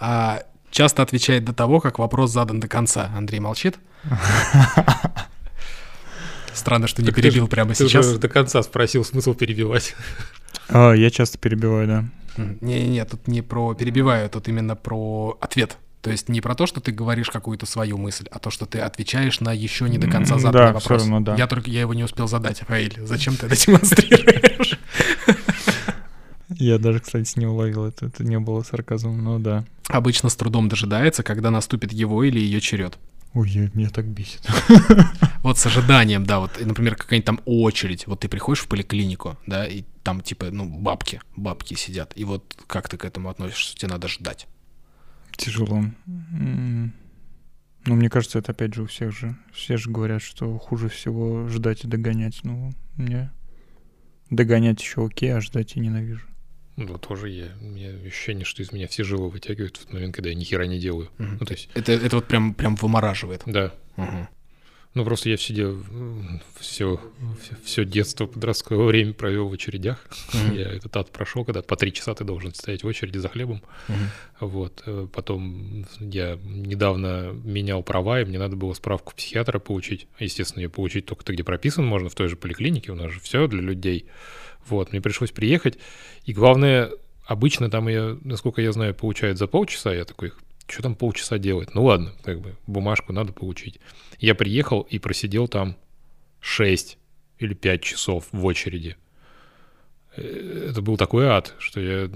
А, 0.00 0.42
часто 0.70 1.02
отвечает 1.02 1.44
до 1.44 1.52
того, 1.52 1.80
как 1.80 1.98
вопрос 1.98 2.32
задан 2.32 2.58
до 2.58 2.68
конца. 2.68 3.10
Андрей 3.14 3.40
молчит. 3.40 3.78
Странно, 6.54 6.86
что 6.86 7.02
не 7.02 7.10
перебил 7.10 7.48
прямо 7.48 7.74
сейчас. 7.74 8.06
Ты 8.08 8.18
до 8.18 8.28
конца 8.28 8.62
спросил, 8.62 9.04
смысл 9.04 9.34
перебивать. 9.34 9.94
А, 10.68 10.92
я 10.92 11.10
часто 11.10 11.38
перебиваю, 11.38 11.86
да. 11.86 12.04
Не-не, 12.60 13.04
тут 13.04 13.26
не 13.26 13.42
про 13.42 13.74
перебиваю, 13.74 14.28
тут 14.30 14.48
именно 14.48 14.76
про 14.76 15.36
ответ. 15.40 15.76
То 16.00 16.10
есть 16.10 16.28
не 16.28 16.40
про 16.40 16.54
то, 16.54 16.66
что 16.66 16.80
ты 16.80 16.92
говоришь 16.92 17.28
какую-то 17.28 17.66
свою 17.66 17.98
мысль, 17.98 18.26
а 18.30 18.38
то, 18.38 18.50
что 18.50 18.66
ты 18.66 18.78
отвечаешь 18.78 19.40
на 19.40 19.52
еще 19.52 19.88
не 19.88 19.98
до 19.98 20.08
конца 20.08 20.38
заданный 20.38 20.68
да, 20.68 20.72
вопрос. 20.72 21.02
Равно, 21.02 21.20
да. 21.20 21.34
Я 21.36 21.46
только 21.48 21.70
я 21.70 21.80
его 21.80 21.92
не 21.92 22.04
успел 22.04 22.28
задать, 22.28 22.60
Фаиль. 22.60 22.96
Зачем 23.02 23.36
ты 23.36 23.46
это 23.46 23.56
демонстрируешь? 23.66 24.78
Я 26.50 26.78
даже, 26.78 27.00
кстати, 27.00 27.38
не 27.38 27.46
уловил 27.46 27.84
это. 27.84 28.06
Это 28.06 28.24
не 28.24 28.38
было 28.38 28.62
сарказмом, 28.62 29.22
но 29.22 29.38
да. 29.38 29.64
Обычно 29.88 30.28
с 30.28 30.36
трудом 30.36 30.68
дожидается, 30.68 31.22
когда 31.22 31.50
наступит 31.50 31.92
его 31.92 32.24
или 32.24 32.38
ее 32.38 32.60
черед. 32.60 32.96
Ой, 33.34 33.70
меня 33.74 33.90
так 33.90 34.06
бесит. 34.06 34.46
Вот 35.42 35.56
с 35.56 35.66
ожиданием, 35.66 36.26
да, 36.26 36.40
вот, 36.40 36.60
например, 36.60 36.96
какая-нибудь 36.96 37.26
там 37.26 37.40
очередь, 37.44 38.06
вот 38.06 38.20
ты 38.20 38.28
приходишь 38.28 38.64
в 38.64 38.68
поликлинику, 38.68 39.38
да, 39.46 39.66
и 39.66 39.84
там 40.02 40.20
типа, 40.20 40.50
ну, 40.50 40.68
бабки, 40.68 41.20
бабки 41.36 41.74
сидят, 41.74 42.12
и 42.16 42.24
вот 42.24 42.56
как 42.66 42.88
ты 42.88 42.96
к 42.96 43.04
этому 43.04 43.28
относишься, 43.30 43.76
тебе 43.76 43.88
надо 43.92 44.08
ждать? 44.08 44.48
Тяжело. 45.36 45.84
Ну, 47.88 47.94
мне 47.94 48.10
кажется, 48.10 48.40
это 48.40 48.52
опять 48.52 48.74
же 48.74 48.82
у 48.82 48.86
всех 48.86 49.12
же. 49.12 49.36
Все 49.52 49.76
же 49.76 49.90
говорят, 49.90 50.20
что 50.20 50.58
хуже 50.58 50.88
всего 50.88 51.48
ждать 51.48 51.84
и 51.84 51.88
догонять. 51.88 52.40
Ну, 52.42 52.72
мне 52.96 53.30
догонять 54.28 54.80
еще 54.80 55.06
окей, 55.06 55.34
а 55.34 55.40
ждать 55.40 55.76
я 55.76 55.82
ненавижу. 55.82 56.27
Ну, 56.78 56.96
тоже 56.96 57.28
я. 57.28 57.48
У 57.60 57.64
меня 57.64 57.90
ощущение, 58.06 58.44
что 58.44 58.62
из 58.62 58.70
меня 58.70 58.86
все 58.86 59.02
жилы 59.02 59.30
вытягивают 59.30 59.76
в 59.76 59.84
тот 59.84 59.92
момент, 59.92 60.14
когда 60.14 60.30
я 60.30 60.36
ни 60.36 60.44
хера 60.44 60.64
не 60.66 60.78
делаю. 60.78 61.10
Угу. 61.18 61.28
Ну, 61.40 61.44
то 61.44 61.52
есть... 61.52 61.68
это, 61.74 61.90
это 61.90 62.16
вот 62.16 62.26
прям, 62.26 62.54
прям 62.54 62.76
вымораживает. 62.76 63.42
Да. 63.46 63.74
Угу. 63.96 64.28
Ну, 64.94 65.04
просто 65.04 65.28
я 65.28 65.36
сидел 65.36 65.78
все, 66.58 67.00
все, 67.40 67.54
все 67.62 67.84
детство, 67.84 68.26
подростковое 68.26 68.86
время 68.86 69.12
провел 69.12 69.48
в 69.48 69.52
очередях. 69.52 70.04
Mm-hmm. 70.32 70.56
Я 70.56 70.72
этот 70.72 70.96
ад 70.96 71.10
прошел, 71.10 71.44
когда 71.44 71.62
по 71.62 71.76
три 71.76 71.92
часа 71.92 72.14
ты 72.14 72.24
должен 72.24 72.54
стоять 72.54 72.82
в 72.82 72.86
очереди 72.86 73.18
за 73.18 73.28
хлебом. 73.28 73.62
Mm-hmm. 73.88 73.94
Вот. 74.40 74.82
Э, 74.86 75.06
потом 75.12 75.86
я 76.00 76.38
недавно 76.42 77.32
менял 77.44 77.82
права, 77.82 78.22
и 78.22 78.24
мне 78.24 78.38
надо 78.38 78.56
было 78.56 78.72
справку 78.72 79.14
психиатра 79.14 79.58
получить. 79.58 80.08
Естественно, 80.18 80.62
ее 80.62 80.70
получить 80.70 81.06
только 81.06 81.24
ты, 81.24 81.34
где 81.34 81.44
прописан, 81.44 81.84
можно 81.86 82.08
в 82.08 82.14
той 82.14 82.28
же 82.28 82.36
поликлинике, 82.36 82.90
у 82.90 82.96
нас 82.96 83.12
же 83.12 83.20
все 83.20 83.46
для 83.46 83.60
людей. 83.60 84.06
Вот, 84.66 84.92
мне 84.92 85.00
пришлось 85.00 85.30
приехать. 85.30 85.78
И 86.24 86.32
главное, 86.32 86.90
обычно 87.24 87.70
там 87.70 87.88
ее, 87.88 88.18
насколько 88.24 88.62
я 88.62 88.72
знаю, 88.72 88.94
получают 88.94 89.38
за 89.38 89.46
полчаса. 89.46 89.94
Я 89.94 90.04
такой, 90.04 90.32
что 90.68 90.82
там 90.82 90.94
полчаса 90.94 91.38
делать? 91.38 91.74
Ну 91.74 91.84
ладно, 91.84 92.12
как 92.22 92.40
бы 92.40 92.56
бумажку 92.66 93.12
надо 93.12 93.32
получить. 93.32 93.80
Я 94.20 94.34
приехал 94.34 94.82
и 94.82 94.98
просидел 94.98 95.48
там 95.48 95.76
6 96.40 96.98
или 97.38 97.54
5 97.54 97.82
часов 97.82 98.26
в 98.32 98.44
очереди. 98.44 98.96
Э, 100.16 100.68
это 100.70 100.82
был 100.82 100.96
такой 100.96 101.26
ад, 101.26 101.54
что 101.58 101.80
я... 101.80 102.10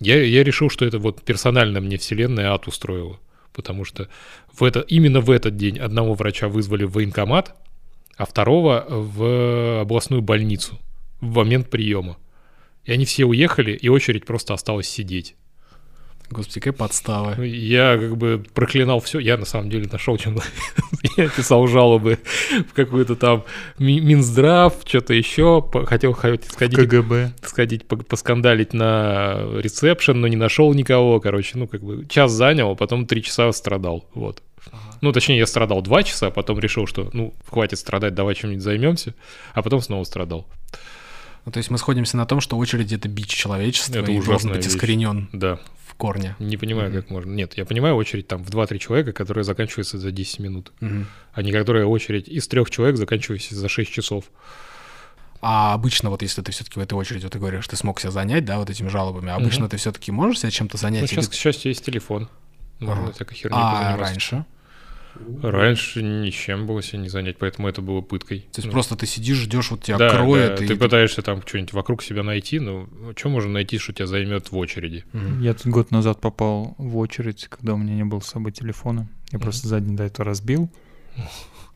Я, 0.00 0.22
я 0.22 0.42
решил, 0.42 0.68
что 0.68 0.84
это 0.84 0.98
вот 0.98 1.22
персонально 1.22 1.80
мне 1.80 1.96
вселенная 1.96 2.52
ад 2.52 2.66
устроила. 2.66 3.20
Потому 3.52 3.84
что 3.84 4.08
в 4.52 4.64
это, 4.64 4.80
именно 4.80 5.20
в 5.20 5.30
этот 5.30 5.56
день 5.56 5.78
одного 5.78 6.14
врача 6.14 6.48
вызвали 6.48 6.84
в 6.84 6.92
военкомат, 6.92 7.54
а 8.16 8.26
второго 8.26 8.84
в 8.88 9.80
областную 9.82 10.22
больницу 10.22 10.78
в 11.20 11.36
момент 11.36 11.70
приема. 11.70 12.16
И 12.84 12.92
они 12.92 13.04
все 13.04 13.24
уехали, 13.24 13.72
и 13.72 13.88
очередь 13.88 14.24
просто 14.24 14.54
осталась 14.54 14.88
сидеть. 14.88 15.36
Господи, 16.32 16.60
какая 16.60 16.72
подстава. 16.72 17.40
Я 17.42 17.98
как 17.98 18.16
бы 18.16 18.44
проклинал 18.54 19.00
все. 19.00 19.18
Я 19.18 19.36
на 19.36 19.44
самом 19.44 19.70
деле 19.70 19.88
нашел, 19.90 20.16
чем 20.16 20.38
я 21.16 21.28
писал 21.28 21.66
жалобы 21.66 22.18
в 22.70 22.74
какой-то 22.74 23.16
там 23.16 23.44
Минздрав, 23.78 24.74
что-то 24.84 25.14
еще. 25.14 25.64
Хотел 25.86 26.14
сходить, 26.14 26.46
КГБ. 26.56 27.32
сходить 27.42 27.86
поскандалить 27.86 28.72
на 28.72 29.40
ресепшн, 29.58 30.20
но 30.20 30.28
не 30.28 30.36
нашел 30.36 30.72
никого. 30.74 31.20
Короче, 31.20 31.58
ну 31.58 31.68
как 31.68 31.82
бы 31.82 32.06
час 32.06 32.32
занял, 32.32 32.72
а 32.72 32.74
потом 32.74 33.06
три 33.06 33.22
часа 33.22 33.52
страдал. 33.52 34.08
Вот. 34.14 34.42
Ну, 35.00 35.12
точнее, 35.12 35.38
я 35.38 35.46
страдал 35.46 35.82
два 35.82 36.04
часа, 36.04 36.28
а 36.28 36.30
потом 36.30 36.60
решил, 36.60 36.86
что, 36.86 37.10
ну, 37.12 37.34
хватит 37.48 37.78
страдать, 37.80 38.14
давай 38.14 38.36
чем-нибудь 38.36 38.62
займемся, 38.62 39.14
а 39.52 39.62
потом 39.62 39.82
снова 39.82 40.04
страдал. 40.04 40.46
Ну, 41.44 41.50
то 41.50 41.58
есть 41.58 41.70
мы 41.70 41.78
сходимся 41.78 42.16
на 42.16 42.24
том, 42.24 42.40
что 42.40 42.56
очередь— 42.56 42.92
это 42.92 43.08
бич 43.08 43.28
человечества, 43.28 43.98
это 43.98 44.12
и 44.12 44.20
должен 44.20 44.52
быть 44.52 44.66
искоренен. 44.66 45.28
Да, 45.32 45.58
корня. 46.02 46.34
Не 46.40 46.56
понимаю, 46.56 46.90
mm-hmm. 46.90 47.02
как 47.02 47.10
можно. 47.10 47.30
Нет, 47.30 47.56
я 47.56 47.64
понимаю 47.64 47.94
очередь 47.94 48.26
там 48.26 48.42
в 48.42 48.50
2-3 48.50 48.78
человека, 48.78 49.12
которая 49.12 49.44
заканчивается 49.44 49.98
за 49.98 50.10
10 50.10 50.40
минут, 50.40 50.72
mm-hmm. 50.80 51.04
а 51.32 51.42
не 51.42 51.52
которая 51.52 51.86
очередь 51.86 52.26
из 52.26 52.48
трех 52.48 52.70
человек, 52.70 52.96
заканчивается 52.96 53.54
за 53.54 53.68
6 53.68 53.88
часов. 53.88 54.24
А 55.40 55.74
обычно, 55.74 56.10
вот 56.10 56.22
если 56.22 56.42
ты 56.42 56.50
все-таки 56.50 56.80
в 56.80 56.82
этой 56.82 56.94
очереди, 56.94 57.22
вот 57.22 57.32
ты 57.32 57.38
говоришь, 57.38 57.68
ты 57.68 57.76
смог 57.76 58.00
себя 58.00 58.10
занять, 58.10 58.44
да, 58.44 58.58
вот 58.58 58.68
этими 58.68 58.88
жалобами, 58.88 59.30
обычно 59.30 59.66
mm-hmm. 59.66 59.68
ты 59.68 59.76
все-таки 59.76 60.10
можешь 60.10 60.40
себя 60.40 60.50
чем-то 60.50 60.76
занять? 60.76 61.02
Ну, 61.02 61.06
сейчас, 61.06 61.26
или... 61.26 61.30
к 61.30 61.34
счастью, 61.34 61.70
есть 61.70 61.84
телефон. 61.84 62.28
Можно 62.80 63.04
ага. 63.04 63.12
всякой 63.12 63.34
херней 63.36 63.58
А 63.60 63.96
раньше? 63.96 64.44
Раньше 65.42 66.02
ничем 66.02 66.66
было 66.66 66.82
себе 66.82 66.98
не 66.98 67.08
занять, 67.08 67.36
поэтому 67.38 67.68
это 67.68 67.82
было 67.82 68.00
пыткой. 68.00 68.40
То 68.40 68.58
есть 68.58 68.66
ну, 68.66 68.72
просто 68.72 68.96
ты 68.96 69.06
сидишь, 69.06 69.38
ждешь, 69.38 69.70
вот 69.70 69.82
тебя 69.82 69.98
да, 69.98 70.10
кроет. 70.10 70.58
Да, 70.58 70.64
и... 70.64 70.68
ты 70.68 70.76
пытаешься 70.76 71.22
там 71.22 71.42
что-нибудь 71.46 71.72
вокруг 71.72 72.02
себя 72.02 72.22
найти, 72.22 72.58
но 72.58 72.88
что 73.16 73.28
можно 73.28 73.52
найти, 73.52 73.78
что 73.78 73.92
тебя 73.92 74.06
займет 74.06 74.50
в 74.50 74.56
очереди? 74.56 75.04
Mm-hmm. 75.12 75.42
Я 75.42 75.54
тут 75.54 75.66
год 75.66 75.90
назад 75.90 76.20
попал 76.20 76.74
в 76.78 76.96
очередь, 76.96 77.46
когда 77.48 77.74
у 77.74 77.76
меня 77.76 77.94
не 77.94 78.04
было 78.04 78.20
с 78.20 78.26
собой 78.26 78.52
телефона. 78.52 79.08
Я 79.30 79.38
mm-hmm. 79.38 79.42
просто 79.42 79.68
задний 79.68 79.96
до 79.96 80.04
этого 80.04 80.24
разбил. 80.24 80.70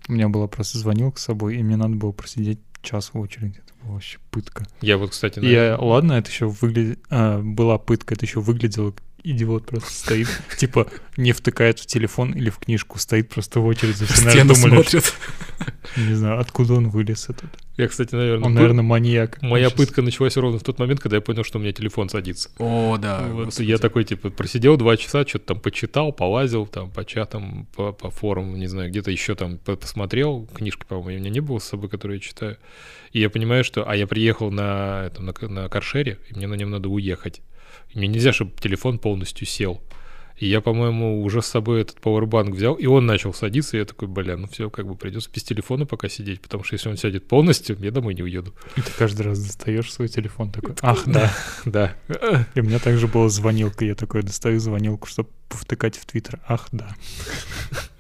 У 0.09 0.13
меня 0.13 0.29
была 0.29 0.47
просто 0.47 0.79
звонилка 0.79 1.19
с 1.21 1.25
собой, 1.25 1.57
и 1.57 1.63
мне 1.63 1.77
надо 1.77 1.95
было 1.95 2.13
просидеть 2.13 2.61
час 2.83 3.11
в 3.13 3.19
очереди. 3.19 3.61
Это 3.65 3.75
была 3.83 3.95
вообще 3.95 4.19
пытка. 4.31 4.67
Я 4.81 4.99
вот, 4.99 5.11
кстати, 5.11 5.41
И 5.41 5.51
я, 5.51 5.77
ладно, 5.79 6.13
это 6.15 6.31
еще 6.31 6.47
выглядит... 6.47 7.01
была 7.11 7.79
пытка, 7.79 8.15
это 8.15 8.25
еще 8.25 8.41
выглядело 8.41 8.95
идиот 9.31 9.67
просто 9.67 9.93
стоит, 9.93 10.29
типа 10.57 10.87
не 11.17 11.33
втыкает 11.33 11.79
в 11.79 11.87
телефон 11.87 12.33
или 12.33 12.51
в 12.51 12.59
книжку, 12.59 12.99
стоит 12.99 13.29
просто 13.29 13.61
в 13.61 13.67
очереди. 13.67 14.05
В 14.05 14.17
стену 14.17 14.55
смотрит. 14.55 15.13
Не 15.97 16.15
знаю, 16.15 16.41
откуда 16.41 16.75
он 16.75 16.89
вылез 16.91 17.29
этот. 17.29 17.51
Я, 17.77 17.89
кстати, 17.89 18.15
наверное... 18.15 18.47
Он, 18.47 18.55
наверное, 18.55 18.83
маньяк. 18.83 19.41
Моя 19.43 19.69
пытка 19.69 20.01
началась 20.01 20.37
ровно 20.37 20.59
в 20.59 20.63
тот 20.63 20.79
момент, 20.79 21.01
когда 21.01 21.17
я 21.17 21.21
понял, 21.21 21.45
что 21.45 21.59
у 21.59 21.61
меня 21.61 21.73
телефон 21.73 22.09
садится. 22.09 22.51
О, 22.59 22.97
да. 22.97 23.27
Вот 23.31 23.59
я 23.61 23.77
такой, 23.77 24.05
типа, 24.05 24.31
просидел 24.31 24.77
два 24.79 24.97
часа, 24.97 25.27
что-то 25.27 25.47
там 25.47 25.61
почитал, 25.61 26.13
полазил, 26.13 26.67
там, 26.67 26.91
по 26.91 27.05
чатам, 27.05 27.67
по, 27.75 27.93
по 27.93 28.11
форумам, 28.11 28.59
не 28.59 28.67
знаю, 28.67 28.89
где-то 28.89 29.11
еще 29.11 29.35
там 29.35 29.59
посмотрел. 29.59 30.49
Книжки, 30.55 30.85
по-моему, 30.89 31.19
у 31.19 31.21
меня 31.21 31.31
не 31.31 31.41
было 31.41 31.59
с 31.59 31.65
собой, 31.65 31.91
которые 31.91 32.17
я 32.17 32.21
читаю. 32.23 32.57
И 33.13 33.21
я 33.21 33.29
понимаю, 33.29 33.63
что... 33.63 33.89
А 33.89 33.95
я 33.95 34.07
приехал 34.07 34.51
на, 34.51 35.05
это, 35.07 35.23
на, 35.23 35.35
на 35.49 35.69
каршере, 35.69 36.19
и 36.31 36.35
мне 36.35 36.47
на 36.47 36.55
нем 36.55 36.71
надо 36.71 36.89
уехать. 36.89 37.43
Мне 37.97 38.09
нельзя, 38.09 38.33
чтобы 38.33 38.53
телефон 38.61 38.99
полностью 38.99 39.47
сел. 39.47 39.81
И 40.37 40.47
я, 40.47 40.61
по-моему, 40.61 41.23
уже 41.23 41.41
с 41.41 41.47
собой 41.47 41.81
этот 41.81 41.99
пауэрбанк 42.03 42.55
взял, 42.55 42.75
и 42.75 42.85
он 42.85 43.07
начал 43.07 43.33
садиться, 43.33 43.77
и 43.77 43.81
я 43.81 43.87
такой, 43.87 44.07
бля, 44.07 44.37
ну 44.37 44.47
все, 44.49 44.69
как 44.69 44.87
бы 44.87 44.95
придется 44.95 45.31
без 45.33 45.43
телефона 45.43 45.87
пока 45.87 46.11
сидеть, 46.11 46.43
потому 46.43 46.63
что 46.63 46.75
если 46.75 46.91
он 46.91 46.99
сядет 46.99 47.27
полностью, 47.27 47.79
я 47.81 47.91
домой 47.91 48.13
не 48.13 48.23
уеду. 48.23 48.55
И 48.77 48.83
ты 48.83 48.91
каждый 48.99 49.23
раз 49.23 49.43
достаешь 49.43 49.91
свой 49.91 50.09
телефон 50.09 50.53
такой, 50.53 50.75
ах, 50.83 51.05
да, 51.07 51.33
да. 51.65 51.97
И 52.55 52.61
у 52.61 52.65
меня 52.65 52.79
также 52.81 53.09
была 53.09 53.31
звонилка, 53.31 53.87
я 53.87 53.95
такой 53.95 54.23
достаю 54.23 54.61
звонилку, 54.61 55.07
чтобы 55.07 55.31
повтыкать 55.49 55.97
в 55.97 56.05
Твиттер, 56.05 56.39
ах, 56.47 56.69
да. 56.71 56.95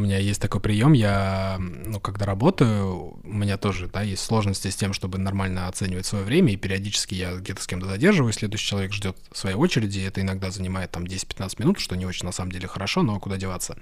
У 0.00 0.02
меня 0.02 0.16
есть 0.16 0.40
такой 0.40 0.62
прием, 0.62 0.94
я, 0.94 1.58
ну, 1.58 2.00
когда 2.00 2.24
работаю, 2.24 3.18
у 3.22 3.28
меня 3.28 3.58
тоже, 3.58 3.86
да, 3.86 4.00
есть 4.00 4.24
сложности 4.24 4.68
с 4.68 4.74
тем, 4.74 4.94
чтобы 4.94 5.18
нормально 5.18 5.68
оценивать 5.68 6.06
свое 6.06 6.24
время, 6.24 6.54
и 6.54 6.56
периодически 6.56 7.14
я 7.14 7.34
где-то 7.34 7.62
с 7.62 7.66
кем-то 7.66 7.86
задерживаюсь, 7.86 8.36
следующий 8.36 8.66
человек 8.66 8.94
ждет 8.94 9.18
своей 9.30 9.56
очереди, 9.56 9.98
и 9.98 10.04
это 10.04 10.22
иногда 10.22 10.50
занимает 10.50 10.90
там 10.90 11.04
10-15 11.04 11.56
минут, 11.58 11.80
что 11.80 11.96
не 11.96 12.06
очень 12.06 12.24
на 12.24 12.32
самом 12.32 12.50
деле 12.50 12.66
хорошо, 12.66 13.02
но 13.02 13.20
куда 13.20 13.36
деваться. 13.36 13.76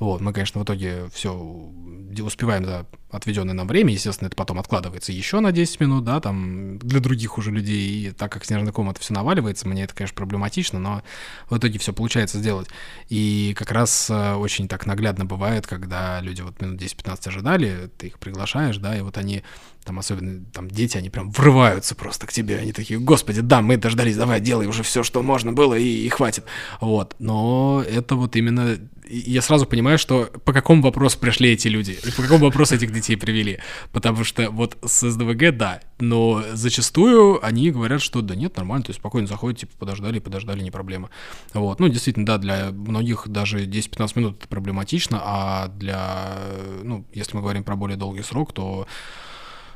Вот, 0.00 0.20
мы, 0.20 0.32
конечно, 0.32 0.60
в 0.60 0.64
итоге 0.64 1.08
все 1.14 1.32
успеваем 1.32 2.64
за 2.64 2.84
отведенное 3.12 3.54
нам 3.54 3.68
время, 3.68 3.92
естественно, 3.92 4.26
это 4.26 4.36
потом 4.36 4.58
откладывается 4.58 5.12
еще 5.12 5.40
на 5.40 5.52
10 5.52 5.80
минут, 5.80 6.04
да, 6.04 6.20
там, 6.20 6.78
для 6.78 7.00
других 7.00 7.38
уже 7.38 7.50
людей, 7.50 8.08
и 8.08 8.10
так 8.10 8.32
как 8.32 8.44
снежный 8.44 8.72
ком 8.72 8.90
это 8.90 9.00
все 9.00 9.14
наваливается, 9.14 9.68
мне 9.68 9.84
это, 9.84 9.94
конечно, 9.94 10.16
проблематично, 10.16 10.78
но 10.78 11.02
в 11.48 11.58
итоге 11.58 11.78
все 11.78 11.92
получается 11.92 12.38
сделать. 12.38 12.68
И 13.08 13.54
как 13.56 13.70
раз 13.70 14.08
э, 14.10 14.34
очень 14.34 14.66
так 14.66 14.86
наглядно 14.86 15.24
бывает, 15.24 15.66
когда 15.66 16.20
люди 16.20 16.40
вот 16.40 16.60
минут 16.60 16.80
10-15 16.80 17.28
ожидали, 17.28 17.90
ты 17.98 18.08
их 18.08 18.18
приглашаешь, 18.18 18.78
да, 18.78 18.96
и 18.96 19.02
вот 19.02 19.18
они 19.18 19.42
там 19.84 19.98
особенно 19.98 20.44
там 20.52 20.68
дети, 20.68 20.96
они 20.96 21.10
прям 21.10 21.30
врываются 21.30 21.94
просто 21.94 22.26
к 22.26 22.32
тебе, 22.32 22.58
они 22.58 22.72
такие, 22.72 23.00
господи, 23.00 23.40
да, 23.40 23.62
мы 23.62 23.76
дождались, 23.76 24.16
давай, 24.16 24.40
делай 24.40 24.66
уже 24.66 24.82
все, 24.82 25.02
что 25.02 25.22
можно 25.22 25.52
было, 25.52 25.74
и, 25.74 26.06
и 26.06 26.08
хватит. 26.08 26.44
Вот, 26.80 27.16
но 27.18 27.84
это 27.86 28.14
вот 28.14 28.36
именно, 28.36 28.78
я 29.08 29.42
сразу 29.42 29.66
понимаю, 29.66 29.98
что 29.98 30.30
по 30.44 30.52
какому 30.52 30.82
вопросу 30.82 31.18
пришли 31.18 31.50
эти 31.50 31.68
люди, 31.68 31.98
по 32.16 32.22
какому 32.22 32.46
вопросу 32.46 32.74
этих 32.74 32.92
детей 32.92 33.16
привели, 33.16 33.58
потому 33.92 34.24
что 34.24 34.50
вот 34.50 34.78
с 34.84 35.10
СДВГ, 35.10 35.56
да, 35.56 35.80
но 35.98 36.42
зачастую 36.52 37.44
они 37.44 37.70
говорят, 37.70 38.00
что 38.00 38.22
да 38.22 38.34
нет, 38.34 38.56
нормально, 38.56 38.84
то 38.84 38.90
есть 38.90 39.00
спокойно 39.00 39.26
заходят, 39.26 39.60
типа, 39.60 39.72
подождали, 39.78 40.18
подождали, 40.18 40.60
не 40.60 40.70
проблема. 40.70 41.10
Вот, 41.52 41.80
ну, 41.80 41.88
действительно, 41.88 42.26
да, 42.26 42.38
для 42.38 42.70
многих 42.70 43.28
даже 43.28 43.64
10-15 43.66 44.12
минут 44.18 44.38
это 44.38 44.48
проблематично, 44.48 45.20
а 45.22 45.68
для, 45.68 46.38
ну, 46.82 47.04
если 47.12 47.36
мы 47.36 47.42
говорим 47.42 47.64
про 47.64 47.76
более 47.76 47.96
долгий 47.96 48.22
срок, 48.22 48.52
то 48.52 48.86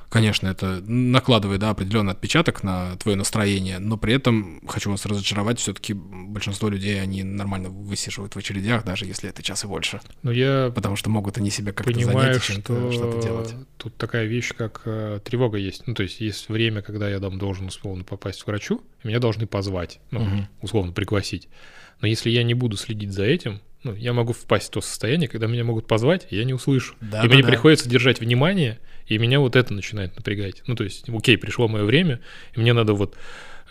конечно, 0.08 0.48
это 0.48 0.82
накладывает 0.86 1.60
да, 1.60 1.70
определенный 1.70 2.12
отпечаток 2.12 2.62
на 2.62 2.96
твое 2.96 3.16
настроение, 3.16 3.78
но 3.78 3.96
при 3.96 4.14
этом 4.14 4.60
хочу 4.66 4.90
вас 4.90 5.06
разочаровать, 5.06 5.58
все-таки 5.58 5.94
большинство 5.94 6.68
людей, 6.68 7.00
они 7.00 7.22
нормально 7.22 7.68
высиживают 7.68 8.34
в 8.34 8.38
очередях, 8.38 8.84
даже 8.84 9.04
если 9.06 9.28
это 9.30 9.42
час 9.42 9.64
и 9.64 9.66
больше. 9.66 10.00
Но 10.22 10.30
я 10.30 10.72
Потому 10.74 10.96
что 10.96 11.10
могут 11.10 11.38
они 11.38 11.50
себя 11.50 11.72
как-то 11.72 11.98
занять 11.98 12.42
что 12.42 12.92
что-то 12.92 13.22
делать. 13.22 13.54
Тут 13.76 13.96
такая 13.96 14.26
вещь, 14.26 14.52
как 14.56 14.82
э, 14.84 15.20
тревога 15.24 15.58
есть. 15.58 15.86
Ну, 15.86 15.94
то 15.94 16.02
есть 16.02 16.20
есть 16.20 16.48
время, 16.48 16.82
когда 16.82 17.08
я 17.08 17.18
там 17.18 17.38
должен 17.38 17.66
условно 17.66 18.04
попасть 18.04 18.42
к 18.42 18.46
врачу, 18.46 18.82
меня 19.04 19.18
должны 19.18 19.46
позвать, 19.46 20.00
ну, 20.10 20.20
угу. 20.20 20.48
условно 20.62 20.92
пригласить. 20.92 21.48
Но 22.00 22.08
если 22.08 22.30
я 22.30 22.42
не 22.42 22.54
буду 22.54 22.76
следить 22.76 23.12
за 23.12 23.24
этим, 23.24 23.60
ну, 23.82 23.94
я 23.94 24.12
могу 24.12 24.32
впасть 24.32 24.68
в 24.68 24.70
то 24.70 24.80
состояние, 24.80 25.28
когда 25.28 25.46
меня 25.46 25.64
могут 25.64 25.86
позвать, 25.86 26.26
и 26.30 26.36
я 26.36 26.44
не 26.44 26.52
услышу. 26.52 26.94
Да, 27.00 27.24
и 27.24 27.28
да, 27.28 27.34
мне 27.34 27.42
да. 27.42 27.48
приходится 27.48 27.88
держать 27.88 28.20
внимание, 28.20 28.78
и 29.06 29.18
меня 29.18 29.40
вот 29.40 29.56
это 29.56 29.72
начинает 29.72 30.16
напрягать. 30.16 30.62
Ну, 30.66 30.74
то 30.74 30.84
есть, 30.84 31.08
окей, 31.08 31.38
пришло 31.38 31.68
мое 31.68 31.84
время, 31.84 32.20
и 32.54 32.60
мне 32.60 32.72
надо 32.72 32.94
вот 32.94 33.16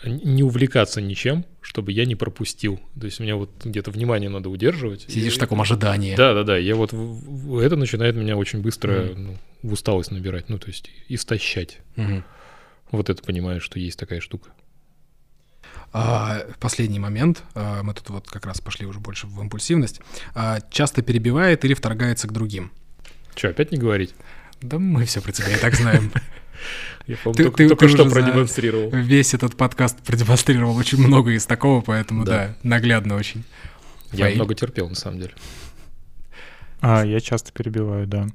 не 0.04 0.42
увлекаться 0.42 1.00
ничем, 1.00 1.44
чтобы 1.60 1.92
я 1.92 2.04
не 2.04 2.14
пропустил. 2.14 2.80
То 2.98 3.06
есть, 3.06 3.20
мне 3.20 3.34
вот 3.34 3.50
где-то 3.64 3.90
внимание 3.90 4.28
надо 4.28 4.50
удерживать. 4.50 5.02
Сидишь 5.08 5.34
и... 5.34 5.36
в 5.36 5.40
таком 5.40 5.60
ожидании. 5.60 6.14
Да, 6.16 6.34
да, 6.34 6.42
да. 6.42 6.56
Я 6.56 6.76
вот 6.76 6.92
это 6.92 7.76
начинает 7.76 8.14
меня 8.16 8.36
очень 8.36 8.60
быстро 8.60 8.92
mm. 8.92 9.14
ну, 9.16 9.36
в 9.62 9.72
усталость 9.72 10.10
набирать, 10.10 10.48
ну, 10.48 10.58
то 10.58 10.68
есть, 10.68 10.90
истощать. 11.08 11.78
Mm-hmm. 11.96 12.22
Вот 12.90 13.10
это 13.10 13.22
понимаю, 13.22 13.60
что 13.60 13.78
есть 13.78 13.98
такая 13.98 14.20
штука. 14.20 14.50
А, 15.92 16.42
последний 16.60 16.98
момент, 16.98 17.42
а, 17.54 17.82
мы 17.82 17.94
тут 17.94 18.10
вот 18.10 18.28
как 18.28 18.46
раз 18.46 18.60
пошли 18.60 18.86
уже 18.86 19.00
больше 19.00 19.26
в 19.26 19.40
импульсивность, 19.40 20.00
а, 20.34 20.58
часто 20.70 21.02
перебивает 21.02 21.64
или 21.64 21.74
вторгается 21.74 22.28
к 22.28 22.32
другим. 22.32 22.70
Что, 23.34 23.48
опять 23.48 23.72
не 23.72 23.78
говорить? 23.78 24.14
Да 24.62 24.78
мы 24.78 25.04
все 25.04 25.20
про 25.20 25.32
тебя 25.32 25.56
и 25.56 25.58
так 25.58 25.74
знаем. 25.74 26.12
Я, 27.06 27.16
помню, 27.22 27.36
ты, 27.36 27.42
только, 27.44 27.56
ты, 27.58 27.68
только 27.68 27.86
ты 27.86 27.92
что 27.92 28.10
продемонстрировал. 28.10 28.90
Весь 28.90 29.32
этот 29.34 29.56
подкаст 29.56 29.98
продемонстрировал 30.02 30.74
очень 30.76 30.98
много 30.98 31.32
из 31.32 31.46
такого, 31.46 31.80
поэтому 31.80 32.24
да, 32.24 32.32
да 32.32 32.56
наглядно 32.62 33.14
очень. 33.14 33.44
Я 34.12 34.26
Фаи. 34.26 34.34
много 34.34 34.54
терпел, 34.54 34.88
на 34.88 34.94
самом 34.94 35.20
деле. 35.20 35.34
А, 36.80 37.04
я 37.04 37.20
часто 37.20 37.52
перебиваю, 37.52 38.06
да. 38.06 38.26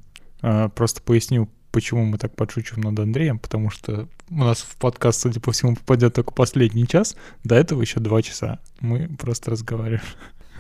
А, 0.42 0.70
просто 0.70 1.02
поясню, 1.02 1.50
почему 1.72 2.06
мы 2.06 2.18
так 2.18 2.36
подшучиваем 2.36 2.84
над 2.84 3.00
Андреем, 3.00 3.40
потому 3.40 3.70
что 3.70 4.08
у 4.30 4.38
нас 4.38 4.62
в 4.62 4.78
подкаст, 4.78 5.22
судя 5.22 5.40
по 5.40 5.52
всему, 5.52 5.76
попадет 5.76 6.14
только 6.14 6.32
последний 6.32 6.88
час, 6.88 7.18
до 7.44 7.56
этого 7.56 7.82
еще 7.82 8.00
два 8.00 8.22
часа. 8.22 8.60
Мы 8.80 9.10
просто 9.20 9.52
разговариваем. 9.52 10.02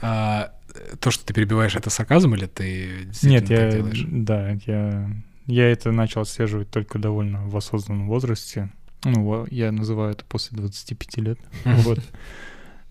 А, 0.02 0.52
то, 1.00 1.12
что 1.12 1.26
ты 1.26 1.34
перебиваешь, 1.34 1.76
это 1.76 1.90
сарказм 1.90 2.34
или 2.34 2.46
ты 2.46 3.08
Нет, 3.24 3.50
я, 3.50 3.72
делаешь? 3.72 4.06
да, 4.08 4.58
я, 4.66 5.10
я 5.46 5.72
это 5.72 5.92
начал 5.92 6.22
отслеживать 6.22 6.70
только 6.70 7.00
довольно 7.00 7.48
в 7.48 7.56
осознанном 7.58 8.08
возрасте. 8.08 8.72
Ну, 9.04 9.48
я 9.50 9.72
называю 9.72 10.12
это 10.12 10.26
после 10.26 10.58
25 10.58 11.18
лет. 11.18 11.40
Вот. 11.66 12.00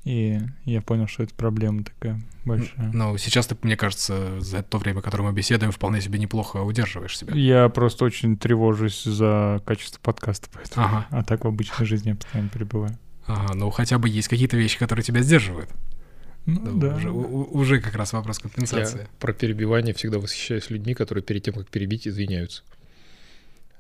И 0.05 0.41
я 0.65 0.81
понял, 0.81 1.07
что 1.07 1.23
это 1.23 1.35
проблема 1.35 1.85
такая 1.85 2.21
большая. 2.45 2.91
Ну, 2.93 3.17
сейчас 3.19 3.47
ты, 3.47 3.57
мне 3.63 3.77
кажется, 3.77 4.41
за 4.41 4.63
то 4.63 4.79
время, 4.79 5.03
которое 5.03 5.25
мы 5.25 5.33
беседуем, 5.33 5.73
вполне 5.73 6.01
себе 6.01 6.19
неплохо 6.19 6.57
удерживаешь 6.59 7.19
себя. 7.19 7.35
Я 7.35 7.69
просто 7.69 8.07
очень 8.07 8.39
тревожусь 8.39 9.05
за 9.05 9.63
качество 9.67 10.01
подкаста, 10.01 10.49
поэтому. 10.53 10.87
Ага. 10.87 11.07
А 11.11 11.23
так 11.23 11.45
в 11.45 11.49
обычной 11.49 11.85
жизни 11.85 12.11
я 12.11 12.15
постоянно 12.17 12.49
перебываю. 12.49 12.99
Ага, 13.27 13.55
ну 13.55 13.71
хотя 13.71 13.99
бы 13.99 14.09
есть 14.09 14.29
какие-то 14.29 14.57
вещи, 14.57 14.79
которые 14.79 15.05
тебя 15.05 15.21
сдерживают. 15.21 15.71
Ну, 16.47 16.79
да. 16.79 16.97
Уже, 16.97 17.11
у, 17.11 17.49
уже 17.53 17.81
как 17.81 17.95
раз 17.95 18.13
вопрос 18.13 18.39
компенсации. 18.39 19.01
Я 19.01 19.07
про 19.19 19.33
перебивание 19.33 19.95
всегда 19.95 20.19
восхищаюсь 20.19 20.71
людьми, 20.71 20.95
которые 20.95 21.23
перед 21.23 21.43
тем, 21.43 21.55
как 21.55 21.69
перебить, 21.69 22.09
извиняются. 22.09 22.63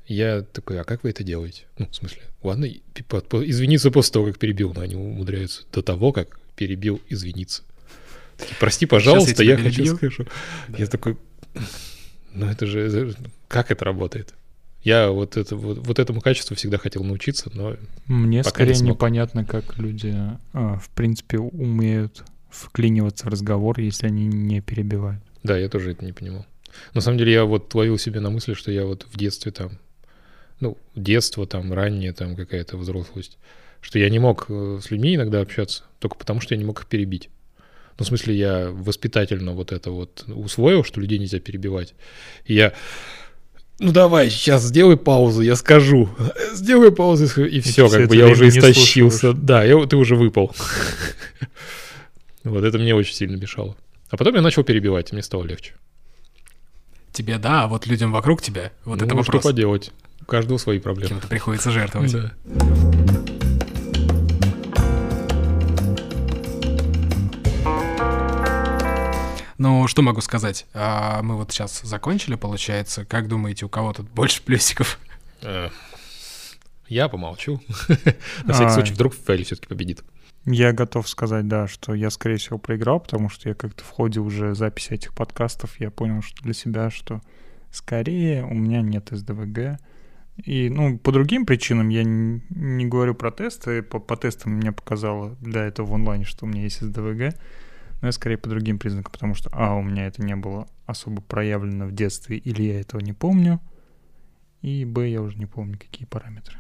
Я 0.07 0.43
такой, 0.43 0.81
а 0.81 0.85
как 0.85 1.05
вы 1.05 1.11
это 1.11 1.23
делаете? 1.23 1.65
Ну, 1.79 1.87
в 1.87 1.95
смысле, 1.95 2.23
ладно, 2.43 2.67
извиниться 2.67 3.91
после 3.91 4.13
того, 4.13 4.27
как 4.27 4.39
перебил, 4.39 4.73
но 4.75 4.81
они 4.81 4.97
умудряются 4.97 5.63
до 5.73 5.83
того, 5.83 6.13
как 6.13 6.41
перебил, 6.57 7.01
извиниться. 7.09 7.63
Прости, 8.59 8.87
пожалуйста, 8.87 9.43
я, 9.43 9.53
я 9.53 9.59
хочу 9.59 9.87
скажу. 9.97 10.27
Да. 10.69 10.79
Я 10.79 10.87
такой, 10.87 11.17
ну 12.33 12.47
это 12.47 12.67
же, 12.67 13.15
как 13.49 13.71
это 13.71 13.85
работает? 13.85 14.35
Я 14.83 15.11
вот, 15.11 15.37
это, 15.37 15.57
вот, 15.57 15.79
вот 15.87 15.99
этому 15.99 16.21
качеству 16.21 16.57
всегда 16.57 16.79
хотел 16.79 17.05
научиться, 17.05 17.51
но 17.53 17.77
Мне 18.07 18.43
скорее 18.43 18.75
не 18.75 18.91
непонятно, 18.91 19.45
как 19.45 19.77
люди, 19.79 20.17
а, 20.55 20.79
в 20.79 20.89
принципе, 20.91 21.39
умеют 21.39 22.25
вклиниваться 22.51 23.27
в 23.27 23.29
разговор, 23.29 23.81
если 23.81 24.07
они 24.07 24.27
не 24.27 24.61
перебивают. 24.61 25.23
Да, 25.43 25.57
я 25.57 25.69
тоже 25.69 25.93
это 25.93 26.05
не 26.05 26.13
понимал. 26.13 26.47
На 26.95 27.01
самом 27.01 27.19
деле 27.19 27.33
я 27.33 27.45
вот 27.45 27.75
ловил 27.75 27.99
себе 27.99 28.21
на 28.21 28.31
мысли, 28.31 28.55
что 28.55 28.71
я 28.71 28.85
вот 28.85 29.07
в 29.11 29.17
детстве 29.17 29.53
там 29.53 29.73
ну, 30.61 30.77
детство, 30.95 31.47
там, 31.47 31.73
раннее, 31.73 32.13
там, 32.13 32.37
какая-то 32.37 32.77
взрослость, 32.77 33.39
что 33.81 33.99
я 33.99 34.11
не 34.11 34.19
мог 34.19 34.47
э, 34.49 34.79
с 34.83 34.91
людьми 34.91 35.15
иногда 35.17 35.41
общаться, 35.41 35.85
только 35.99 36.17
потому 36.17 36.41
что 36.41 36.55
я 36.55 36.59
не 36.59 36.65
мог 36.65 36.81
их 36.81 36.87
перебить. 36.87 37.31
Ну, 37.99 38.05
в 38.05 38.09
смысле, 38.09 38.35
я 38.37 38.71
воспитательно 38.71 39.53
вот 39.53 39.73
это 39.73 39.91
вот 39.91 40.25
усвоил, 40.29 40.85
что 40.85 41.01
людей 41.01 41.19
нельзя 41.19 41.41
перебивать. 41.41 41.95
И 42.45 42.55
я, 42.55 42.73
ну 43.79 43.93
давай, 43.93 44.31
сейчас 44.31 44.65
сделай 44.65 44.97
паузу, 44.97 45.41
я 45.43 45.57
скажу. 45.57 46.09
Сделай 46.55 46.93
паузу, 46.93 47.43
и, 47.43 47.57
и 47.57 47.61
все, 47.61 47.89
как 47.89 48.09
бы 48.09 48.17
я 48.17 48.29
уже 48.29 48.49
истощился. 48.49 49.33
Да, 49.33 49.65
я, 49.65 49.87
ты 49.87 49.97
уже 49.97 50.17
выпал. 50.17 50.55
Вот 52.45 52.65
это 52.65 52.79
мне 52.79 52.95
очень 52.95 53.15
сильно 53.15 53.37
мешало. 53.37 53.77
А 54.11 54.17
потом 54.17 54.35
я 54.35 54.43
начал 54.43 54.65
перебивать, 54.65 55.11
и 55.13 55.15
мне 55.15 55.23
стало 55.23 55.45
легче. 55.45 55.75
тебе 57.13 57.39
да, 57.39 57.65
а 57.65 57.67
вот 57.69 57.87
людям 57.87 58.13
вокруг 58.13 58.43
тебя, 58.43 58.73
вот 58.85 59.01
ну, 59.01 59.07
это 59.07 59.15
что 59.23 59.33
вопрос. 59.33 59.43
поделать? 59.43 59.93
У 60.21 60.25
каждого 60.25 60.59
свои 60.59 60.79
проблемы. 60.79 61.09
Кем-то 61.09 61.29
приходится 61.29 61.71
жертвовать. 61.71 62.13
Да. 62.13 62.33
Ну, 69.59 69.87
что 69.89 70.01
могу 70.01 70.23
сказать? 70.23 70.65
А, 70.73 71.21
мы 71.23 71.37
вот 71.37 71.53
сейчас 71.53 71.83
закончили, 71.83 72.35
получается. 72.35 73.05
Как 73.05 73.29
думаете, 73.29 73.67
у 73.67 73.69
кого 73.69 73.93
тут 73.93 74.09
больше 74.09 74.43
плюсиков? 74.43 74.99
Э, 75.43 75.69
Я 76.89 77.09
помолчу. 77.09 77.61
На 78.45 78.55
всякий 78.55 78.71
А. 78.71 78.75
случай, 78.75 78.95
вдруг 78.95 79.15
Фейли 79.15 79.43
все-таки 79.45 79.69
победит. 79.69 80.03
Я 80.53 80.73
готов 80.73 81.09
сказать, 81.09 81.47
да, 81.47 81.69
что 81.69 81.95
я, 81.95 82.11
скорее 82.11 82.37
всего, 82.37 82.59
проиграл, 82.59 83.01
потому 83.01 83.29
что 83.29 83.49
я 83.49 83.55
как-то 83.55 83.85
в 83.85 83.89
ходе 83.89 84.19
уже 84.19 84.55
записи 84.55 84.93
этих 84.93 85.15
подкастов 85.15 85.79
я 85.79 85.91
понял 85.91 86.23
что 86.23 86.43
для 86.43 86.55
себя, 86.55 86.91
что 86.91 87.21
скорее 87.71 88.45
у 88.45 88.55
меня 88.55 88.83
нет 88.83 89.09
СДВГ. 89.13 89.81
И, 90.45 90.69
ну, 90.69 90.99
по 90.99 91.13
другим 91.13 91.47
причинам 91.47 91.89
я 91.89 92.03
не, 92.03 92.87
говорю 92.87 93.15
про 93.15 93.31
тесты, 93.31 93.83
по, 93.83 94.01
по 94.01 94.17
тестам 94.17 94.53
мне 94.55 94.73
показало 94.73 95.37
для 95.41 95.67
этого 95.67 95.87
в 95.87 95.95
онлайне, 95.95 96.25
что 96.25 96.47
у 96.47 96.49
меня 96.49 96.63
есть 96.63 96.81
СДВГ, 96.81 97.37
но 98.01 98.09
я 98.09 98.13
скорее 98.13 98.39
по 98.39 98.49
другим 98.49 98.79
признакам, 98.79 99.13
потому 99.13 99.35
что, 99.35 99.51
а, 99.53 99.75
у 99.75 99.83
меня 99.83 100.07
это 100.07 100.23
не 100.23 100.35
было 100.35 100.67
особо 100.87 101.23
проявлено 101.23 101.87
в 101.87 101.93
детстве, 101.93 102.39
или 102.39 102.63
я 102.63 102.81
этого 102.81 103.01
не 103.01 103.13
помню, 103.13 103.61
и, 104.63 104.85
б, 104.85 105.09
я 105.09 105.21
уже 105.23 105.37
не 105.37 105.47
помню, 105.47 105.79
какие 105.79 106.07
параметры. 106.07 106.57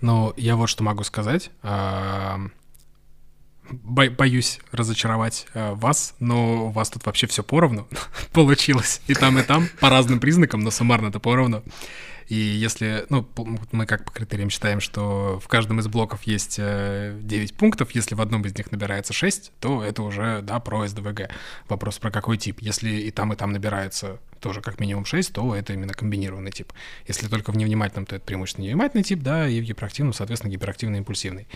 Ну, 0.00 0.32
я 0.36 0.56
вот 0.56 0.68
что 0.68 0.84
могу 0.84 1.04
сказать. 1.04 1.50
А, 1.62 2.40
бо- 3.70 4.10
Боюсь 4.10 4.60
разочаровать 4.72 5.46
а, 5.54 5.74
вас, 5.74 6.14
но 6.20 6.66
у 6.66 6.70
вас 6.70 6.90
тут 6.90 7.06
вообще 7.06 7.26
все 7.26 7.42
поровну 7.42 7.88
получилось. 8.32 9.00
И 9.06 9.14
там, 9.14 9.38
и 9.38 9.42
там, 9.42 9.68
по 9.80 9.90
разным 9.90 10.20
признакам, 10.20 10.60
но 10.60 10.70
суммарно-то 10.70 11.20
поровну. 11.20 11.62
И 12.28 12.34
если, 12.34 13.06
ну, 13.08 13.28
мы 13.70 13.86
как 13.86 14.04
по 14.04 14.10
критериям 14.10 14.50
считаем, 14.50 14.80
что 14.80 15.38
в 15.38 15.46
каждом 15.46 15.78
из 15.78 15.86
блоков 15.86 16.24
есть 16.24 16.56
э, 16.58 17.16
9 17.22 17.54
пунктов, 17.54 17.92
если 17.92 18.16
в 18.16 18.20
одном 18.20 18.42
из 18.42 18.56
них 18.58 18.72
набирается 18.72 19.12
6, 19.12 19.52
то 19.60 19.84
это 19.84 20.02
уже, 20.02 20.40
да, 20.42 20.58
про 20.58 20.88
СДВГ. 20.88 21.30
Вопрос 21.68 21.98
про 21.98 22.10
какой 22.10 22.36
тип. 22.36 22.58
Если 22.60 22.90
и 22.90 23.12
там, 23.12 23.32
и 23.32 23.36
там 23.36 23.52
набирается 23.52 24.18
тоже 24.46 24.60
как 24.60 24.78
минимум 24.80 25.04
6, 25.04 25.32
то 25.32 25.54
это 25.54 25.72
именно 25.72 25.92
комбинированный 25.92 26.52
тип. 26.52 26.72
Если 27.08 27.26
только 27.26 27.50
в 27.52 27.56
невнимательном, 27.56 28.06
то 28.06 28.16
это 28.16 28.24
преимущественно 28.24 28.64
невнимательный 28.66 29.02
тип, 29.02 29.20
да, 29.22 29.48
и 29.48 29.60
в 29.60 29.64
гиперактивном, 29.64 30.12
соответственно, 30.12 30.52
гиперактивно-импульсивный. 30.52 31.46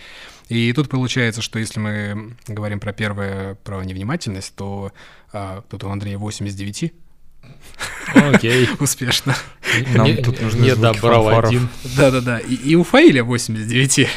И 0.49 0.73
тут 0.73 0.89
получается, 0.89 1.41
что 1.41 1.57
если 1.59 1.79
мы 1.79 2.35
говорим 2.47 2.79
про 2.79 2.91
первое, 2.93 3.55
про 3.55 3.83
невнимательность, 3.83 4.55
то 4.55 4.91
а, 5.31 5.63
тут 5.69 5.83
у 5.85 5.89
Андрея 5.89 6.17
8 6.17 6.47
из 6.47 6.55
9, 6.55 6.93
Окей. 8.15 8.67
успешно. 8.79 9.35
Нам 9.95 10.07
Не- 10.07 10.17
тут 10.17 10.41
нужны 10.41 10.61
Не 10.61 10.75
звуки 10.75 10.81
добрал 10.99 11.23
фанфаров. 11.23 11.49
один. 11.49 11.69
Да-да-да, 11.95 12.39
и, 12.39 12.53
и 12.55 12.75
у 12.75 12.83
Фаиля 12.83 13.23
8 13.23 13.57
из 13.57 13.67
9. 13.67 14.07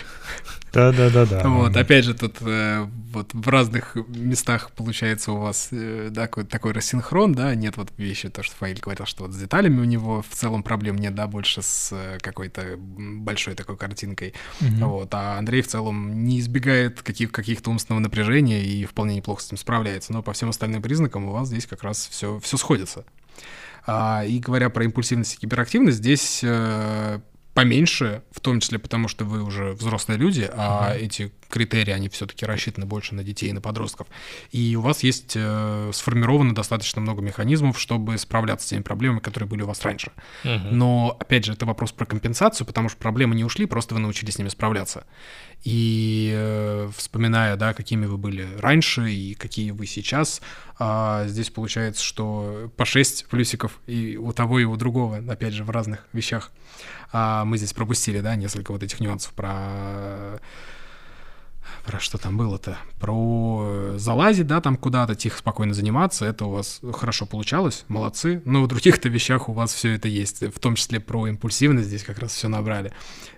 Да-да-да-да. 0.75 1.49
Вот, 1.49 1.77
опять 1.77 2.05
же, 2.05 2.15
тут 2.15 2.37
э, 2.41 2.87
вот 3.13 3.33
в 3.33 3.49
разных 3.49 3.97
местах 4.09 4.71
получается 4.73 5.33
у 5.33 5.39
вас 5.39 5.69
э, 5.71 6.09
да, 6.11 6.23
какой- 6.27 6.45
такой 6.45 6.73
рассинхрон, 6.73 7.33
да, 7.35 7.55
нет 7.55 7.77
вот 7.77 7.91
вещи, 7.97 8.29
то, 8.29 8.43
что 8.43 8.57
Фаиль 8.57 8.81
говорил, 8.81 9.07
что 9.07 9.25
вот 9.25 9.33
с 9.33 9.37
деталями 9.37 9.81
у 9.81 9.85
него 9.85 10.23
в 10.29 10.35
целом 10.35 10.63
проблем 10.63 10.97
нет, 10.97 11.15
да, 11.15 11.27
больше 11.27 11.63
с 11.63 11.91
э, 11.93 12.19
какой-то 12.21 12.77
большой 12.79 13.55
такой 13.55 13.77
картинкой, 13.77 14.35
Мгм. 14.61 14.89
вот, 14.89 15.15
а 15.15 15.39
Андрей 15.39 15.63
в 15.63 15.69
целом 15.69 16.25
не 16.25 16.41
избегает 16.41 17.03
каких- 17.03 17.33
каких-то 17.33 17.71
умственного 17.71 18.01
напряжения 18.01 18.63
и 18.65 18.85
вполне 18.85 19.17
неплохо 19.17 19.43
с 19.43 19.47
этим 19.47 19.57
справляется, 19.59 20.13
но 20.13 20.23
по 20.23 20.33
всем 20.33 20.49
остальным 20.49 20.83
признакам 20.83 21.25
у 21.27 21.33
вас 21.33 21.49
здесь 21.49 21.67
как 21.67 21.83
раз 21.85 22.09
все, 22.11 22.39
все 22.41 22.57
сходится. 22.57 23.05
А, 23.87 24.25
и 24.27 24.39
говоря 24.39 24.71
про 24.71 24.85
импульсивность 24.85 25.35
и 25.35 25.39
гиперактивность, 25.47 25.99
здесь 25.99 26.41
э, 26.43 27.21
поменьше, 27.55 28.23
в 28.31 28.41
том 28.41 28.61
числе 28.61 28.79
потому, 28.79 29.09
что 29.09 29.25
вы 29.25 29.43
уже 29.43 29.73
взрослые 29.73 30.19
люди, 30.19 30.49
а 30.53 30.95
эти 30.95 31.33
критерии, 31.49 31.93
они 31.93 32.09
все-таки 32.09 32.47
рассчитаны 32.47 32.87
больше 32.87 33.15
на 33.15 33.23
детей 33.23 33.51
и 33.51 33.53
на 33.53 33.61
подростков. 33.61 34.07
И 34.51 34.77
у 34.77 34.81
вас 34.81 35.03
есть 35.03 35.33
э, 35.37 35.91
сформировано 35.93 36.55
достаточно 36.55 37.01
много 37.01 37.23
механизмов, 37.23 37.79
чтобы 37.79 38.19
справляться 38.19 38.67
с 38.67 38.71
теми 38.71 38.83
проблемами, 38.83 39.21
которые 39.21 39.49
были 39.49 39.63
у 39.63 39.67
вас 39.67 39.83
раньше. 39.83 40.13
Мгм. 40.45 40.79
Но, 40.79 41.17
опять 41.19 41.45
же, 41.45 41.53
это 41.53 41.67
вопрос 41.67 41.93
про 41.93 42.07
компенсацию, 42.07 42.67
потому 42.67 42.89
что 42.89 42.99
проблемы 42.99 43.35
не 43.35 43.45
ушли, 43.45 43.67
просто 43.67 43.95
вы 43.95 44.01
научились 44.01 44.35
с 44.35 44.39
ними 44.39 44.49
справляться. 44.49 45.07
И 45.65 46.31
э, 46.35 46.91
вспоминая, 46.97 47.57
да, 47.57 47.73
какими 47.73 48.07
вы 48.07 48.19
были 48.19 48.47
раньше 48.59 49.11
и 49.11 49.35
какие 49.35 49.71
вы 49.71 49.87
сейчас, 49.87 50.43
а, 50.79 51.27
здесь 51.27 51.51
получается, 51.51 52.03
что 52.03 52.71
по 52.77 52.85
6 52.85 53.27
плюсиков 53.27 53.81
и 53.87 54.17
у 54.17 54.33
того, 54.33 54.59
и 54.59 54.65
у 54.65 54.77
другого, 54.77 55.23
опять 55.29 55.55
же, 55.55 55.65
в 55.65 55.71
разных 55.71 56.07
вещах. 56.13 56.51
А, 57.13 57.45
мы 57.45 57.59
здесь 57.59 57.73
пропустили, 57.73 58.21
да, 58.21 58.35
несколько 58.35 58.73
вот 58.73 58.83
этих 58.83 58.99
нюансов 58.99 59.33
про 59.35 60.34
про 61.95 62.01
что 62.01 62.19
там 62.19 62.37
было-то? 62.37 62.77
Про 62.99 63.63
э, 63.67 63.95
залазить, 63.99 64.49
да, 64.49 64.61
там 64.61 64.77
куда-то, 64.77 65.15
тихо, 65.15 65.39
спокойно 65.39 65.75
заниматься. 65.75 66.25
Это 66.25 66.47
у 66.47 66.51
вас 66.51 66.81
хорошо 66.93 67.25
получалось, 67.25 67.85
молодцы. 67.87 68.43
Но 68.45 68.65
в 68.65 68.67
других-то 68.67 69.09
вещах 69.09 69.49
у 69.49 69.53
вас 69.53 69.73
все 69.73 69.93
это 69.93 70.09
есть. 70.09 70.43
В 70.43 70.59
том 70.59 70.75
числе 70.75 70.99
про 70.99 71.29
импульсивность 71.29 71.87
здесь 71.87 72.03
как 72.03 72.19
раз 72.19 72.33
все 72.33 72.49
набрали. 72.49 72.93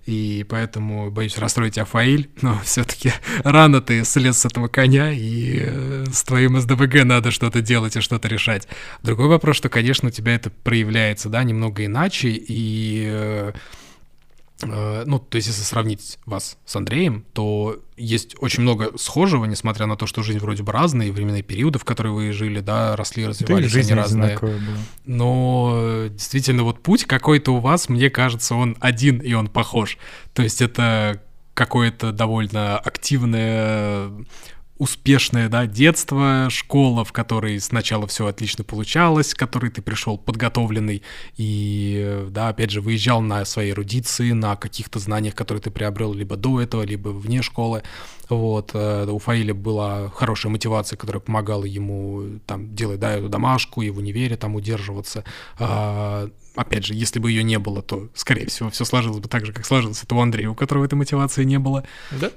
И 0.06 0.46
поэтому, 0.48 1.10
боюсь 1.10 1.36
расстроить 1.36 1.76
Афаиль, 1.76 2.30
но 2.40 2.58
все-таки 2.64 3.12
рано 3.44 3.82
ты 3.82 4.02
слез 4.06 4.38
с 4.38 4.46
этого 4.46 4.68
коня, 4.68 5.12
и 5.12 5.58
э, 5.60 6.06
с 6.10 6.22
твоим 6.22 6.58
СДВГ 6.58 7.04
надо 7.04 7.32
что-то 7.32 7.60
делать 7.60 7.94
и 7.96 8.00
что-то 8.00 8.26
решать. 8.26 8.66
Другой 9.02 9.26
вопрос, 9.28 9.56
что, 9.56 9.68
конечно, 9.68 10.08
у 10.08 10.12
тебя 10.12 10.34
это 10.34 10.48
проявляется, 10.48 11.28
да, 11.28 11.42
немного 11.42 11.84
иначе, 11.84 12.30
и... 12.30 13.52
э, 14.62 15.04
Ну, 15.06 15.18
то 15.18 15.36
есть, 15.36 15.48
если 15.48 15.62
сравнить 15.62 16.18
вас 16.26 16.58
с 16.64 16.76
Андреем, 16.76 17.24
то 17.32 17.78
есть 17.96 18.36
очень 18.38 18.62
много 18.62 18.96
схожего, 18.96 19.44
несмотря 19.44 19.86
на 19.86 19.96
то, 19.96 20.06
что 20.06 20.22
жизнь 20.22 20.38
вроде 20.38 20.62
бы 20.62 20.72
разная, 20.72 21.08
и 21.08 21.10
временные 21.10 21.42
периоды, 21.42 21.78
в 21.78 21.84
которые 21.84 22.12
вы 22.12 22.32
жили, 22.32 22.60
да, 22.60 22.96
росли, 22.96 23.24
Да 23.24 23.30
развивались, 23.30 23.70
жизнь 23.70 23.92
они 23.92 24.00
разные. 24.00 24.38
была. 24.38 24.52
Но 25.04 25.72
э, 25.76 26.08
действительно, 26.10 26.62
вот 26.62 26.82
путь 26.82 27.04
какой-то 27.04 27.52
у 27.52 27.58
вас, 27.60 27.88
мне 27.88 28.10
кажется, 28.10 28.54
он 28.54 28.76
один, 28.80 29.18
и 29.18 29.32
он 29.32 29.48
похож. 29.48 29.98
То 30.34 30.42
есть 30.42 30.62
это 30.62 31.22
какое-то 31.54 32.12
довольно 32.12 32.78
активное 32.78 34.10
успешное, 34.78 35.48
да, 35.48 35.66
детство, 35.66 36.48
школа, 36.50 37.04
в 37.04 37.12
которой 37.12 37.58
сначала 37.60 38.06
все 38.06 38.26
отлично 38.26 38.64
получалось, 38.64 39.34
к 39.34 39.38
которой 39.38 39.70
ты 39.70 39.82
пришел 39.82 40.18
подготовленный 40.18 41.02
и, 41.36 42.26
да, 42.30 42.48
опять 42.48 42.70
же, 42.70 42.80
выезжал 42.80 43.20
на 43.20 43.44
свои 43.44 43.70
эрудиции, 43.70 44.32
на 44.32 44.56
каких-то 44.56 44.98
знаниях, 44.98 45.34
которые 45.34 45.62
ты 45.62 45.70
приобрел 45.70 46.12
либо 46.12 46.36
до 46.36 46.60
этого, 46.60 46.82
либо 46.82 47.08
вне 47.08 47.42
школы. 47.42 47.82
Вот, 48.28 48.72
э, 48.74 49.06
у 49.08 49.18
Фаиля 49.18 49.54
была 49.54 50.10
хорошая 50.10 50.50
мотивация, 50.50 50.96
которая 50.96 51.20
помогала 51.20 51.64
ему 51.64 52.40
там 52.46 52.74
делать, 52.74 52.98
да, 52.98 53.12
эту 53.12 53.28
домашку 53.28 53.82
и 53.82 53.90
в 53.90 53.98
универе 53.98 54.36
там 54.36 54.56
удерживаться. 54.56 55.24
А, 55.58 56.28
опять 56.56 56.84
же, 56.84 56.94
если 56.94 57.20
бы 57.20 57.30
ее 57.30 57.44
не 57.44 57.58
было, 57.58 57.82
то, 57.82 58.08
скорее 58.14 58.46
всего, 58.46 58.70
все 58.70 58.84
сложилось 58.84 59.20
бы 59.20 59.28
так 59.28 59.46
же, 59.46 59.52
как 59.52 59.64
сложилось 59.64 60.02
это 60.02 60.14
у 60.14 60.20
Андрея, 60.20 60.50
у 60.50 60.54
которого 60.54 60.84
этой 60.84 60.96
мотивации 60.96 61.44
не 61.44 61.58
было. 61.58 61.84
Да? 62.10 62.30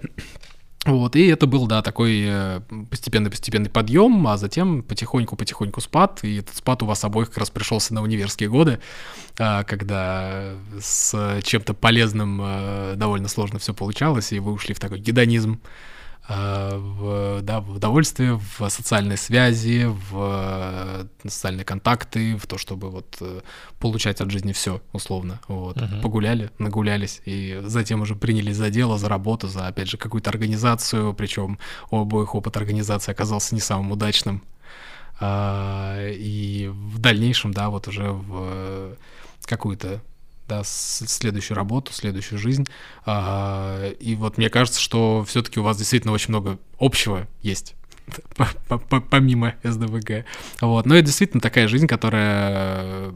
Вот, 0.85 1.17
и 1.17 1.27
это 1.27 1.45
был, 1.45 1.67
да, 1.67 1.81
такой 1.81 2.23
э, 2.25 2.61
постепенный-постепенный 2.89 3.69
подъем, 3.69 4.25
а 4.27 4.37
затем 4.37 4.81
потихоньку-потихоньку 4.81 5.81
спад, 5.81 6.23
и 6.23 6.37
этот 6.37 6.55
спад 6.55 6.81
у 6.83 6.85
вас 6.85 7.03
обоих 7.03 7.27
как 7.27 7.39
раз 7.39 7.49
пришелся 7.49 7.93
на 7.93 8.01
универские 8.01 8.49
годы, 8.49 8.79
а, 9.37 9.65
когда 9.65 10.53
с 10.79 11.41
чем-то 11.43 11.73
полезным 11.73 12.39
э, 12.41 12.93
довольно 12.95 13.27
сложно 13.27 13.59
все 13.59 13.73
получалось, 13.73 14.31
и 14.31 14.39
вы 14.39 14.53
ушли 14.53 14.73
в 14.73 14.79
такой 14.79 14.99
гедонизм, 14.99 15.59
в, 16.29 17.41
да, 17.41 17.59
в 17.59 17.71
удовольствие, 17.71 18.39
в 18.39 18.69
социальные 18.69 19.17
связи, 19.17 19.85
в 19.85 21.07
э, 21.23 21.27
социальные 21.27 21.65
контакты, 21.65 22.37
в 22.37 22.45
то, 22.45 22.59
чтобы 22.59 22.91
вот 22.91 23.17
э, 23.21 23.41
получать 23.79 24.21
от 24.21 24.29
жизни 24.29 24.53
все, 24.53 24.79
условно. 24.93 25.39
Вот. 25.47 25.77
Мгм. 25.77 26.01
Погуляли, 26.01 26.51
нагулялись, 26.59 27.21
и 27.25 27.59
затем 27.65 28.01
уже 28.01 28.15
принялись 28.15 28.57
за 28.57 28.69
дело, 28.69 28.99
за 28.99 29.09
работу, 29.09 29.47
за, 29.47 29.67
опять 29.67 29.89
же, 29.89 29.97
какую-то 29.97 30.29
организацию, 30.29 31.15
причем 31.15 31.57
у 31.89 31.99
обоих 31.99 32.35
опыт 32.35 32.57
организации 32.57 33.11
оказался 33.11 33.55
не 33.55 33.61
самым 33.61 33.91
удачным. 33.91 34.43
А, 35.19 35.97
и 36.11 36.67
в 36.71 36.99
дальнейшем, 36.99 37.53
да, 37.53 37.69
вот 37.69 37.87
уже 37.87 38.11
в 38.11 38.29
э, 38.31 38.95
какую-то 39.45 40.01
да, 40.49 40.63
следующую 40.65 41.55
работу, 41.55 41.93
следующую 41.93 42.39
жизнь. 42.39 42.65
А, 43.05 43.89
и 43.91 44.15
вот 44.15 44.37
мне 44.37 44.49
кажется, 44.49 44.81
что 44.81 45.23
все-таки 45.25 45.59
у 45.59 45.63
вас 45.63 45.77
действительно 45.77 46.11
очень 46.11 46.29
много 46.31 46.57
общего 46.79 47.27
есть. 47.41 47.75
по- 48.35 48.49
по- 48.67 48.79
по- 48.79 48.99
Помимо 49.01 49.55
СДВГ. 49.63 50.25
Вот. 50.61 50.85
Но 50.85 50.95
это 50.95 51.05
действительно 51.05 51.39
такая 51.39 51.67
жизнь, 51.67 51.87
которая 51.87 53.13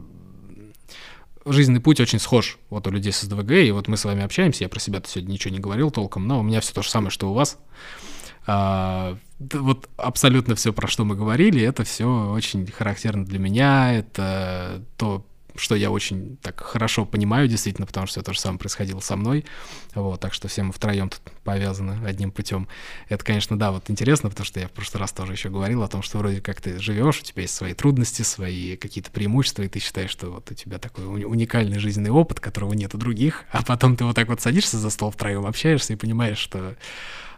жизненный 1.44 1.80
путь 1.80 2.00
очень 2.00 2.20
схож 2.20 2.58
вот 2.70 2.86
у 2.86 2.90
людей 2.90 3.12
с 3.12 3.20
СДВГ, 3.20 3.50
и 3.50 3.70
вот 3.72 3.88
мы 3.88 3.96
с 3.98 4.04
вами 4.04 4.22
общаемся, 4.22 4.64
я 4.64 4.68
про 4.70 4.80
себя 4.80 5.02
сегодня 5.04 5.32
ничего 5.32 5.52
не 5.52 5.60
говорил 5.60 5.90
толком, 5.90 6.26
но 6.26 6.40
у 6.40 6.42
меня 6.42 6.60
все 6.60 6.72
то 6.72 6.82
же 6.82 6.88
самое, 6.88 7.10
что 7.10 7.30
у 7.30 7.34
вас. 7.34 7.58
А, 8.46 9.18
вот 9.38 9.88
абсолютно 9.96 10.54
все, 10.54 10.72
про 10.72 10.86
что 10.86 11.04
мы 11.04 11.16
говорили, 11.16 11.60
это 11.62 11.84
все 11.84 12.30
очень 12.30 12.66
характерно 12.70 13.24
для 13.24 13.38
меня. 13.38 13.92
Это 13.92 14.82
то, 14.96 15.26
что 15.56 15.74
я 15.74 15.90
очень 15.90 16.36
так 16.42 16.60
хорошо 16.60 17.04
понимаю, 17.04 17.48
действительно, 17.48 17.86
потому 17.86 18.06
что 18.06 18.22
то 18.22 18.32
же 18.32 18.40
самое 18.40 18.58
происходило 18.58 19.00
со 19.00 19.16
мной. 19.16 19.44
Вот, 19.94 20.20
так 20.20 20.34
что 20.34 20.48
все 20.48 20.62
мы 20.62 20.72
втроем 20.72 21.08
тут 21.08 21.20
повязаны 21.44 22.04
одним 22.06 22.30
путем. 22.30 22.68
Это, 23.08 23.24
конечно, 23.24 23.58
да, 23.58 23.70
вот 23.70 23.88
интересно, 23.90 24.30
потому 24.30 24.44
что 24.44 24.60
я 24.60 24.68
в 24.68 24.72
прошлый 24.72 25.00
раз 25.00 25.12
тоже 25.12 25.32
еще 25.32 25.50
говорил 25.50 25.82
о 25.82 25.88
том, 25.88 26.02
что 26.02 26.18
вроде 26.18 26.40
как 26.40 26.60
ты 26.60 26.78
живешь, 26.80 27.20
у 27.20 27.22
тебя 27.22 27.42
есть 27.42 27.54
свои 27.54 27.74
трудности, 27.74 28.22
свои 28.22 28.76
какие-то 28.76 29.10
преимущества, 29.10 29.62
и 29.62 29.68
ты 29.68 29.78
считаешь, 29.78 30.10
что 30.10 30.30
вот 30.30 30.50
у 30.50 30.54
тебя 30.54 30.78
такой 30.78 31.04
уникальный 31.06 31.78
жизненный 31.78 32.10
опыт, 32.10 32.40
которого 32.40 32.72
нет 32.72 32.94
у 32.94 32.98
других, 32.98 33.44
а 33.52 33.62
потом 33.62 33.96
ты 33.96 34.04
вот 34.04 34.16
так 34.16 34.28
вот 34.28 34.40
садишься 34.40 34.78
за 34.78 34.90
стол 34.90 35.10
втроем, 35.10 35.46
общаешься 35.46 35.92
и 35.92 35.96
понимаешь, 35.96 36.38
что 36.38 36.74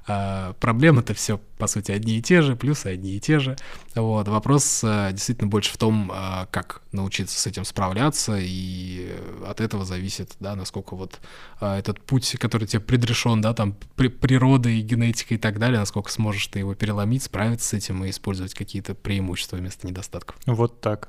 а, 0.09 0.52
проблемы-то 0.54 1.14
все, 1.14 1.38
по 1.59 1.66
сути, 1.66 1.90
одни 1.90 2.18
и 2.18 2.22
те 2.22 2.40
же, 2.42 2.54
плюсы 2.54 2.86
одни 2.86 3.16
и 3.16 3.20
те 3.20 3.38
же. 3.38 3.57
Вот. 3.94 4.28
Вопрос 4.28 4.82
а, 4.84 5.11
действительно 5.12 5.48
больше 5.48 5.72
в 5.72 5.76
том, 5.78 6.12
а, 6.14 6.46
как 6.46 6.82
научиться 6.92 7.38
с 7.40 7.46
этим 7.46 7.64
справляться, 7.64 8.36
и 8.38 9.12
от 9.46 9.61
этого 9.61 9.84
зависит, 9.84 10.36
да, 10.38 10.54
насколько 10.54 10.94
вот 10.94 11.20
а, 11.61 11.78
этот 11.78 12.00
путь, 12.00 12.36
который 12.38 12.68
тебе 12.68 12.80
предрешен, 12.80 13.40
да, 13.40 13.52
там, 13.52 13.76
при, 13.96 14.09
природой, 14.09 14.80
генетикой 14.80 15.38
и 15.38 15.40
так 15.40 15.59
далее, 15.59 15.80
насколько 15.80 16.11
сможешь 16.11 16.46
ты 16.46 16.61
его 16.61 16.74
переломить, 16.74 17.24
справиться 17.24 17.68
с 17.68 17.72
этим 17.72 18.04
и 18.04 18.11
использовать 18.11 18.54
какие-то 18.54 18.94
преимущества 18.94 19.57
вместо 19.57 19.86
недостатков. 19.86 20.36
Вот 20.46 20.80
так. 20.80 21.09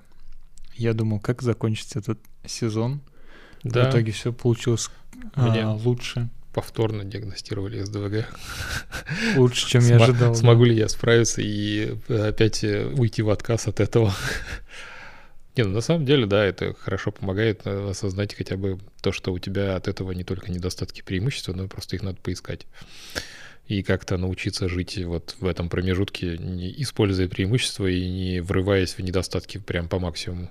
Я 0.75 0.93
думал, 0.93 1.19
как 1.19 1.41
закончится 1.41 1.99
этот 1.99 2.19
сезон. 2.45 3.01
Да. 3.63 3.85
В 3.85 3.89
итоге 3.89 4.11
все 4.11 4.31
получилось 4.31 4.89
Меня... 5.35 5.69
а, 5.69 5.73
лучше 5.73 6.29
повторно 6.53 7.03
диагностировали 7.03 7.81
СДВГ. 7.81 8.27
Лучше, 9.35 9.67
чем 9.67 9.85
я 9.85 9.97
ожидал. 9.97 10.35
Смогу 10.35 10.63
ли 10.63 10.75
я 10.75 10.87
справиться 10.87 11.41
и 11.41 11.95
опять 12.09 12.63
э, 12.63 12.85
уйти 12.85 13.21
в 13.21 13.29
отказ 13.29 13.67
от 13.67 13.79
этого? 13.79 14.13
Не, 15.55 15.63
ну 15.63 15.71
на 15.71 15.81
самом 15.81 16.05
деле, 16.05 16.25
да, 16.27 16.45
это 16.45 16.75
хорошо 16.75 17.11
помогает 17.11 17.61
э, 17.65 17.89
осознать 17.89 18.35
хотя 18.35 18.57
бы 18.57 18.79
то, 19.01 19.11
что 19.11 19.33
у 19.33 19.39
тебя 19.39 19.75
от 19.75 19.87
этого 19.87 20.11
не 20.11 20.23
только 20.23 20.51
недостатки 20.51 21.01
преимущества, 21.01 21.53
но 21.53 21.65
и 21.65 21.67
просто 21.67 21.95
их 21.95 22.03
надо 22.03 22.17
поискать. 22.21 22.67
И 23.67 23.83
как-то 23.83 24.17
научиться 24.17 24.69
жить 24.69 24.97
вот 25.03 25.35
в 25.39 25.47
этом 25.47 25.67
промежутке, 25.67 26.37
не 26.37 26.71
используя 26.81 27.27
преимущества 27.27 27.87
и 27.87 28.07
не 28.07 28.39
врываясь 28.39 28.93
в 28.93 28.99
недостатки 28.99 29.57
прям 29.57 29.89
по 29.89 29.99
максимуму 29.99 30.49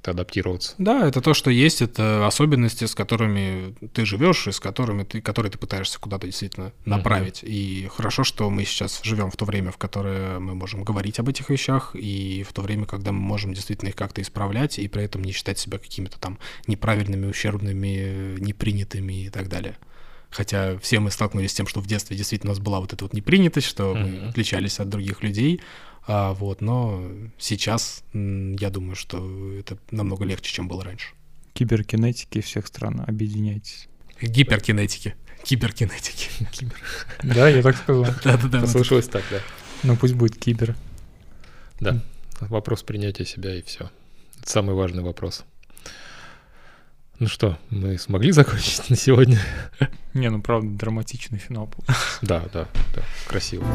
как-то 0.00 0.12
адаптироваться. 0.12 0.74
Да, 0.78 1.06
это 1.06 1.20
то, 1.20 1.34
что 1.34 1.50
есть, 1.50 1.82
это 1.82 2.26
особенности, 2.26 2.86
с 2.86 2.94
которыми 2.94 3.74
ты 3.92 4.06
живешь 4.06 4.46
и 4.46 4.52
с 4.52 4.58
которыми 4.58 5.04
ты, 5.04 5.20
которые 5.20 5.52
ты 5.52 5.58
пытаешься 5.58 6.00
куда-то 6.00 6.26
действительно 6.26 6.72
направить. 6.86 7.42
Uh-huh. 7.42 7.48
И 7.48 7.88
хорошо, 7.94 8.24
что 8.24 8.48
мы 8.48 8.64
сейчас 8.64 9.00
живем 9.02 9.30
в 9.30 9.36
то 9.36 9.44
время, 9.44 9.70
в 9.70 9.76
которое 9.76 10.38
мы 10.38 10.54
можем 10.54 10.84
говорить 10.84 11.18
об 11.18 11.28
этих 11.28 11.50
вещах, 11.50 11.94
и 11.94 12.44
в 12.48 12.52
то 12.54 12.62
время, 12.62 12.86
когда 12.86 13.12
мы 13.12 13.20
можем 13.20 13.52
действительно 13.52 13.90
их 13.90 13.96
как-то 13.96 14.22
исправлять, 14.22 14.78
и 14.78 14.88
при 14.88 15.04
этом 15.04 15.22
не 15.22 15.32
считать 15.32 15.58
себя 15.58 15.78
какими-то 15.78 16.18
там 16.18 16.38
неправильными, 16.66 17.26
ущербными, 17.26 18.40
непринятыми 18.40 19.24
и 19.24 19.28
так 19.28 19.48
далее. 19.48 19.76
Хотя 20.30 20.78
все 20.78 21.00
мы 21.00 21.10
столкнулись 21.10 21.50
с 21.50 21.54
тем, 21.54 21.66
что 21.66 21.80
в 21.80 21.86
детстве 21.86 22.16
действительно 22.16 22.52
у 22.52 22.54
нас 22.54 22.62
была 22.62 22.80
вот 22.80 22.92
эта 22.92 23.04
вот 23.04 23.12
непринятость, 23.12 23.66
что 23.66 23.92
mm-hmm. 23.92 24.22
мы 24.22 24.28
отличались 24.28 24.78
от 24.78 24.88
других 24.88 25.22
людей, 25.22 25.60
а, 26.06 26.32
вот, 26.32 26.60
но 26.60 27.02
сейчас 27.38 28.02
я 28.12 28.70
думаю, 28.70 28.96
что 28.96 29.52
это 29.54 29.78
намного 29.90 30.24
легче, 30.24 30.52
чем 30.52 30.68
было 30.68 30.84
раньше. 30.84 31.14
Киберкинетики 31.52 32.40
всех 32.40 32.66
стран, 32.66 33.04
объединяйтесь. 33.06 33.88
Гиперкинетики. 34.20 35.14
Киберкинетики. 35.42 36.28
Да, 37.22 37.48
я 37.48 37.62
так 37.62 37.76
сказал. 37.76 38.04
Да-да-да. 38.24 38.60
Послышалось 38.60 39.08
так, 39.08 39.22
да. 39.30 39.40
Ну 39.82 39.96
пусть 39.96 40.14
будет 40.14 40.36
кибер. 40.36 40.76
Да. 41.80 42.02
Вопрос 42.40 42.82
принятия 42.82 43.24
себя 43.24 43.54
и 43.54 43.62
все. 43.62 43.90
Это 44.38 44.50
самый 44.50 44.74
важный 44.74 45.02
вопрос. 45.02 45.44
Ну 47.18 47.26
что, 47.26 47.58
мы 47.68 47.98
смогли 47.98 48.32
закончить 48.32 48.88
на 48.88 48.96
сегодня? 48.96 49.38
Не, 50.14 50.30
ну 50.30 50.40
правда, 50.40 50.70
драматичный 50.70 51.38
финал 51.38 51.66
был. 51.66 51.84
Да, 52.22 52.48
да, 52.52 52.66
да, 52.94 53.02
красиво. 53.26 53.66